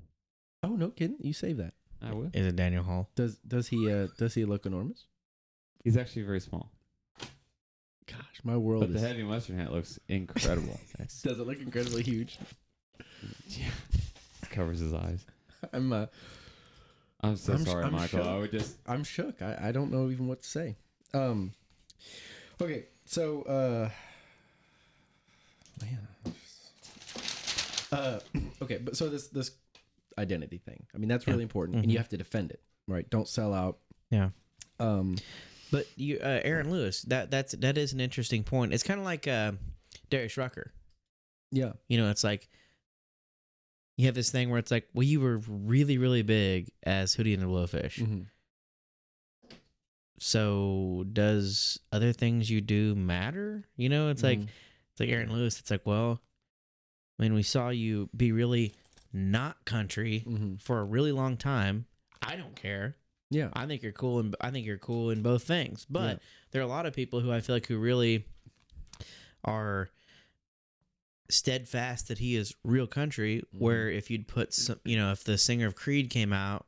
[0.63, 1.17] oh no, kidding!
[1.19, 1.73] You save that.
[2.01, 2.29] I will.
[2.33, 3.09] Is it Daniel Hall?
[3.15, 5.05] Does does he uh does he look enormous?
[5.83, 6.71] He's actually very small,
[8.07, 10.79] Gosh, my world but the heavy western hat looks incredible.
[10.97, 12.37] Does it look incredibly huge?
[13.47, 13.65] yeah,
[14.41, 15.25] it covers his eyes.
[15.73, 16.05] I'm uh,
[17.21, 18.27] I'm so I'm sh- sorry, I'm Michael.
[18.27, 19.41] I would just I'm shook.
[19.41, 20.75] I, I don't know even what to say.
[21.13, 21.51] Um,
[22.61, 23.89] okay, so uh,
[25.81, 26.07] man,
[27.91, 28.19] uh,
[28.61, 29.51] okay, but so this this
[30.17, 30.85] identity thing.
[30.93, 32.01] I mean, that's really important, and you Mhm.
[32.01, 33.09] have to defend it, right?
[33.09, 33.79] Don't sell out.
[34.09, 34.29] Yeah.
[34.79, 35.15] Um,
[35.71, 38.73] But you, uh, Aaron Lewis, that that's that is an interesting point.
[38.73, 39.53] It's kind of like uh,
[40.09, 40.71] Darius Rucker.
[41.51, 42.47] yeah, You know, it's like
[43.97, 47.33] you have this thing where it's like, well, you were really, really big as Hootie
[47.33, 47.97] and the Blowfish.
[47.99, 48.27] mhm.
[50.19, 53.65] So does other things you do matter?
[53.75, 54.47] You know, it's like Mhm.
[54.93, 55.59] It's like Aaron Lewis.
[55.59, 56.21] It's like, well,
[57.19, 58.73] I mean, we saw you be really
[59.11, 60.61] not country Mhm.
[60.61, 61.85] for a really long time.
[62.21, 62.95] I don't care.
[63.29, 65.85] yeah, I think you're cool, and I think you're cool in both things.
[65.89, 66.23] But Yeah.
[66.51, 68.25] there are a lot of people who I feel like who really
[69.43, 69.89] are
[71.29, 73.37] steadfast that he is real country.
[73.39, 73.57] Mm-hmm.
[73.59, 76.67] Where if you'd put some, you know, if the singer of Creed came out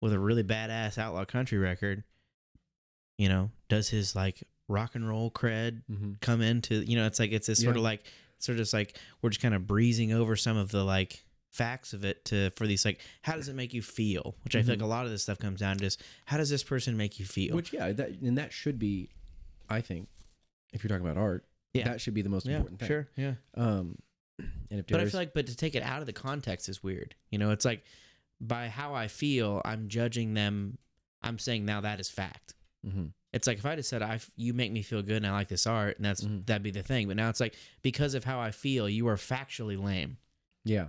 [0.00, 2.04] with a really badass outlaw country record,
[3.18, 6.20] you know, does his like rock and roll cred Mhm.
[6.20, 7.80] come into you know it's like it's this sort Yeah.
[7.80, 8.04] of like
[8.38, 11.92] sort of just like we're just kind of breezing over some of the like facts
[11.94, 14.70] of it to for these like how does it make you feel which i feel
[14.72, 14.82] like Mhm.
[14.82, 17.24] a lot of this stuff comes down to just how does this person make you
[17.24, 19.08] feel Which yeah, that and that should be,
[19.70, 20.08] I think,
[20.72, 21.84] if you're talking about art, Yeah.
[21.84, 22.88] that should be the most yeah important thing.
[22.88, 23.98] sure yeah Um,
[24.70, 26.82] and if But I feel like, but to take it out of the context is
[26.82, 27.14] weird.
[27.30, 27.84] You know, it's like
[28.38, 30.76] by how I feel, I'm judging them.
[31.22, 32.54] I'm saying now that is fact.
[32.86, 33.12] Mhm.
[33.36, 35.48] It's like if I just said, "I, you make me feel good, and I like
[35.48, 36.46] this art," and that's Mhm.
[36.46, 37.06] that'd be the thing.
[37.06, 40.16] But now it's like because of how I feel, you are factually lame.
[40.64, 40.88] yeah,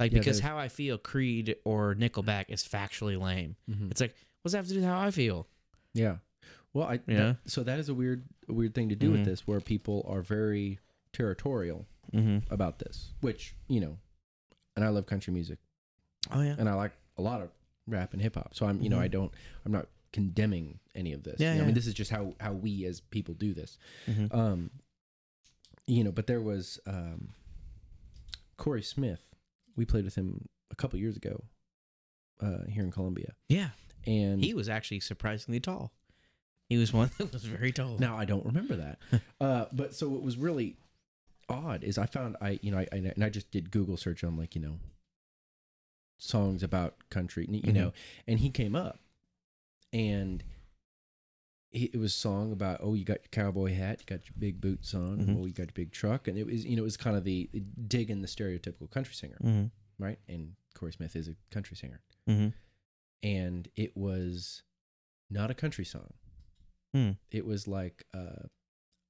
[0.00, 3.54] Like Yeah, because how I feel, Creed or Nickelback is factually lame.
[3.70, 3.90] Mhm.
[3.92, 5.46] It's like what's that have to do with how I feel?
[5.92, 6.16] yeah.
[6.72, 7.34] Well, I Yeah.
[7.44, 9.12] that- so that is a weird a weird thing to do Mhm.
[9.12, 10.80] with this, where people are very
[11.12, 12.52] territorial Mm-hmm.
[12.52, 13.98] about this, which you know,
[14.76, 15.58] and I love country music.
[16.30, 16.56] Oh yeah.
[16.58, 17.50] and I like a lot of
[17.86, 18.54] rap and hip hop.
[18.54, 19.02] So I'm, you know, Mhm.
[19.02, 19.32] I don't,
[19.66, 21.40] I'm not condemning any of this.
[21.40, 23.76] Yeah, You know, I mean, this is just how how we as people do this.
[24.06, 24.32] Mhm.
[24.34, 24.70] Um,
[25.86, 27.30] you know, but there was um,
[28.56, 29.34] Corey Smith.
[29.76, 31.44] We played with him a couple years ago
[32.40, 33.70] uh, here in Columbia, Yeah.
[34.06, 35.92] and He was actually surprisingly tall.
[36.68, 37.98] He was one that was very tall.
[37.98, 38.98] Now I don't remember that.
[39.40, 40.76] uh, but so what was really
[41.48, 44.24] odd is I found I you know I, I and I just did Google search
[44.24, 44.78] on like you know
[46.18, 47.74] songs about country you Mhm.
[47.74, 47.92] know
[48.26, 48.98] and he came up
[49.94, 50.42] and
[51.70, 54.34] he, it was a song about oh you got your cowboy hat you got your
[54.38, 55.40] big boots on Mhm.
[55.40, 57.24] oh you got your big truck and it was you know it was kind of
[57.24, 57.48] the
[57.88, 60.04] digging the stereotypical country singer Mm-hmm.
[60.04, 62.48] right and Corey Smith is a country singer Mm-hmm.
[63.22, 64.62] and it was
[65.30, 66.12] not a country song.
[66.92, 67.12] Hmm.
[67.30, 68.46] It was like a,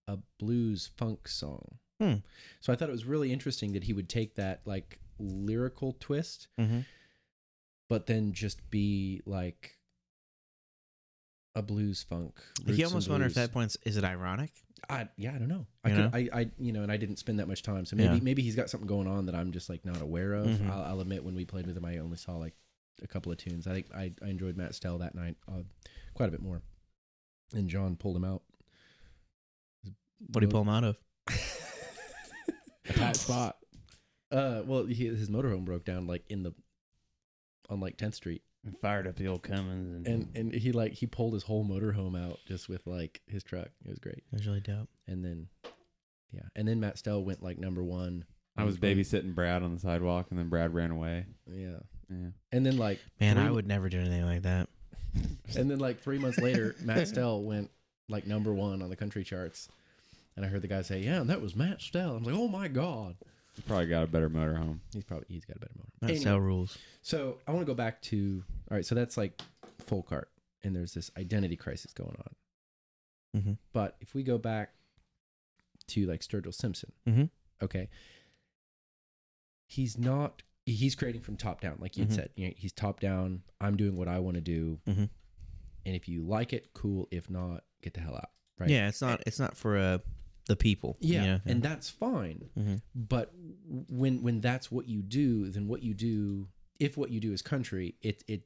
[0.08, 1.78] a blues funk song.
[2.00, 2.14] Hmm.
[2.60, 6.48] So I thought it was really interesting that he would take that like lyrical twist,
[6.58, 6.80] Mm-hmm.
[7.90, 9.76] but then just be like
[11.54, 12.34] a blues funk.
[12.66, 14.50] You almost wonder if that point's is it ironic?
[14.90, 15.66] I yeah, I don't know.
[15.82, 16.10] I could, know?
[16.12, 18.20] I I you know, and I didn't spend that much time, so maybe Yeah.
[18.22, 20.46] maybe he's got something going on that I'm just like not aware of.
[20.46, 20.70] Mhm.
[20.70, 22.54] I'll, I'll admit when we played with him, I only saw like
[23.02, 23.66] a couple of tunes.
[23.66, 25.62] I think I, I enjoyed Matt Stell that night uh,
[26.14, 26.60] quite a bit more,
[27.54, 28.42] and John pulled him out.
[30.32, 30.96] What do you pull him out of?
[32.88, 33.56] a tight spot.
[34.30, 36.52] Uh, well, he, his motorhome broke down like in the
[37.68, 40.92] on like 10th Street, And fired up the old Cummins and, and and he like
[40.92, 43.68] he pulled his whole motorhome out just with like his truck.
[43.84, 44.16] It was great.
[44.18, 44.88] it was really dope.
[45.06, 45.48] And then,
[46.32, 48.24] yeah, and then Matt Stell went like number one.
[48.56, 51.26] I was babysitting Brad on the sidewalk, and then Brad ran away.
[51.46, 52.28] Yeah, Yeah.
[52.52, 54.68] and then like Man, I would never do anything like that.
[55.56, 57.70] And then like three months later, Matt Stell went
[58.08, 59.68] like number one on the country charts.
[60.36, 62.48] And I heard the guy say, "Yeah, and that was Matt Stell." I'm like, "Oh
[62.48, 63.14] my god!"
[63.56, 64.80] You probably got a better motorhome.
[64.92, 65.90] He's probably he's got a better motor.
[66.00, 66.76] That's Anyway, how rules.
[67.02, 68.84] So I want to go back to all right.
[68.84, 69.40] So that's like
[69.86, 70.30] full cart,
[70.64, 72.16] and there's this identity crisis going
[73.34, 73.40] on.
[73.42, 73.58] Mhm.
[73.72, 74.72] But if we go back
[75.88, 77.30] to like Sturgill Simpson, Mhm.
[77.62, 77.88] okay,
[79.66, 80.42] he's not.
[80.66, 82.14] He's creating from top down, like you would Mhm.
[82.16, 82.30] said.
[82.36, 83.42] You know, he's top down.
[83.60, 85.10] I'm doing what I want to do, Mhm.
[85.84, 87.06] and if you like it, cool.
[87.10, 88.30] If not, get the hell out.
[88.58, 88.70] Right?
[88.70, 89.98] Yeah, it's not it's not for uh
[90.46, 90.96] the people.
[91.00, 91.40] Yeah, you know?
[91.46, 92.50] and that's fine.
[92.58, 92.82] Mhm.
[92.94, 93.32] But
[93.88, 97.42] when when that's what you do, then what you do, if what you do is
[97.42, 98.42] country, it it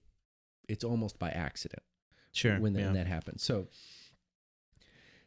[0.68, 1.82] it's almost by accident
[2.32, 2.86] sure when, that yeah.
[2.86, 3.42] when that happens.
[3.42, 3.68] So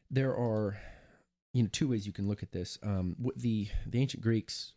[0.09, 0.77] there are
[1.53, 2.77] you know two ways you can look at this.
[2.83, 4.73] Um, the the ancient Greeks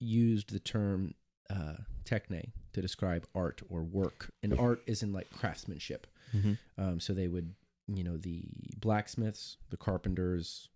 [0.00, 1.14] used the term
[1.50, 1.74] uh,
[2.04, 6.06] techne to describe art or work, and art is in like craftsmanship.
[6.34, 6.58] Mhm.
[6.78, 7.54] Um, so they would,
[7.86, 8.44] you know, the
[8.78, 10.68] blacksmiths, the carpenters,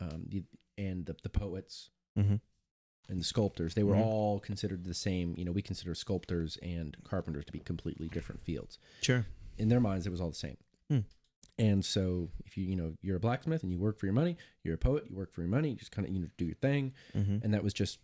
[0.00, 0.42] um, the,
[0.78, 2.40] and the, the poets Mhm.
[3.08, 3.74] and the sculptors.
[3.74, 4.04] They were Mhm.
[4.04, 5.34] all considered the same.
[5.36, 8.78] You know, we consider sculptors and carpenters to be completely different fields.
[9.02, 9.26] Sure.
[9.58, 10.56] In their minds, it was all the same.
[10.88, 11.00] Hmm.
[11.58, 14.36] And so, if you you know you're a blacksmith and you work for your money,
[14.64, 16.44] you're a poet, you work for your money, you just kind of you know do
[16.46, 17.38] your thing, Mm-hmm.
[17.44, 18.00] and that was just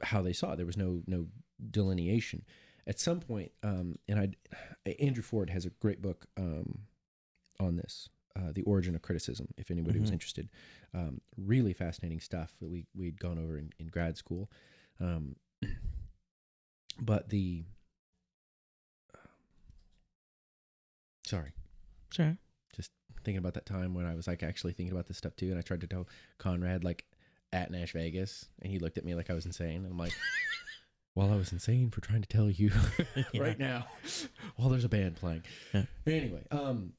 [0.00, 0.56] how they saw it.
[0.56, 1.26] There was no no
[1.70, 2.44] delineation.
[2.86, 4.18] At some point, um, and
[4.86, 6.86] I, Andrew Ford has a great book um,
[7.58, 8.08] on this,
[8.38, 9.48] uh, the origin of criticism.
[9.56, 10.14] If anybody was Mhm.
[10.14, 10.48] interested,
[10.94, 14.50] um, really fascinating stuff that we we'd gone over in, in grad school.
[15.00, 15.36] Um,
[17.00, 17.64] but the
[21.26, 21.52] sorry,
[22.10, 22.36] Sure.
[22.74, 22.90] Just
[23.22, 25.58] thinking about that time when I was like actually thinking about this stuff too, and
[25.58, 26.08] I tried to tell
[26.38, 27.04] Conrad like
[27.52, 30.12] at Nash Vegas, and he looked at me like I was insane, and I'm like,
[31.14, 32.70] "Well, I was insane for trying to tell you
[33.32, 33.40] Yeah.
[33.40, 33.86] right now,
[34.56, 35.42] while there's a band playing."
[35.74, 35.84] Yeah.
[36.06, 36.92] Anyway, um,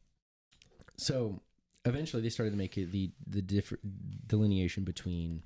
[0.99, 1.41] so
[1.85, 5.41] eventually they started to make it the the different delineation between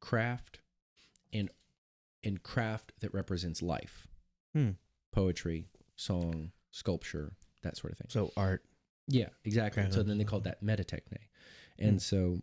[0.00, 0.60] craft
[1.32, 1.50] and
[2.24, 4.06] and craft that represents life,
[4.52, 4.70] Hmm.
[5.12, 7.32] poetry, song, sculpture,
[7.62, 8.08] that sort of thing.
[8.10, 8.64] So art.
[9.08, 9.82] Yeah, exactly.
[9.84, 11.18] Okay, so then they called that metatechne.
[11.78, 12.42] And so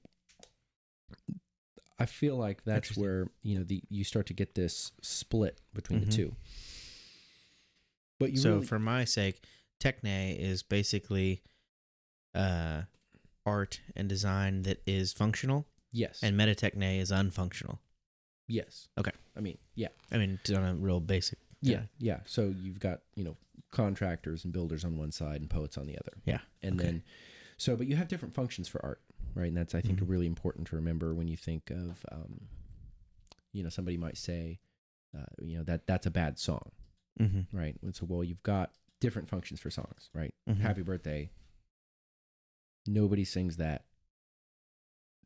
[1.99, 6.02] I feel like that's where, you know, the you start to get this split between
[6.02, 6.06] Mhm.
[6.06, 6.36] the two.
[8.20, 9.44] But you so really, for my sake,
[9.84, 11.41] techne is basically
[12.35, 12.81] uh
[13.45, 16.22] art and design that is functional Yes.
[16.23, 17.77] and metatechne is unfunctional.
[18.47, 18.88] yes.
[18.97, 19.11] Okay.
[19.38, 19.89] I mean, yeah.
[20.11, 21.38] I mean, on a real basic.
[21.61, 22.19] Yeah, yeah.
[22.26, 23.38] So you've got you know
[23.72, 26.14] contractors and builders on one side and poets on the other.
[26.26, 26.85] Yeah, and okay.
[26.89, 27.03] then
[27.57, 29.01] so but you have different functions for art,
[29.35, 29.47] right?
[29.47, 30.10] And that's I think Mhm.
[30.10, 32.41] really important to remember when you think of um,
[33.53, 34.60] you know somebody might say
[35.18, 36.72] uh, you know that that's a bad song,
[37.19, 37.55] Mm-hmm.
[37.57, 37.76] right?
[37.84, 38.72] And so well you've got
[39.03, 40.34] different functions for songs, right?
[40.49, 40.59] Mhm.
[40.61, 41.30] Happy birthday.
[42.88, 43.84] Nobody sings that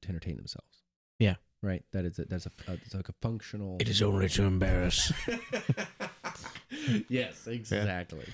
[0.02, 0.82] to entertain themselves.
[1.20, 1.36] Yeah.
[1.62, 1.84] Right.
[1.92, 3.78] That is a, that's a, a it's like a functional.
[3.80, 5.12] It is only to embarrass.
[7.10, 8.26] yes, exactly.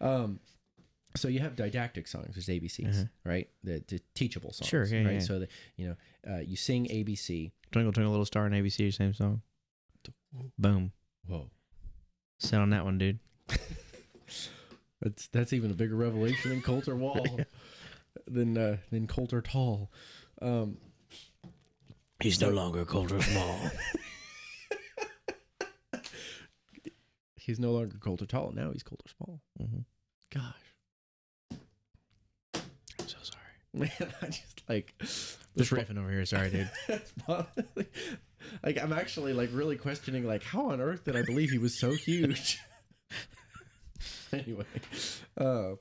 [0.00, 0.38] Um,
[1.16, 3.04] so you have didactic songs, there's ABCs, Uh-huh.
[3.24, 3.48] right?
[3.64, 5.12] The, the teachable songs, Sure, yeah, right?
[5.14, 5.18] yeah.
[5.20, 5.96] So that you know,
[6.34, 7.50] uh, you sing ABC.
[7.72, 9.42] Twinkle Twinkle Little Star and ABC, same song.
[10.58, 10.92] Boom.
[11.26, 11.50] Whoa,
[12.38, 13.18] Sit on that one, dude.
[15.00, 17.26] that's that's even a bigger revelation than Colter Wall,
[18.26, 19.90] than uh, than Colter Tall.
[20.42, 20.78] Um,
[22.20, 23.58] He's no longer Colter Small.
[27.36, 29.40] he's no longer Colter Tall now; he's Colter Small.
[29.60, 29.78] mm-hmm.
[30.32, 30.52] Gosh,
[32.98, 33.40] I'm so sorry.
[33.74, 34.94] man, I just like
[35.56, 36.26] Just riffing over here.
[36.26, 36.70] Sorry, dude.
[38.62, 41.78] like I'm actually like really questioning like how on earth did I believe he was
[41.78, 42.58] so huge?
[44.46, 44.64] anyway,
[45.38, 45.72] uh,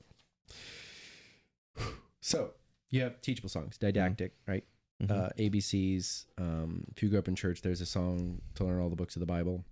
[2.21, 2.51] so
[2.89, 4.63] you have teachable songs, didactic, right?
[5.01, 5.11] Mhm.
[5.11, 6.25] Uh, ABCs.
[6.37, 9.15] Um, if you grew up in church, there's a song to learn all the books
[9.15, 9.63] of the Bible.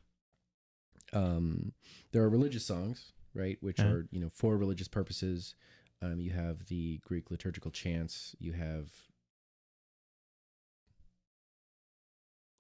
[1.13, 1.73] Um,
[2.11, 3.87] there are religious songs, right, which Yeah.
[3.87, 5.55] are you know for religious purposes.
[6.01, 8.35] Um, you have the Greek liturgical chants.
[8.39, 8.91] You have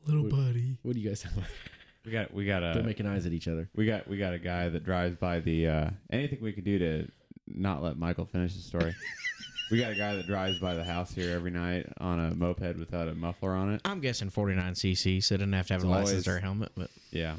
[0.05, 0.77] Little What- buddy.
[0.83, 1.45] what do you guys sound like?
[2.07, 3.69] We got we got a They're a making eyes at each other.
[3.75, 6.79] we got we got a guy that drives by the uh, anything we could do
[6.79, 7.07] to
[7.47, 8.95] not let Michael finish the story.
[9.71, 12.77] we got a guy that drives by the house here every night on a moped
[12.77, 13.81] without a muffler on it.
[13.83, 16.71] I'm guessing 49cc, so it didn't have to have It's a license or a helmet.
[16.77, 17.33] But Yeah,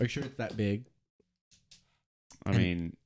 [0.00, 0.86] Are you sure it's that big?
[2.44, 2.96] I And- mean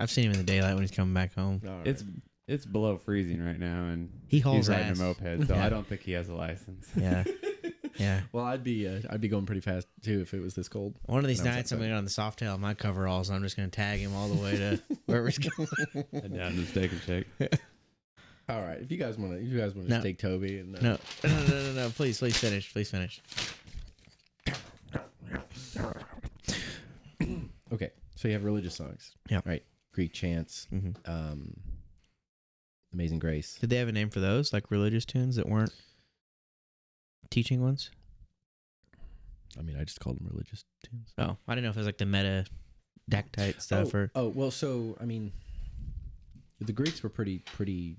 [0.00, 1.60] I've seen him in the daylight when he's coming back home.
[1.84, 2.04] it's
[2.48, 4.98] it's below freezing right now, and He hauls he's riding ass.
[4.98, 5.64] a moped, so Yeah.
[5.64, 6.88] I don't think he has a license.
[6.96, 7.22] Yeah,
[7.98, 8.20] yeah.
[8.32, 10.94] Well, I'd be uh, I'd be going pretty fast too if it was this cold.
[11.06, 12.60] One of these When I was nights, I'm going to on the soft tail of
[12.60, 15.38] my coveralls, and I'm just going to tag him all the way to wherever he's
[15.38, 15.68] going.
[16.12, 17.26] Head down to the steak and shake.
[18.50, 20.00] All right, if you guys want to, if you guys want to No.
[20.00, 21.90] stake Toby and uh, No, no, no, no, no.
[21.90, 22.72] Please, please finish.
[22.72, 23.20] Please finish.
[27.70, 29.12] Okay, so you have religious songs.
[29.28, 29.40] Yeah.
[29.44, 29.62] Right.
[29.92, 31.54] Greek chants, hmm um,
[32.94, 33.58] Amazing Grace.
[33.60, 35.72] Did they have a name for those, like religious tunes that weren't
[37.30, 37.90] teaching ones?
[39.58, 41.12] I mean, I just called them religious tunes.
[41.18, 42.44] Oh, I don't know if it was like the meta
[43.08, 44.10] dactite stuff oh, or.
[44.14, 45.32] oh, well, so I mean,
[46.60, 47.96] the Greeks were pretty pretty.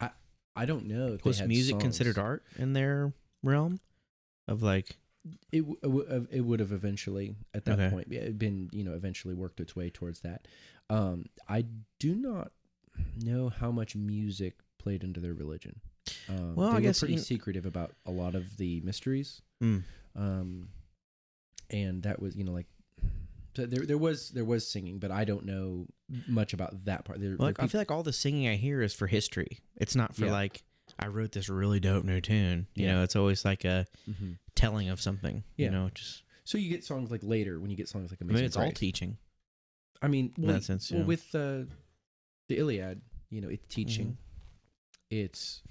[0.00, 0.10] I
[0.56, 1.82] I don't know if they Was had music songs.
[1.82, 3.80] considered art in their realm?
[4.48, 4.96] Of like,
[5.52, 7.90] It w- it would have eventually at that Okay.
[7.90, 10.46] point been you know eventually worked its way towards that.
[10.90, 11.64] Um, I
[11.98, 12.52] do not
[13.22, 15.80] know how much music played into their religion.
[16.28, 19.40] Um, Well, I guess pretty you- secretive about a lot of the mysteries.
[19.62, 19.82] mm,
[20.16, 20.68] um,
[21.70, 22.66] and that was you know like
[23.56, 25.86] so there there was there was singing, but I don't know
[26.26, 27.20] much about that part.
[27.20, 29.58] There, well, like, there I feel like all the singing I hear is for history.
[29.76, 30.32] It's not for Yeah.
[30.32, 30.62] like
[30.98, 32.66] I wrote this really dope new tune.
[32.74, 32.92] You Yeah.
[32.94, 34.38] know, it's always like a Mhm.
[34.54, 35.44] telling of something.
[35.56, 35.66] Yeah.
[35.66, 38.24] You know, just So you get songs like later when you get songs like I
[38.24, 39.16] Amazing mean, it's all teaching.
[40.02, 41.06] I mean, in that sense, well, yeah.
[41.06, 41.64] with uh,
[42.48, 43.00] the Iliad,
[43.30, 45.16] you know, it's teaching, Mm-hmm.
[45.24, 45.62] it's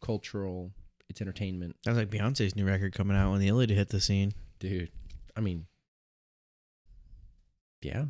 [0.00, 0.72] cultural,
[1.08, 4.00] it's entertainment, That was like Beyonce's new record coming out when the Iliad hit the
[4.00, 4.32] scene.
[4.58, 4.90] dude.
[5.36, 5.66] I mean,
[7.82, 8.06] yeah.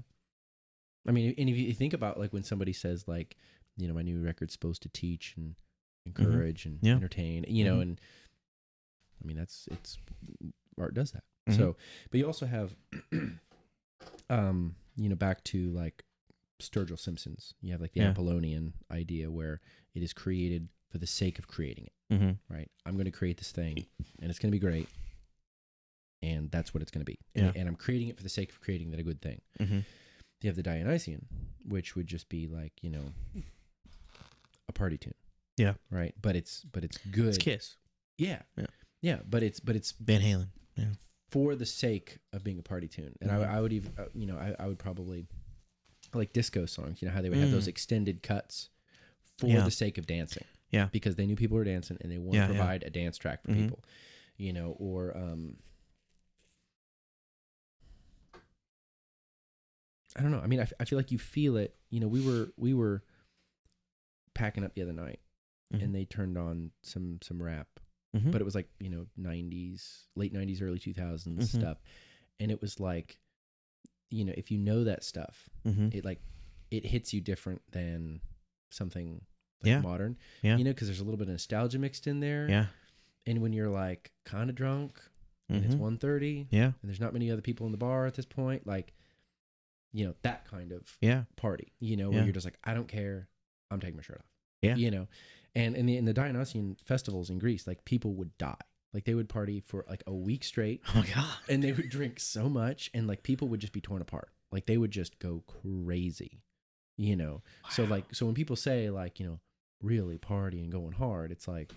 [1.07, 3.37] I mean, and if you think about like when somebody says like,
[3.77, 5.55] you know, my new record's supposed to teach and
[6.07, 6.87] encourage and Mm-hmm.
[6.87, 6.95] Yeah.
[6.95, 7.83] entertain, you know, Mhm.
[7.83, 8.01] and
[9.23, 9.99] I mean that's it's
[10.79, 11.25] art does that.
[11.49, 11.57] Mhm.
[11.57, 11.77] So,
[12.11, 12.75] but you also have,
[14.31, 16.05] um, you know, back to like
[16.61, 17.55] Sturgill Simpsons.
[17.61, 18.11] You have like the Yeah.
[18.11, 19.61] Apollonian idea where
[19.95, 21.93] it is created for the sake of creating it.
[22.15, 22.55] Mm-hmm.
[22.55, 22.71] Right?
[22.87, 23.85] I'm going to create this thing,
[24.21, 24.89] and it's going to be great,
[26.23, 27.19] and that's what it's going to be.
[27.35, 27.61] And, Yeah.
[27.61, 29.41] and I'm creating it for the sake of creating that a good thing.
[29.61, 29.81] Mm-hmm.
[30.41, 31.27] You have the Dionysian,
[31.67, 33.13] which would just be like you know,
[34.69, 35.15] a party tune.
[35.57, 35.75] Yeah.
[35.91, 36.15] Right.
[36.23, 37.29] But it's but it's good.
[37.29, 37.77] It's Kiss,
[38.17, 38.43] Yeah.
[38.57, 38.67] Yeah.
[39.03, 39.19] Yeah.
[39.29, 40.49] But it's but it's Van Halen.
[40.77, 40.85] Yeah.
[41.31, 43.13] for the sake of being a party tune.
[43.21, 43.47] And Mhm.
[43.47, 45.27] I, I would even, uh, you know, I, I would probably
[46.15, 47.03] like disco songs.
[47.03, 47.53] You know how they would have Mm.
[47.53, 48.71] those extended cuts
[49.39, 49.63] for Yeah.
[49.65, 50.45] the sake of dancing.
[50.71, 50.89] Yeah.
[50.93, 52.59] because they knew people were dancing and they want Yeah, to yeah.
[52.59, 53.63] provide a dance track for Mhm.
[53.63, 53.85] people.
[54.37, 55.57] You know, or um,
[60.17, 60.41] I don't know.
[60.41, 61.75] I mean, I, f- I feel like you feel it.
[61.91, 63.03] You know, we were we were
[64.35, 65.21] packing up the other night,
[65.75, 65.83] Mhm.
[65.83, 67.69] and they turned on some some rap
[68.17, 68.33] Mhm.
[68.33, 71.59] but it was like you know 90s late 90s early 2000s Mhm.
[71.61, 71.79] stuff
[72.41, 73.19] and it was like
[74.09, 75.89] you know if you know that stuff Mm-hmm.
[75.93, 76.23] it like
[76.71, 78.21] it hits you different than
[78.71, 79.21] something
[79.63, 79.81] like Yeah.
[79.81, 80.57] modern Yeah.
[80.57, 82.67] you know because there's a little bit of nostalgia mixed in there Yeah.
[83.27, 85.01] and when you're like kind of drunk
[85.49, 85.81] and it's Mhm.
[85.99, 86.67] 1.30 Yeah.
[86.67, 88.93] and there's not many other people in the bar at this point like
[89.93, 91.25] you know that kind of Yeah.
[91.37, 92.25] party you know where Yeah.
[92.25, 93.29] you're just like i don't care
[93.71, 94.27] i'm taking my shirt off
[94.63, 94.77] Yeah.
[94.77, 95.09] you know
[95.55, 98.55] and in the, in the dionysian festivals in greece like people would die
[98.93, 101.39] like they would party for like a week straight Oh my god.
[101.49, 104.67] and they would drink so much and like people would just be torn apart like
[104.67, 106.43] they would just go crazy
[106.97, 109.41] you know so like so when people say like you know
[109.83, 111.73] really partying, going hard it's like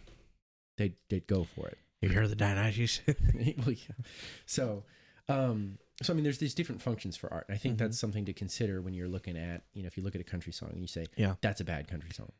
[0.78, 3.02] they they'd go for it You heard the Dionysus?
[3.07, 4.06] well, yeah.
[4.45, 4.84] So,
[5.30, 7.80] um, so I mean, there's these different functions for art, and I think Mhm.
[7.80, 10.23] that's something to consider when you're looking at, you know, if you look at a
[10.23, 11.36] country song and you say, Yeah.
[11.41, 12.32] that's a bad country song.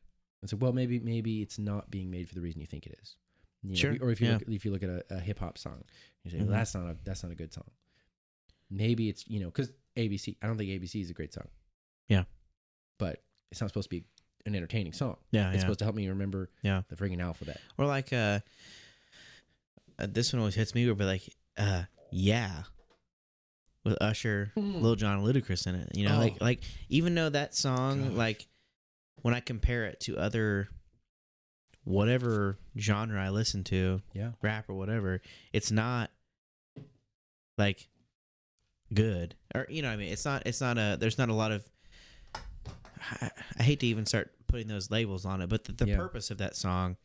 [0.42, 2.98] And so, well, maybe maybe it's not being made for the reason you think it
[3.02, 3.16] is.
[3.62, 4.34] You know, Sure, Or if you yeah.
[4.40, 5.84] look if you look at a, a hip hop song,
[6.24, 6.48] you say, Mhm.
[6.48, 7.70] well, that's not a that's not a good song.
[8.72, 10.38] Maybe it's you know because ABC.
[10.42, 11.48] I don't think ABC is a great song.
[12.08, 12.24] Yeah.
[12.98, 14.06] but it's not supposed to be
[14.46, 15.18] an entertaining song.
[15.32, 15.48] Yeah.
[15.50, 15.62] It's yeah.
[15.62, 16.82] supposed to help me remember Yeah.
[16.90, 17.60] the freaking alphabet.
[17.78, 18.40] Or like uh,
[20.00, 22.64] uh this one always hits me but like uh yeah.
[23.84, 25.90] With Usher, Lil Jon Ludacris in it.
[25.96, 26.46] You know, like Oh.
[26.46, 28.18] like even though that song Gosh.
[28.18, 28.48] like
[29.24, 30.68] when I compare it to other
[31.84, 34.32] whatever genre I listen to, Yeah.
[34.42, 36.12] rap or whatever, it's not
[37.58, 37.88] like
[38.94, 39.36] good.
[39.56, 41.52] Or you know, what I mean, it's not it's not a there's not a lot
[41.52, 41.68] of
[43.02, 43.30] I,
[43.60, 45.98] I hate to even start putting those labels on it, but the, the Yeah.
[45.98, 46.98] purpose of that song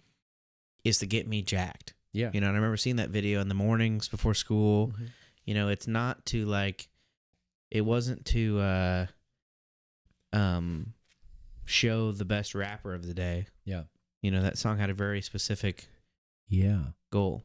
[0.85, 1.95] is to get me jacked.
[2.13, 2.31] Yeah.
[2.33, 4.89] You know, and I remember seeing that video in the mornings before school.
[4.89, 5.09] Mhm.
[5.45, 6.89] You know, it's not to like
[7.71, 9.07] it wasn't to uh
[10.33, 10.95] um
[11.65, 13.47] show the best rapper of the day.
[13.65, 13.85] Yeah.
[14.23, 15.89] You know, that song had a very specific
[16.49, 16.91] Yeah.
[17.11, 17.45] goal.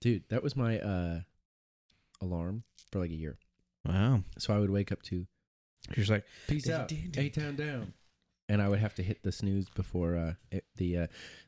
[0.00, 1.20] Dude, that was my uh
[2.20, 3.38] alarm for like a year.
[3.84, 4.22] Wow.
[4.38, 5.26] So I would wake up to
[5.96, 7.92] You're like, peace out, A town down,
[8.48, 11.06] and I would have to hit the snooze before uh it, the uh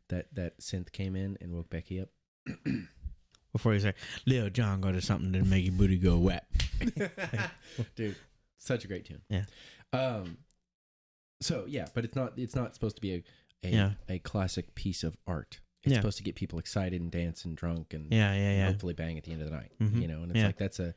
[0.08, 2.08] that that synth came in and woke Becky up.
[3.52, 3.96] before he's like,
[4.26, 6.46] Lil Jon got to something to make your booty go wet.
[7.96, 8.16] Dude,
[8.58, 9.20] such a great tune.
[9.28, 9.44] Yeah.
[9.92, 10.38] Um.
[11.42, 13.22] So yeah, but it's not it's not supposed to be a
[13.64, 13.90] a, Yeah.
[14.08, 15.60] a classic piece of art.
[15.82, 15.98] It's Yeah.
[15.98, 18.66] supposed to get people excited and dance and drunk and Yeah, yeah, yeah.
[18.66, 19.72] hopefully bang at the end of the night.
[19.80, 20.00] Mhm.
[20.02, 20.46] You know, and it's Yeah.
[20.46, 20.94] like that's a,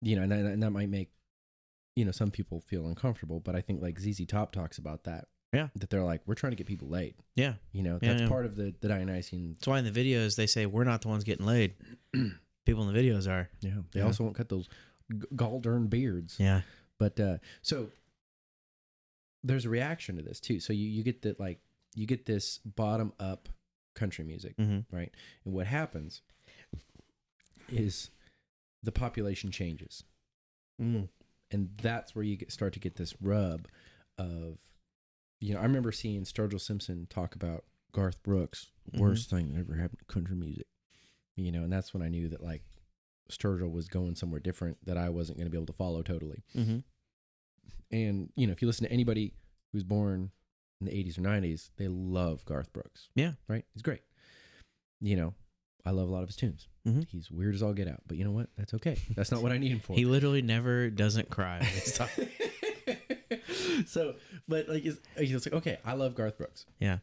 [0.00, 1.10] you know, and that, and that might make,
[1.96, 3.40] you know, some people feel uncomfortable.
[3.40, 5.26] But I think like ZZ Top talks about that.
[5.52, 5.68] Yeah.
[5.76, 7.14] that they're like we're trying to get people laid.
[7.36, 7.54] Yeah.
[7.72, 8.28] You know, Yeah, that's yeah.
[8.28, 9.54] part of the the Dionysian.
[9.58, 11.74] That's why in the videos they say we're not the ones getting laid.
[12.64, 13.50] People in the videos are.
[13.60, 14.06] Yeah, they Yeah.
[14.06, 14.68] also won't cut those
[15.12, 16.36] g- gall-darn beards.
[16.40, 16.62] Yeah.
[16.98, 17.90] But uh so
[19.44, 20.58] there's a reaction to this too.
[20.60, 21.58] So you you get that like
[21.94, 23.48] you get this bottom up
[23.94, 24.96] country music, Mm-hmm.
[24.96, 25.10] right?
[25.44, 26.22] And what happens
[27.68, 28.10] is
[28.82, 30.04] the population changes.
[30.80, 31.08] Mm.
[31.52, 33.68] And that's where you get, start to get this rub
[34.18, 34.58] of
[35.40, 38.98] you know i remember seeing sturgill simpson talk about garth brooks Mhm.
[39.00, 40.66] worst thing that ever happened to country music
[41.36, 42.62] you know and that's when i knew that like
[43.30, 46.42] sturgill was going somewhere different that i wasn't going to be able to follow totally
[46.56, 46.78] Mm-hmm.
[47.90, 49.34] and you know if you listen to anybody
[49.72, 50.30] who's born
[50.80, 53.32] in the 80s or 90s they love garth brooks Yeah.
[53.48, 54.02] right he's great
[55.00, 55.34] you know
[55.84, 57.06] i love a lot of his tunes Mhm.
[57.08, 59.52] he's weird as all get out but you know what that's okay that's not what
[59.52, 61.58] i need him for He literally never doesn't cry.
[61.58, 62.28] when he's talking.
[63.86, 64.14] so,
[64.48, 66.66] but like, it's, it's like, okay, I love Garth Brooks.
[66.78, 66.98] Yeah.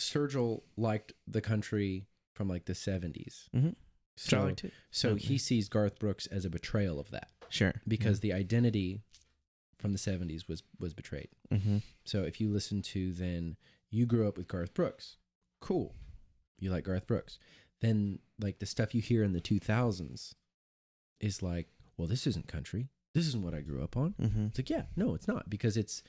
[0.00, 3.48] Sturgill liked the country from like the 70s.
[3.54, 3.74] Mhm.
[4.16, 4.70] So, Charlie too.
[4.90, 7.72] so Oh, he sees Garth Brooks as a betrayal of that Sure.
[7.88, 9.02] because the identity
[9.78, 11.28] from the 70s was was betrayed.
[11.50, 11.78] Mm-hmm.
[12.04, 13.56] So if you listen to then
[13.90, 15.16] you grew up with Garth Brooks.
[15.60, 15.94] Cool.
[16.62, 17.38] You like Garth Brooks.
[17.80, 20.34] Then like the stuff you hear in the 2000s
[21.20, 22.88] is like, well, this isn't country.
[23.14, 24.14] This isn't what I grew up on.
[24.20, 24.46] Mm-hmm.
[24.46, 26.02] It's like, yeah, no, it's not because it's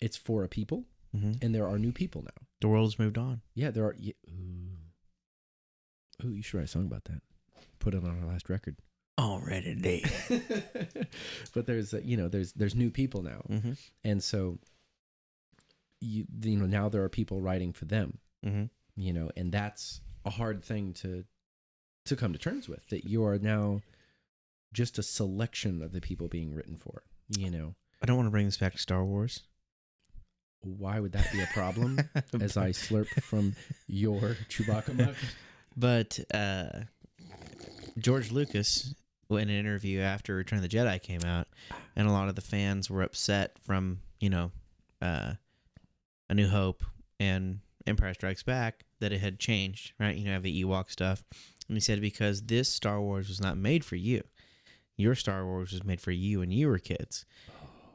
[0.00, 0.84] it's for a people
[1.16, 1.32] Mm-hmm.
[1.42, 2.46] and there are new people now.
[2.60, 3.40] The world's moved on.
[3.54, 3.94] Yeah, there are.
[3.98, 6.26] Yeah, ooh.
[6.26, 7.22] ooh, you should write a song about that.
[7.78, 8.76] Put it on our last record.
[9.18, 10.10] Already dead.
[11.54, 13.72] but there's uh, you know there's there's new people now, mm-hmm.
[14.02, 14.58] and so
[16.00, 18.18] you you know now there are people writing for them.
[18.44, 18.64] Mm-hmm.
[18.96, 21.24] You know, and that's a hard thing to
[22.06, 22.86] to come to terms with.
[22.88, 23.82] That you are now
[24.72, 27.02] just a selection of the people being written for.
[27.28, 29.42] You know, I don't want to bring this back to Star Wars.
[30.62, 31.98] why would that be a problem?
[32.40, 33.54] As I slurp from
[33.86, 35.14] your Chewbacca mug.
[35.76, 36.68] But uh,
[37.98, 38.94] George Lucas,
[39.28, 41.48] in an interview after Return of the Jedi came out,
[41.96, 44.50] and a lot of the fans were upset from you know,
[45.02, 45.34] uh,
[46.30, 46.82] A New Hope
[47.20, 50.16] and Empire Strikes Back that it had changed, right?
[50.16, 51.22] You know, have the Ewok stuff.
[51.68, 54.22] And he said because this Star Wars was not made for you.
[54.96, 57.24] Your Star Wars was made for you and you were kids.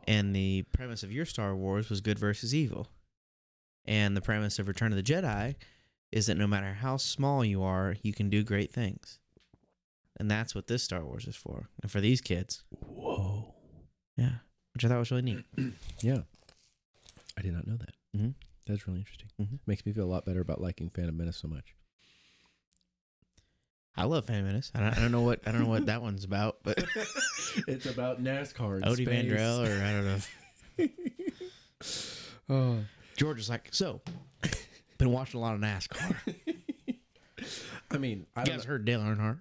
[0.07, 2.87] And the premise of your Star Wars was good versus evil.
[3.85, 5.55] And the premise of Return of the Jedi
[6.11, 9.19] is that no matter how small you are, you can do great things.
[10.19, 11.69] And that's what this Star Wars is for.
[11.81, 12.63] And for these kids.
[12.71, 13.53] Whoa.
[14.17, 14.39] Yeah.
[14.73, 15.45] Which I thought was really neat.
[16.01, 16.21] Yeah.
[17.37, 17.93] I did not know that.
[18.17, 18.33] Mhm.
[18.69, 19.27] That's really interesting.
[19.41, 19.59] Mhm.
[19.65, 21.73] Makes me feel a lot better about liking Phantom Menace so much.
[23.97, 24.71] I love Phantom Menace.
[24.75, 26.77] I don't, I don't know what I don't know what that one's about, but
[27.67, 28.75] it's about NASCAR.
[28.75, 29.25] and Odie space.
[29.25, 30.19] Mandrell or I don't know.
[32.51, 32.77] Oh.
[33.15, 34.01] George is like, so
[34.97, 36.15] been watching a lot of NASCAR.
[37.91, 39.39] I mean, I You don't guys heard Dale Earnhardt?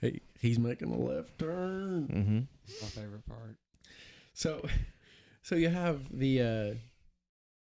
[0.00, 2.08] Hey, he's making a left turn.
[2.08, 2.38] Mm-hmm.
[2.82, 3.56] My favorite part.
[4.34, 4.64] So,
[5.42, 6.74] so you have the, uh,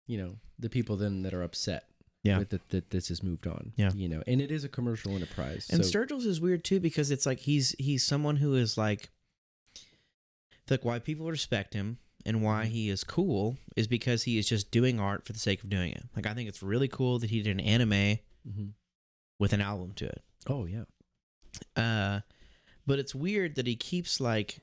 [0.08, 1.86] you know, the people then that are upset.
[2.24, 2.40] Yeah.
[2.40, 3.72] With that, that this has moved on.
[3.76, 3.92] Yeah.
[3.94, 5.68] You know, and it is a commercial enterprise.
[5.72, 9.12] And so, Sturgill's is weird too because it's like he's he's someone who is like,
[10.72, 14.72] like why people respect him and why he is cool is because he is just
[14.72, 16.02] doing art for the sake of doing it.
[16.16, 18.18] Like I think it's really cool that he did an anime
[18.50, 18.72] Mhm.
[19.40, 20.24] with an album to it.
[20.48, 20.86] Oh yeah.
[21.76, 22.22] Uh,
[22.88, 24.62] but it's weird that he keeps like,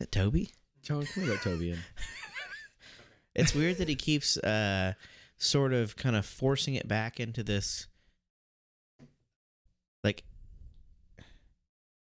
[0.00, 0.50] that Toby?
[0.82, 1.78] John, come here, let Toby in.
[3.32, 4.94] It's weird that he keeps uh
[5.38, 7.86] sort of kind of forcing it back into this
[10.02, 10.24] like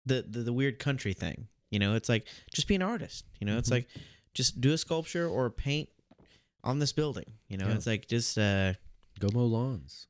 [0.07, 1.47] the the, the weird country thing.
[1.70, 3.24] You know, it's like just be an artist.
[3.41, 3.73] You know, it's Mhm.
[3.73, 3.89] like
[4.35, 5.89] just do a sculpture or paint
[6.62, 7.32] on this building.
[7.49, 7.74] You know, Yeah.
[7.74, 8.74] it's like just uh
[9.20, 10.09] Go mow lawns.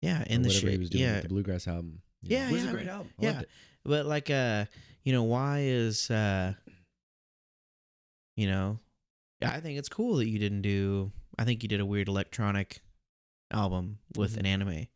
[0.00, 0.72] yeah, in or the whatever shit.
[0.72, 2.00] he was doing yeah, with the Bluegrass album.
[2.22, 2.70] you Yeah, Which is yeah.
[2.70, 3.12] a great album.
[3.18, 3.30] I Yeah.
[3.32, 3.50] loved it.
[3.84, 4.64] but like uh
[5.04, 6.54] you know why is uh
[8.40, 8.78] you know
[9.42, 12.80] i think it's cool that you didn't do i think you did a weird electronic
[13.52, 14.38] album with Mhm.
[14.40, 14.86] an anime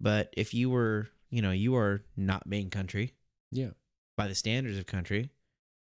[0.00, 3.14] but if you were you know you are not being country
[3.50, 3.70] Yeah.
[4.16, 5.30] by the standards of country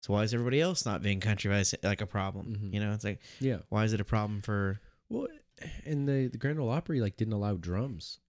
[0.03, 2.75] so why is everybody else not being country by like a problem Mhm.
[2.75, 3.61] you know it's like Yeah.
[3.69, 5.29] why is it a problem for Well,
[5.85, 8.21] and the the Grand Ole Opry like didn't allow drums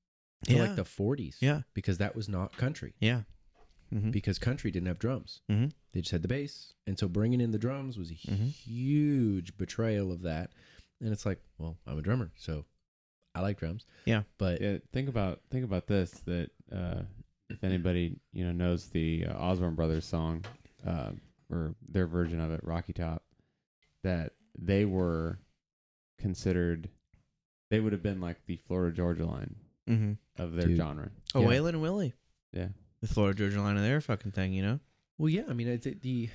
[0.47, 1.37] yeah like the 40s.
[1.41, 2.93] yeah Because that was not country.
[2.99, 3.23] yeah
[3.95, 5.41] hmm Because country didn't have drums.
[5.49, 5.71] Mhm.
[5.93, 8.49] They just had the bass, and so bringing in the drums was a Mhm.
[8.49, 10.51] huge betrayal of that.
[11.01, 12.65] And it's like, well, I'm a drummer, so
[13.33, 13.85] I like drums.
[14.05, 14.23] Yeah.
[14.37, 16.11] But Yeah, think about think about this.
[16.25, 17.03] That uh,
[17.49, 20.43] if anybody you know knows the uh, Osborne Brothers song,
[20.85, 21.11] uh,
[21.49, 23.23] or their version of it, Rocky Top,
[24.03, 25.39] that they were
[26.17, 26.89] considered,
[27.69, 29.55] they would have been like the Florida Georgia line
[29.87, 30.77] hmm of their Dude.
[30.77, 31.11] genre.
[31.33, 31.47] oh Yeah.
[31.47, 32.13] waylon and willie
[32.53, 32.69] Yeah,
[33.01, 34.79] the florida georgia line of their fucking thing you know
[35.17, 36.29] well, yeah, I mean, it's it, the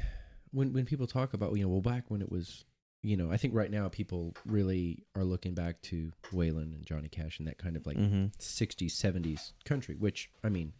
[0.52, 2.64] when when people talk about you know, well, back when it was,
[3.02, 7.08] you know, I think right now people really are looking back to Waylon and Johnny
[7.10, 8.28] Cash and that kind of like mm-hmm.
[8.38, 9.96] 60s, 70s country.
[9.96, 10.72] Which I mean,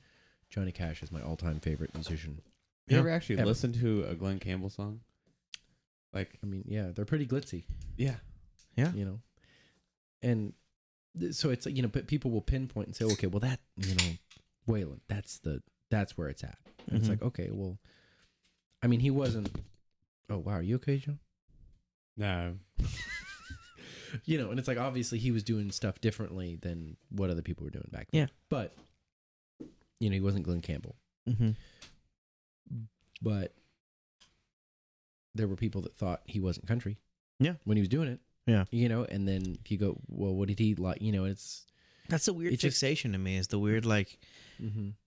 [0.48, 2.40] Johnny Cash is my all-time favorite musician.
[2.86, 3.00] you Yeah.
[3.00, 3.44] ever actually Ever.
[3.48, 5.00] listen to a Glen Campbell song?
[6.14, 7.64] Like, I mean, yeah, they're pretty glitzy.
[7.98, 8.14] yeah,
[8.76, 9.20] yeah, you know
[10.22, 10.54] and
[11.18, 13.60] th- so it's like you know but people will pinpoint and say okay well that
[13.76, 14.12] you know
[14.68, 15.00] Waylon.
[15.08, 16.58] That's the that's where it's at.
[16.88, 17.78] And it's like okay well
[18.82, 19.50] I mean he wasn't
[20.28, 21.18] oh wow are you okay John
[22.16, 22.54] no,
[24.24, 27.64] you know and it's like obviously he was doing stuff differently than what other people
[27.64, 28.22] were doing back then.
[28.22, 28.26] Yeah.
[28.50, 28.74] but
[30.00, 30.96] you know he wasn't Glen Campbell.
[31.28, 31.50] Mm-hmm.
[33.22, 33.54] but
[35.34, 36.98] there were people that thought he wasn't country.
[37.38, 37.54] Yeah.
[37.64, 38.20] when he was doing it.
[38.46, 38.64] Yeah.
[38.70, 41.00] you know and then if you go well what did he like?
[41.00, 41.64] You know it's
[42.10, 43.36] That's a weird It just- fixation to me.
[43.36, 44.18] Is the weird like,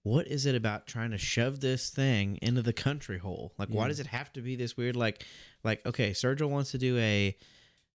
[0.02, 3.54] what is it about trying to shove this thing into the country hole?
[3.60, 4.96] Like, why does it have to be this weird?
[4.96, 5.24] Like,
[5.64, 7.38] like okay, Sturgill wants to do a,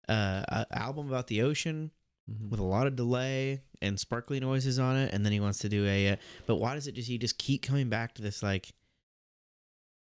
[0.08, 1.90] uh, a album about the ocean
[2.30, 2.50] Mhm.
[2.50, 5.68] with a lot of delay and sparkly noises on it, and then he wants to
[5.70, 6.10] do a.
[6.10, 6.16] Uh,
[6.46, 8.72] but why does it just he just keep coming back to this like?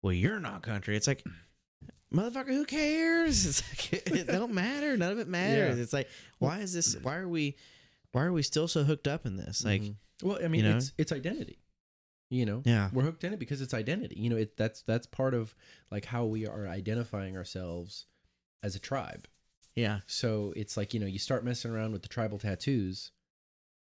[0.03, 0.97] Well, you're not country.
[0.97, 1.23] It's like.
[2.13, 3.45] Motherfucker, who cares?
[3.47, 3.63] It's
[3.93, 4.97] like it don't matter.
[4.97, 5.77] None of it matters.
[5.77, 5.83] Yeah.
[5.83, 6.09] It's like,
[6.39, 6.97] why is this?
[7.03, 7.57] Why are we?
[8.15, 9.65] Why are we still so hooked up in this?
[9.65, 9.97] Like, Mhm.
[10.23, 10.77] well, I mean, you know?
[10.77, 11.59] it's it's identity.
[12.31, 14.19] You know, yeah, we're hooked in it because it's identity.
[14.19, 15.55] You know, it that's that's part of
[15.91, 18.07] like how we are identifying ourselves
[18.63, 19.27] as a tribe.
[19.77, 20.01] yeah.
[20.07, 23.11] So it's like you know, you start messing around with the tribal tattoos.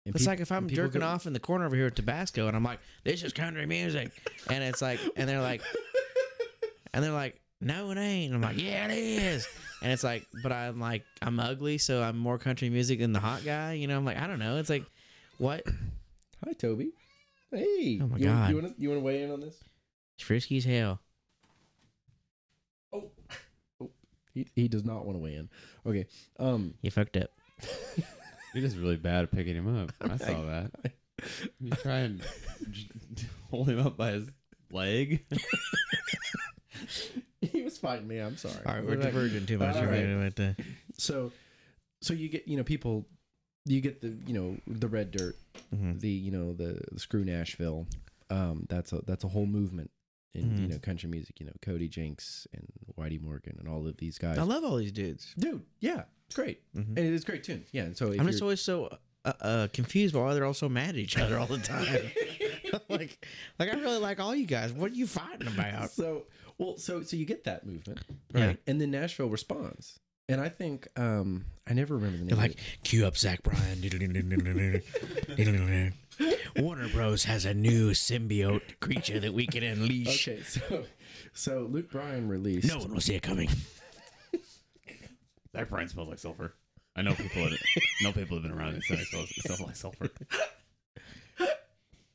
[0.07, 1.97] and It's peop- like if I'm jerking go- off in the corner over here at
[1.97, 4.11] Tabasco, and I'm like, "This is country music,"
[4.49, 5.63] and it's like, and they're like,
[6.95, 9.49] and they're like, "No, it ain't." And I'm like, "Yeah, it is."
[9.83, 13.21] And it's like, but I'm like, I'm ugly, so I'm more country music than the
[13.21, 13.73] hot guy.
[13.73, 14.59] You know, I'm like, I don't know.
[14.59, 14.85] It's like,
[15.39, 15.65] what?
[16.45, 16.93] Hi, Toby.
[17.51, 17.99] Hey.
[18.01, 18.51] Oh my you, God.
[18.51, 19.57] You want to you want to weigh in on this?
[20.15, 21.01] It's frisky as hell.
[22.93, 23.11] Oh,
[23.81, 23.91] oh.
[24.33, 25.49] he he does not want to weigh in.
[25.85, 26.07] Okay.
[26.39, 26.75] Um.
[26.81, 27.31] You fucked up.
[28.55, 29.93] You're just really bad at picking him up.
[30.01, 30.71] I saw that.
[31.61, 32.23] You try and
[33.51, 34.29] hold him up by his
[34.71, 35.25] leg.
[37.59, 38.19] he was fighting me.
[38.19, 38.55] I'm sorry.
[38.67, 39.77] All right, we're diverging too much.
[39.77, 39.91] Right.
[40.19, 40.57] wait to-
[40.99, 41.33] So,
[42.03, 43.07] so you get you know people,
[43.67, 45.37] you get the you know the red dirt,
[45.75, 46.01] Mhm.
[46.01, 47.87] the you know the, the screw Nashville.
[48.31, 49.91] Um, that's a that's a whole movement
[50.35, 50.71] in you Mhm.
[50.71, 51.39] know country music.
[51.41, 52.67] You know Cody Jinks and
[52.99, 54.39] Whitey Morgan and all of these guys.
[54.39, 55.35] I love all these dudes.
[55.39, 56.89] Dude, yeah, it's great, Mhm.
[56.89, 57.69] and it is great tunes.
[57.73, 60.91] Yeah, and so I'm just always so uh, uh, confused why they're all so mad
[60.91, 62.11] at each other all the time.
[62.89, 63.25] like,
[63.59, 64.73] like I really like all you guys.
[64.73, 65.91] What are you fighting about?
[65.91, 66.25] so
[66.63, 68.01] well so so you get that movement
[68.35, 68.47] Yeah.
[68.47, 69.99] right and then nashville responds
[70.29, 73.43] and i think um i never remember the name They're of like, cue up Zach
[73.43, 73.83] Bryan.
[76.57, 80.29] Warner Bros has a new symbiote creature that we can unleash.
[80.29, 80.85] okay so
[81.33, 83.49] so luke bryan released No one will see it coming.
[85.55, 86.55] That Bryan smells like sulfur.
[86.97, 87.43] I know people.
[87.45, 87.59] That,
[88.03, 90.09] know people have been around and it smells, it smells like sulfur.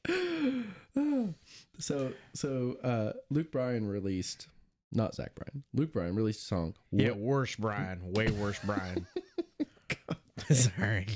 [1.80, 4.48] so so uh luke bryan released
[4.92, 8.14] not zach bryan luke bryan released a song Yeah, What- worse Brian.
[8.14, 9.06] Way worse Brian.
[10.52, 11.08] Sorry.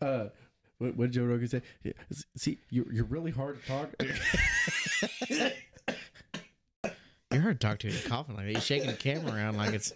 [0.00, 0.26] uh
[0.78, 1.92] what, what did joe rogan say Yeah,
[2.36, 3.90] see you're, you're really hard to talk
[7.32, 7.88] You're hard to talk to.
[7.90, 8.52] You're coughing like that.
[8.52, 9.90] You're shaking the camera around like it's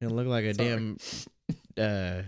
[0.00, 0.68] gonna look like a Sorry.
[0.68, 0.96] damn
[1.76, 2.22] uh,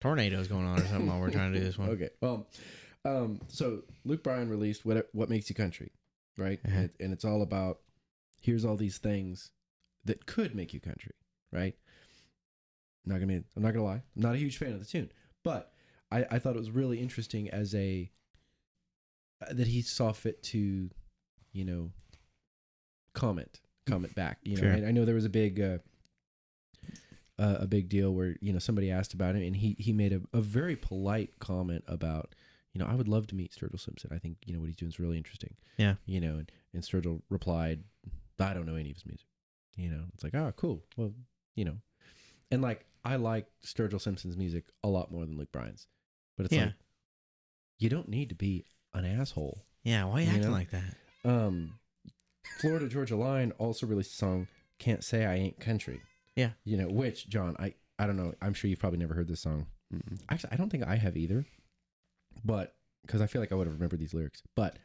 [0.00, 1.88] tornado's going on or something while we're trying to do this one.
[1.90, 2.10] Okay.
[2.20, 2.46] Well,
[3.08, 5.90] um, so Luke Bryan released what what makes you country,
[6.36, 6.60] right?
[6.64, 6.74] Uh-huh.
[6.76, 7.78] And, it- and it's all about
[8.40, 9.50] here's all these things
[10.04, 11.12] that could make you country,
[11.52, 11.74] right?
[13.04, 14.84] I'm Not gonna be, I'm not gonna lie, I'm not a huge fan of the
[14.86, 15.10] tune,
[15.42, 15.72] but
[16.10, 18.10] I, I thought it was really interesting as a
[19.42, 20.90] uh, that he saw fit to,
[21.52, 21.90] you know,
[23.14, 24.38] comment comment back.
[24.42, 24.72] You know, Sure.
[24.86, 25.60] I, I know there was a big.
[25.60, 25.78] Uh,
[27.40, 30.12] uh, a big deal where you know somebody asked about him and he he made
[30.12, 32.34] a, a very polite comment about
[32.78, 34.10] you know I would love to meet Sturgill Simpson.
[34.12, 35.54] I think you know what he's doing is really interesting.
[35.78, 35.94] Yeah.
[36.06, 37.82] You know, and, and Sturgill replied,
[38.38, 39.26] I don't know any of his music.
[39.76, 40.84] You know, it's like, oh, cool.
[40.96, 41.12] Well,
[41.56, 41.76] you know,
[42.52, 45.86] and like I like Sturgill Simpson's music a lot more than Luke Bryan's,
[46.36, 46.66] but it's Yeah.
[46.66, 46.74] like
[47.80, 48.64] you don't need to be
[48.94, 49.64] an asshole.
[49.82, 50.52] Yeah, why are you, You acting know?
[50.52, 50.94] like that?
[51.24, 51.78] Um,
[52.60, 54.48] Florida Georgia Line also released a song
[54.78, 56.00] "Can't Say I Ain't Country."
[56.36, 56.50] Yeah.
[56.64, 58.32] you know which John I I don't know.
[58.40, 59.66] I'm sure you've probably never heard this song.
[59.92, 60.20] Mm-mm.
[60.30, 61.44] Actually, I don't think I have either,
[62.44, 62.74] but
[63.06, 64.42] because I feel like I would have remembered these lyrics.
[64.54, 64.78] But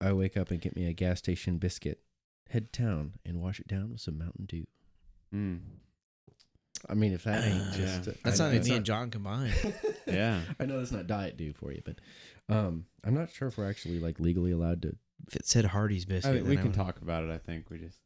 [0.00, 2.00] I wake up and get me a gas station biscuit,
[2.48, 4.66] head to town and wash it down with some Mountain Dew.
[5.34, 5.60] Mm.
[6.88, 8.12] I mean, if that ain't Uh, just yeah.
[8.24, 9.54] That's I, not even me and John combined.
[10.06, 10.40] Yeah.
[10.58, 11.96] I know that's not diet Dew for you, but
[12.48, 14.96] um, I'm not sure if we're actually like legally allowed to.
[15.26, 17.30] if it said Hardee's I biscuit, mean, we then I can would- talk about it.
[17.30, 17.98] I think we just.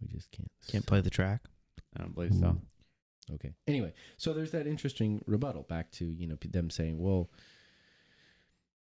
[0.00, 0.50] We just can't.
[0.68, 1.40] Can't play the track.
[1.96, 2.56] I don't believe so.
[3.34, 3.52] Okay.
[3.66, 7.28] Anyway, so there's that interesting rebuttal back to you know them saying, well,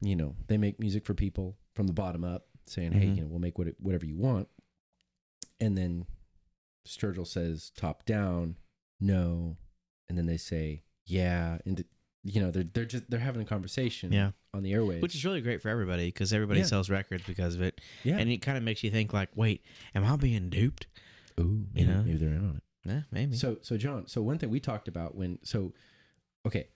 [0.00, 3.16] you know, they make music for people from the bottom up, saying, hey, Mhm.
[3.16, 4.48] you know, we'll make what whatever you want,
[5.60, 6.06] and then
[6.86, 8.56] Sturgill says top down,
[9.00, 9.56] no,
[10.08, 11.84] and then they say yeah, and
[12.22, 15.24] you know they're they're just they're having a conversation Yeah, on the airwaves, which is
[15.24, 16.66] really great for everybody because everybody Yeah.
[16.66, 19.62] sells records because of it, yeah, and it kind of makes you think like, wait,
[19.94, 20.86] am I being duped?
[21.40, 22.02] ooh, maybe, know?
[22.02, 22.62] maybe they're in on it.
[22.84, 23.36] Yeah, maybe.
[23.36, 25.72] So so John, so one thing we talked about when so
[26.46, 26.68] okay,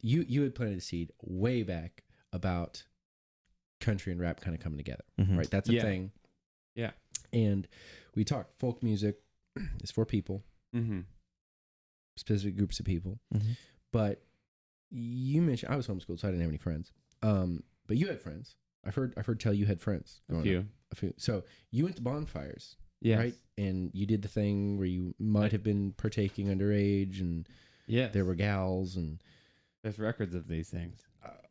[0.00, 2.84] you you had planted a seed way back about
[3.80, 5.38] country and rap kind of coming together, Mhm.
[5.38, 5.50] right?
[5.50, 5.82] That's a Yeah.
[5.82, 6.12] thing.
[6.74, 6.90] Yeah.
[7.32, 7.68] And
[8.14, 9.22] we talked folk music
[9.82, 10.44] is for people,
[10.74, 11.00] Mm-hmm.
[12.16, 13.20] specific groups of people.
[13.32, 13.56] Mhm.
[13.92, 14.24] But
[14.90, 16.92] you mentioned I was homeschooled, so I didn't have any friends.
[17.22, 18.56] Um, but you had friends.
[18.84, 20.20] I've heard I've heard tell you had friends.
[20.28, 20.58] A few.
[20.60, 20.66] up.
[20.92, 21.14] A few.
[21.16, 23.18] So you went to bonfires, Yeah.
[23.18, 23.34] right?
[23.56, 27.48] And you did the thing where you might have been partaking underage and
[27.86, 28.08] Yeah.
[28.08, 29.22] there were gals and
[29.82, 31.00] There's records of these things.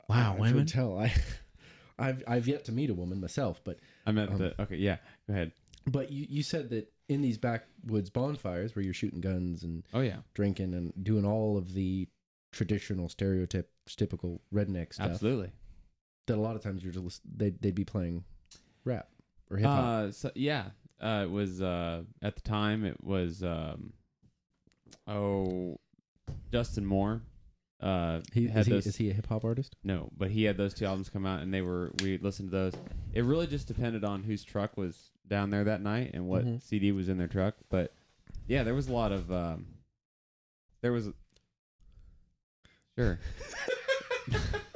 [0.10, 0.60] Wow, I've women?
[0.60, 1.14] heard tell I
[2.00, 4.62] I've I've yet to meet a woman myself, but I meant Um, the.
[4.62, 4.76] Okay.
[4.78, 4.98] Yeah.
[5.28, 5.52] Go ahead.
[5.86, 10.02] but you, you said that in these backwoods bonfires where you're shooting guns and Oh
[10.02, 10.18] yeah.
[10.34, 12.08] drinking and doing all of the
[12.52, 15.52] traditional stereotype typical redneck stuff Absolutely.
[16.28, 18.24] that a lot of times you're just they'd, they'd be playing
[18.86, 19.10] rap
[19.50, 19.84] or hip hop.
[19.84, 20.66] Uh, so yeah,
[21.02, 23.94] uh, it was uh, at the time it was um,
[25.08, 25.80] oh
[26.52, 27.22] Justin Moore.
[27.80, 29.76] Uh, he, had is, he, those is he a hip hop artist?
[29.84, 32.56] no, but he had those two albums come out, and they were we listened to
[32.58, 32.74] those.
[33.14, 36.62] It really just depended on whose truck was down there that night and what Mhm.
[36.64, 37.56] CD was in their truck.
[37.70, 37.94] But
[38.48, 39.68] yeah, there was a lot of um,
[40.82, 41.10] there was
[42.98, 43.20] sure.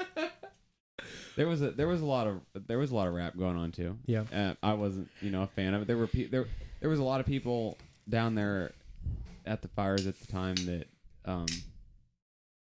[1.36, 3.58] there was a there was a lot of there was a lot of rap going
[3.58, 3.98] on too.
[4.06, 4.24] Yeah.
[4.34, 5.86] Uh, I wasn't you know a fan of it.
[5.88, 6.46] There were pe- there
[6.80, 7.78] there was a lot of people
[8.10, 8.72] down there
[9.46, 10.88] at the fires at the time that
[11.26, 11.46] um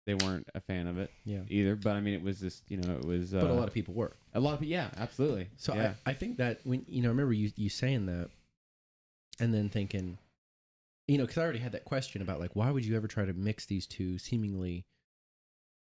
[0.07, 1.41] they weren't a fan of it Yeah.
[1.47, 1.75] either.
[1.75, 3.73] But I mean, it was just you know it was uh, But a lot of
[3.73, 4.13] people were.
[4.33, 5.49] a lot of yeah absolutely.
[5.57, 5.93] So yeah.
[6.05, 8.29] I, I think that when you know, I remember you you saying that,
[9.39, 10.17] and then thinking,
[11.07, 13.25] you know, because I already had that question about like, why would you ever try
[13.25, 14.85] to mix these two seemingly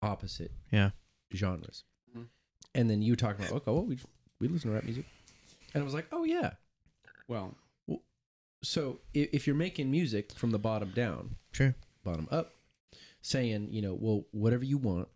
[0.02, 0.92] opposite Yeah.
[1.34, 1.84] genres?
[2.76, 3.98] And then you talking about, okay, well, we
[4.40, 5.06] we listen to rap music,
[5.74, 6.52] and I was like, oh yeah.
[7.28, 7.56] well
[8.64, 11.74] So if, if you're making music from the bottom down, Sure.
[12.04, 12.52] bottom up,
[13.22, 15.08] saying, you know, well, whatever you want,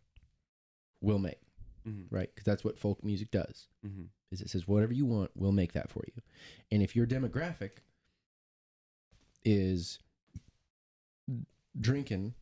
[1.02, 1.40] we'll make,
[1.88, 2.30] mhm, right?
[2.34, 3.68] Because that's what folk music does.
[3.86, 4.08] mhm.
[4.32, 6.22] is it says whatever you want, we'll make that for you.
[6.72, 7.72] And if your demographic
[9.44, 10.00] is
[11.80, 12.34] drinking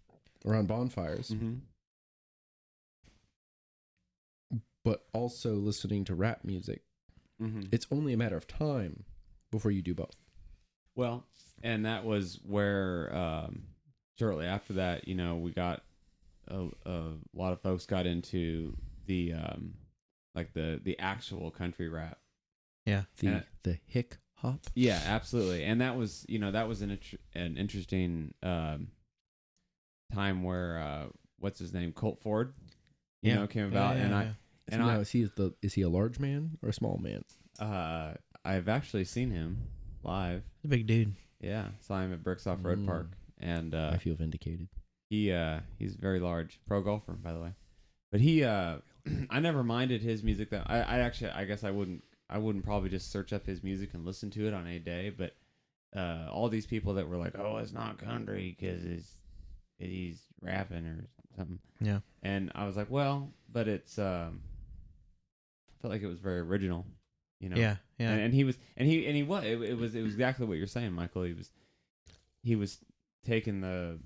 [0.45, 1.61] or on bonfires, Mhm.
[4.88, 6.82] But also listening to rap music,
[7.42, 7.68] Mhm.
[7.72, 9.04] it's only a matter of time
[9.52, 10.16] before you do both.
[10.96, 11.26] Well,
[11.62, 13.68] and that was where um,
[14.18, 15.84] shortly after that, you know, we got
[16.48, 19.74] a, a lot of folks got into the um,
[20.34, 22.20] like the the actual country rap.
[22.86, 23.04] Yeah.
[23.18, 23.42] The Yeah.
[23.64, 24.62] the hick hop.
[24.76, 25.64] Yeah, absolutely.
[25.66, 26.98] And that was, you know, that was an
[27.36, 28.88] an interesting um,
[30.14, 31.08] time where uh,
[31.40, 32.54] what's his name, Colt Ford,
[33.22, 33.36] you Yeah.
[33.40, 34.36] know, came about, Yeah, and yeah, I
[34.69, 34.76] yeah.
[34.76, 37.23] and now, I is he the is he a large man or a small man?
[37.60, 38.14] uh,
[38.45, 39.57] I've actually seen him
[40.03, 40.44] live.
[40.61, 41.15] He's a big dude.
[41.41, 42.85] Yeah, saw him at Bricksoff Road Mm.
[42.88, 43.07] Park,
[43.39, 44.68] and uh, I feel vindicated.
[45.10, 46.60] He uh he's very large.
[46.68, 47.53] Pro golfer, by the way.
[48.11, 48.77] But he uh
[49.30, 52.65] I never minded his music that I, I actually I guess I wouldn't I wouldn't
[52.65, 55.35] probably just search up his music and listen to it on a day, but
[55.95, 59.15] uh all these people that were like, "Oh, it's not country cuz it's
[59.80, 61.07] he's rapping or
[61.38, 61.99] something." Yeah.
[62.23, 64.57] And I was like, "Well, but it's um I
[65.82, 66.86] felt like it was very original,
[67.40, 68.12] you know." Yeah, yeah.
[68.12, 69.44] And, and he was, and he, and he was.
[69.44, 71.24] It, it was, it was exactly what you're saying, Michael.
[71.24, 71.52] He was,
[72.44, 72.80] he was
[73.26, 73.99] taking the,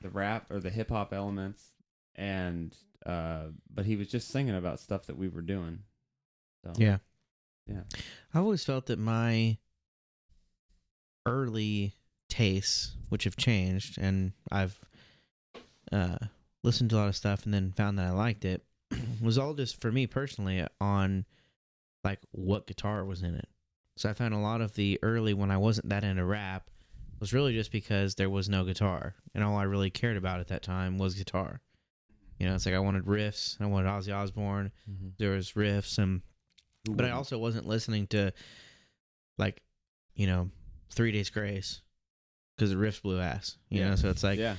[0.00, 1.72] the rap or the hip hop elements,
[2.14, 5.80] and uh, but he was just singing about stuff that we were doing.
[6.64, 6.98] So Yeah.
[7.66, 7.82] yeah,
[8.32, 9.58] I've always felt that my
[11.26, 11.94] early
[12.28, 14.78] tastes, which have changed, and I've
[15.92, 16.16] uh,
[16.62, 18.64] listened to a lot of stuff and then found that I liked it,
[19.22, 21.24] was all just for me personally on
[22.02, 23.48] like what guitar was in it.
[23.96, 26.68] So I found a lot of the early when I wasn't that into rap
[27.20, 30.48] was really just because there was no guitar, and all I really cared about at
[30.48, 31.60] that time was guitar.
[32.38, 34.72] You know, it's like I wanted riffs, I wanted Ozzy Osbourne.
[34.90, 35.08] Mm-hmm.
[35.18, 36.20] There was riffs and
[36.90, 38.32] but I also wasn't listening to
[39.38, 39.62] like
[40.14, 40.50] you know
[40.90, 41.80] Three Days Grace
[42.56, 43.56] because the riffs blew ass.
[43.70, 43.90] You Yeah.
[43.90, 44.56] know, so it's like yeah,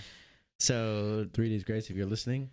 [0.60, 2.50] so Three Days Grace, if you're listening,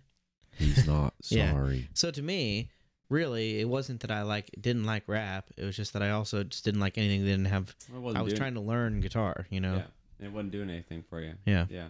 [0.57, 1.51] he's not Yeah.
[1.51, 1.89] sorry.
[1.93, 2.69] so to me.
[3.09, 5.51] Really, it wasn't that I like didn't like rap.
[5.55, 7.75] It was just that I also just didn't like anything that didn't have.
[7.93, 9.45] I was doing- trying to learn guitar.
[9.51, 9.83] You know,
[10.19, 11.33] Yeah, it wasn't doing anything for you.
[11.45, 11.67] yeah.
[11.69, 11.89] Yeah,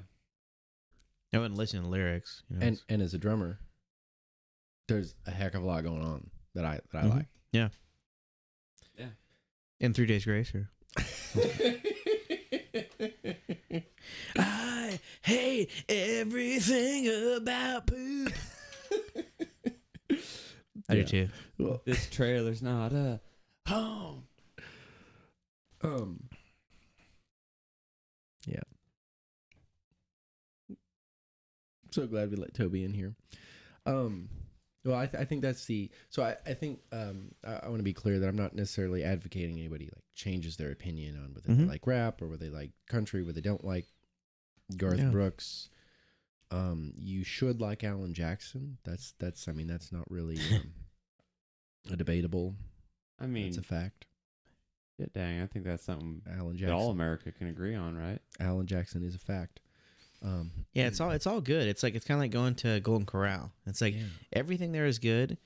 [1.31, 2.43] I wasn't listening to lyrics.
[2.49, 2.67] You know?
[2.67, 3.57] And and as a drummer,
[4.89, 7.15] there's a heck of a lot going on that I that I Mhm.
[7.15, 7.27] like.
[7.53, 7.69] Yeah.
[8.97, 9.09] Yeah.
[9.79, 10.69] In Three Days Grace, or
[14.37, 17.07] I hate everything
[17.37, 18.33] about poop.
[20.89, 21.29] I do too.
[21.57, 23.19] Well, this trailer's not a
[23.67, 24.23] home.
[25.83, 26.29] um,
[28.45, 28.59] yeah.
[31.91, 33.13] So glad we let Toby in here.
[33.85, 34.29] Um,
[34.83, 35.89] well, I, th- I think that's the.
[36.09, 39.03] So I, I think um, I, I want to be clear that I'm not necessarily
[39.03, 41.69] advocating anybody like changes their opinion on whether they Mhm.
[41.69, 43.85] like rap or whether they like country, whether they don't like
[44.75, 45.09] Garth Yeah.
[45.09, 45.69] Brooks.
[46.53, 48.77] Um, you should like Alan Jackson.
[48.83, 49.47] That's that's.
[49.47, 50.71] I mean, that's not really um,
[51.91, 52.55] a debatable.
[53.19, 54.05] I mean, it's a fact.
[54.99, 56.75] shit, dang, I think that's something Alan that Jackson.
[56.75, 58.19] all America can agree on, right?
[58.39, 59.61] Alan Jackson is a fact.
[60.23, 61.67] Um, Yeah, it's all it's all good.
[61.67, 63.51] It's like it's kind of like going to Golden Corral.
[63.65, 64.03] It's like yeah.
[64.31, 65.37] everything there is good,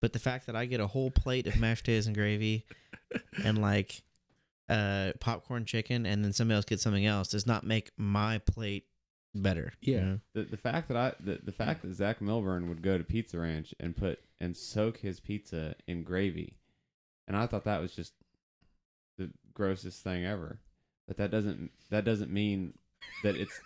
[0.00, 2.64] but the fact that I get a whole plate of mashed potatoes and gravy
[3.44, 4.02] and like
[4.68, 8.84] uh popcorn chicken and then somebody else gets something else does not make my plate
[9.42, 9.72] better.
[9.80, 10.04] you Yeah.
[10.04, 10.20] know?
[10.34, 13.38] The the fact that I the, the fact that Zach Milburn would go to Pizza
[13.38, 16.58] Ranch and put and soak his pizza in gravy,
[17.26, 18.12] and I thought that was just
[19.18, 20.58] the grossest thing ever.
[21.08, 22.74] But that doesn't that doesn't mean
[23.22, 23.58] that it's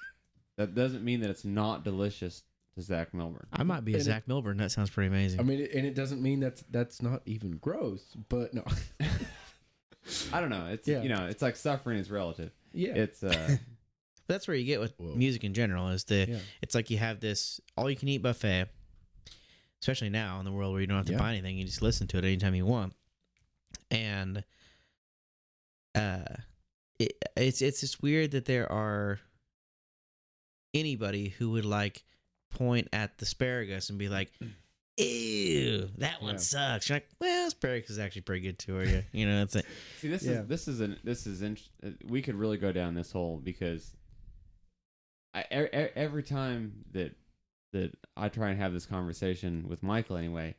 [0.57, 2.43] that doesn't mean that it's not delicious
[2.75, 3.47] to Zach Milburn.
[3.53, 4.59] I might be a And it- Zach Milburn.
[4.59, 5.41] That sounds pretty amazing.
[5.41, 8.65] I mean, and it doesn't mean that's that's not even gross, but no.
[10.33, 10.67] I don't know.
[10.67, 11.03] It's Yeah.
[11.03, 12.53] you know it's like suffering is relative.
[12.73, 12.95] yeah.
[12.95, 13.57] It's uh
[14.31, 15.15] That's where you get with Whoa.
[15.15, 15.89] music in general.
[15.89, 16.39] Is the yeah.
[16.63, 18.67] it's like you have this all you can eat buffet
[19.83, 21.19] especially now in the world where you don't have to Yeah.
[21.19, 22.93] buy anything, you just listen to it anytime you want.
[23.91, 24.45] And
[25.95, 26.25] uh,
[26.99, 29.19] it, it's it's just weird that there are
[30.75, 32.05] anybody who would like
[32.51, 34.31] point at the asparagus and be like,
[34.99, 36.41] "Ew, that one Yeah.
[36.41, 39.03] sucks." You're like, "Well, asparagus is actually pretty good too." Are you?
[39.13, 39.63] You know, it's a,
[40.01, 40.43] See, this Yeah.
[40.43, 43.39] is this is an this is int- uh, we could really go down this hole
[43.43, 43.97] because
[45.35, 47.13] I e- e- every time that
[47.73, 50.57] that I try and have this conversation with Michael anyway,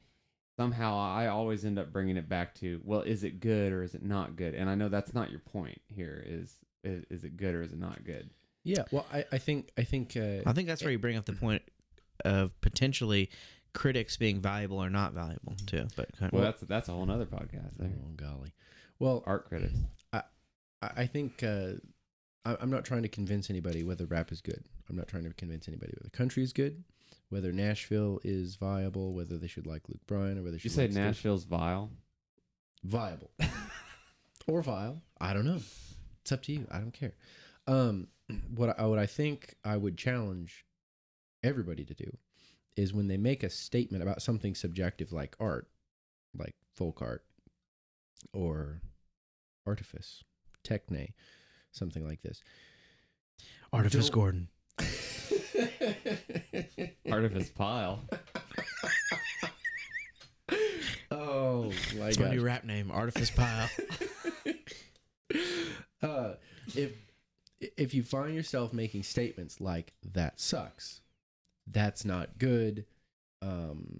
[0.58, 3.96] somehow I always end up bringing it back to well, is it good or is
[3.96, 4.54] it not good?
[4.56, 6.24] And I know that's not your point here.
[6.26, 8.30] Is is, is it good or is it not good?
[8.64, 8.84] Yeah.
[8.92, 11.34] Well, I, I think I think uh, I think that's where you bring up the
[11.34, 11.64] point
[12.24, 13.30] of potentially
[13.74, 15.88] critics being valuable or not valuable too.
[15.96, 17.78] But kind of, Well, that's that's a whole other podcast.
[17.78, 17.90] There.
[17.90, 18.52] oh golly.
[19.00, 19.78] Well, Art critics.
[20.14, 20.22] I,
[20.82, 21.74] I think uh,
[22.46, 24.64] I, I'm not trying to convince anybody whether rap is good.
[24.90, 26.84] I'm not trying to convince anybody whether country is good,
[27.30, 30.70] whether Nashville is viable, whether they should like Luke Bryan, or whether they Did you
[30.70, 31.92] should say like Steve- Nashville's vile?
[32.84, 33.30] viable
[34.48, 35.02] or vile.
[35.20, 35.60] I don't know.
[36.22, 36.66] It's up to you.
[36.72, 37.14] I don't care.
[37.68, 38.08] Um,
[38.56, 40.66] what I, what I think I would challenge
[41.44, 42.10] everybody to do
[42.78, 45.68] is when they make a statement about something subjective like art,
[46.38, 47.24] like folk art
[48.34, 48.82] or
[49.68, 50.24] artifice,
[50.64, 51.10] techne,
[51.72, 52.42] something like this.
[53.74, 54.48] Artifice don't- Gordon.
[57.12, 58.04] Artifice pile.
[61.12, 62.28] oh my That's god!
[62.30, 63.70] my new rap name, Artifice Pile.
[66.04, 66.34] uh,
[66.76, 66.92] if
[67.60, 71.02] if you find yourself making statements like "that sucks,"
[71.68, 72.86] "that's not good,"
[73.42, 74.00] um,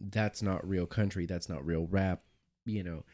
[0.00, 2.22] "that's not real country," "that's not real rap,"
[2.64, 3.04] you know,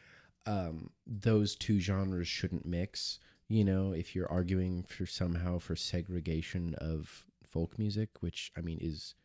[0.45, 3.19] um, those two genres shouldn't mix.
[3.49, 8.77] You know, if you're arguing for somehow for segregation of folk music, which I mean
[8.79, 9.15] is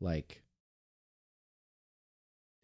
[0.00, 0.42] like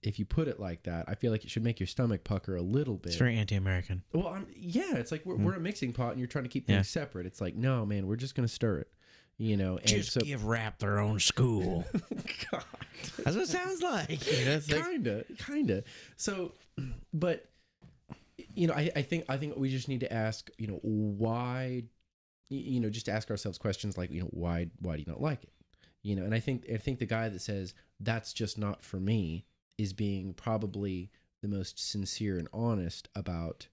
[0.02, 2.54] if you put it like that, I feel like it should make your stomach pucker
[2.54, 3.08] a little bit.
[3.10, 4.04] It's very anti-American.
[4.12, 5.42] Well, I'm, yeah, it's like we're, Mm.
[5.42, 6.76] we're a mixing pot, and you're trying to keep Yeah.
[6.76, 7.26] things separate.
[7.26, 8.92] It's like, no, man, we're just gonna stir it,
[9.38, 9.78] you know.
[9.78, 11.84] And Just so, give rap their own school.
[12.52, 12.64] God.
[13.24, 14.24] That's what it sounds like.
[14.38, 15.82] You know, like- kinda, kinda.
[16.16, 16.54] So,
[17.12, 17.50] but
[18.58, 21.84] you know, I, I think I think we just need to ask, you know, why,
[22.48, 25.44] you know, just ask ourselves questions like, you know, why why do you not like
[25.44, 25.52] it,
[26.02, 26.24] you know?
[26.24, 29.44] And I think I think the guy that says that's just not for me
[29.78, 31.10] is being probably
[31.40, 33.68] the most sincere and honest about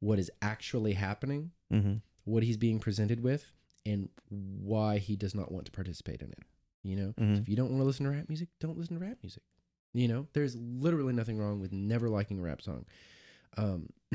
[0.00, 2.00] what is actually happening Mhm.
[2.24, 3.52] what he's being presented with
[3.84, 6.42] and why he does not want to participate in it.
[6.82, 7.40] You know, Mhm.
[7.42, 9.42] if you don't want to listen to rap music, don't listen to rap music.
[9.92, 12.86] You know, there's literally nothing wrong with never liking a rap song.
[13.56, 13.88] Um,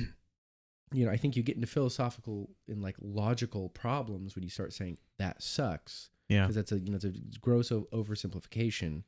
[0.93, 4.73] you know, I think you get into philosophical and like logical problems when you start
[4.73, 6.41] saying that sucks Yeah.
[6.43, 9.03] because that's a you know it's a gross o- oversimplification.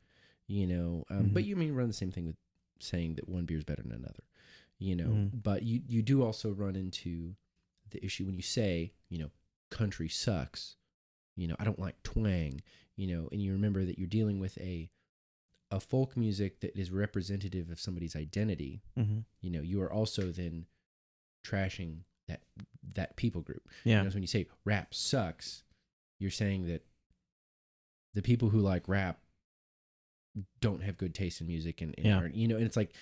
[0.48, 1.48] You know, um, but Mhm.
[1.48, 2.36] you mean run the same thing with
[2.80, 4.24] saying that one beer is better than another.
[4.78, 5.42] You know, Mhm.
[5.44, 7.36] but you you do also run into
[7.90, 9.32] the issue when you say you know
[9.70, 10.76] country sucks.
[11.36, 12.62] You know, I don't like twang.
[12.96, 14.90] You know, and you remember that you're dealing with a
[15.74, 18.82] a folk music that is representative of somebody's identity.
[18.96, 20.66] hmm You know, you are also then
[21.46, 22.42] trashing that
[22.94, 23.68] that people group.
[23.84, 23.98] Yeah.
[23.98, 25.64] You know, so when you say rap sucks,
[26.20, 26.86] you're saying that
[28.14, 29.20] the people who like rap
[30.62, 32.18] don't have good taste in music and, and Yeah.
[32.18, 32.94] aren't- you know, and it's like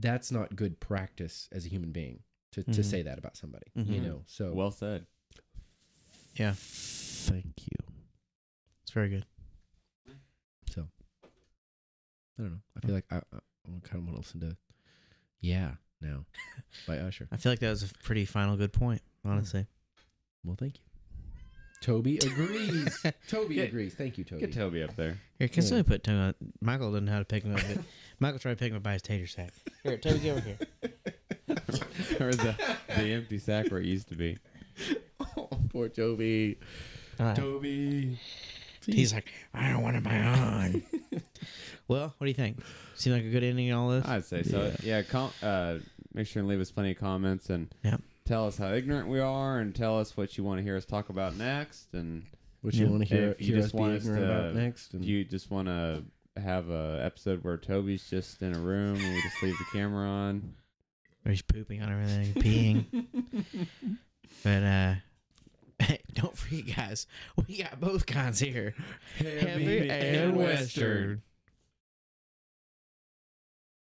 [0.00, 2.22] that's not good practice as a human being
[2.52, 2.84] to, to Mhm.
[2.84, 3.66] say that about somebody.
[3.74, 4.02] You Mhm.
[4.02, 5.06] know, so Well said.
[6.34, 6.54] Yeah.
[6.56, 7.94] thank you.
[8.82, 9.26] It's very good.
[10.70, 10.88] So
[12.38, 12.58] I don't know.
[12.76, 12.94] I feel hmm.
[12.94, 13.40] like I, I
[13.88, 14.56] kind of want to listen to
[15.40, 16.24] "Yeah" now
[16.86, 17.28] by Usher.
[17.32, 19.30] I feel like that was a pretty final good point, hmm.
[19.30, 19.66] honestly.
[20.44, 20.82] Well, thank you.
[21.80, 23.04] Toby agrees.
[23.28, 23.94] Toby Get- agrees.
[23.94, 24.40] Thank you, Toby.
[24.40, 25.18] Get Toby up there.
[25.38, 25.68] Here, can Yeah.
[25.68, 26.34] somebody put Toby on?
[26.60, 27.60] Michael doesn't know how to pick him up.
[27.68, 27.84] but
[28.20, 29.52] Michael tried to pick him up by his tater sack.
[29.82, 30.58] Here, Toby, get over here.
[32.20, 32.56] or the
[32.88, 34.38] the empty sack where it used to be.
[35.36, 36.58] oh, poor Toby.
[37.20, 37.36] All right.
[37.36, 38.18] Toby.
[38.86, 40.82] He's like, I don't want it my own.
[41.88, 42.60] well, what do you think?
[42.94, 44.06] Seem like a good ending in all this?
[44.06, 44.72] I'd say so.
[44.82, 45.76] Yeah, com- uh,
[46.14, 48.00] make sure and leave us plenty of comments and Yep.
[48.24, 50.84] tell us how ignorant we are and tell us what you want to hear us
[50.84, 51.92] talk about next.
[51.94, 52.24] And
[52.62, 52.90] What you Yeah.
[52.90, 54.94] want to hear, If you hear just us be want us ignorant to- about next?
[54.94, 56.02] And you just want to
[56.40, 60.06] have a episode where Toby's just in a room and we just leave the camera
[60.08, 60.54] on.
[61.24, 63.66] Or he's pooping on everything, peeing.
[64.44, 64.94] But uh
[66.14, 67.06] don't forget, guys,
[67.48, 68.74] we got both kinds here.
[69.18, 71.22] Heavy and Western.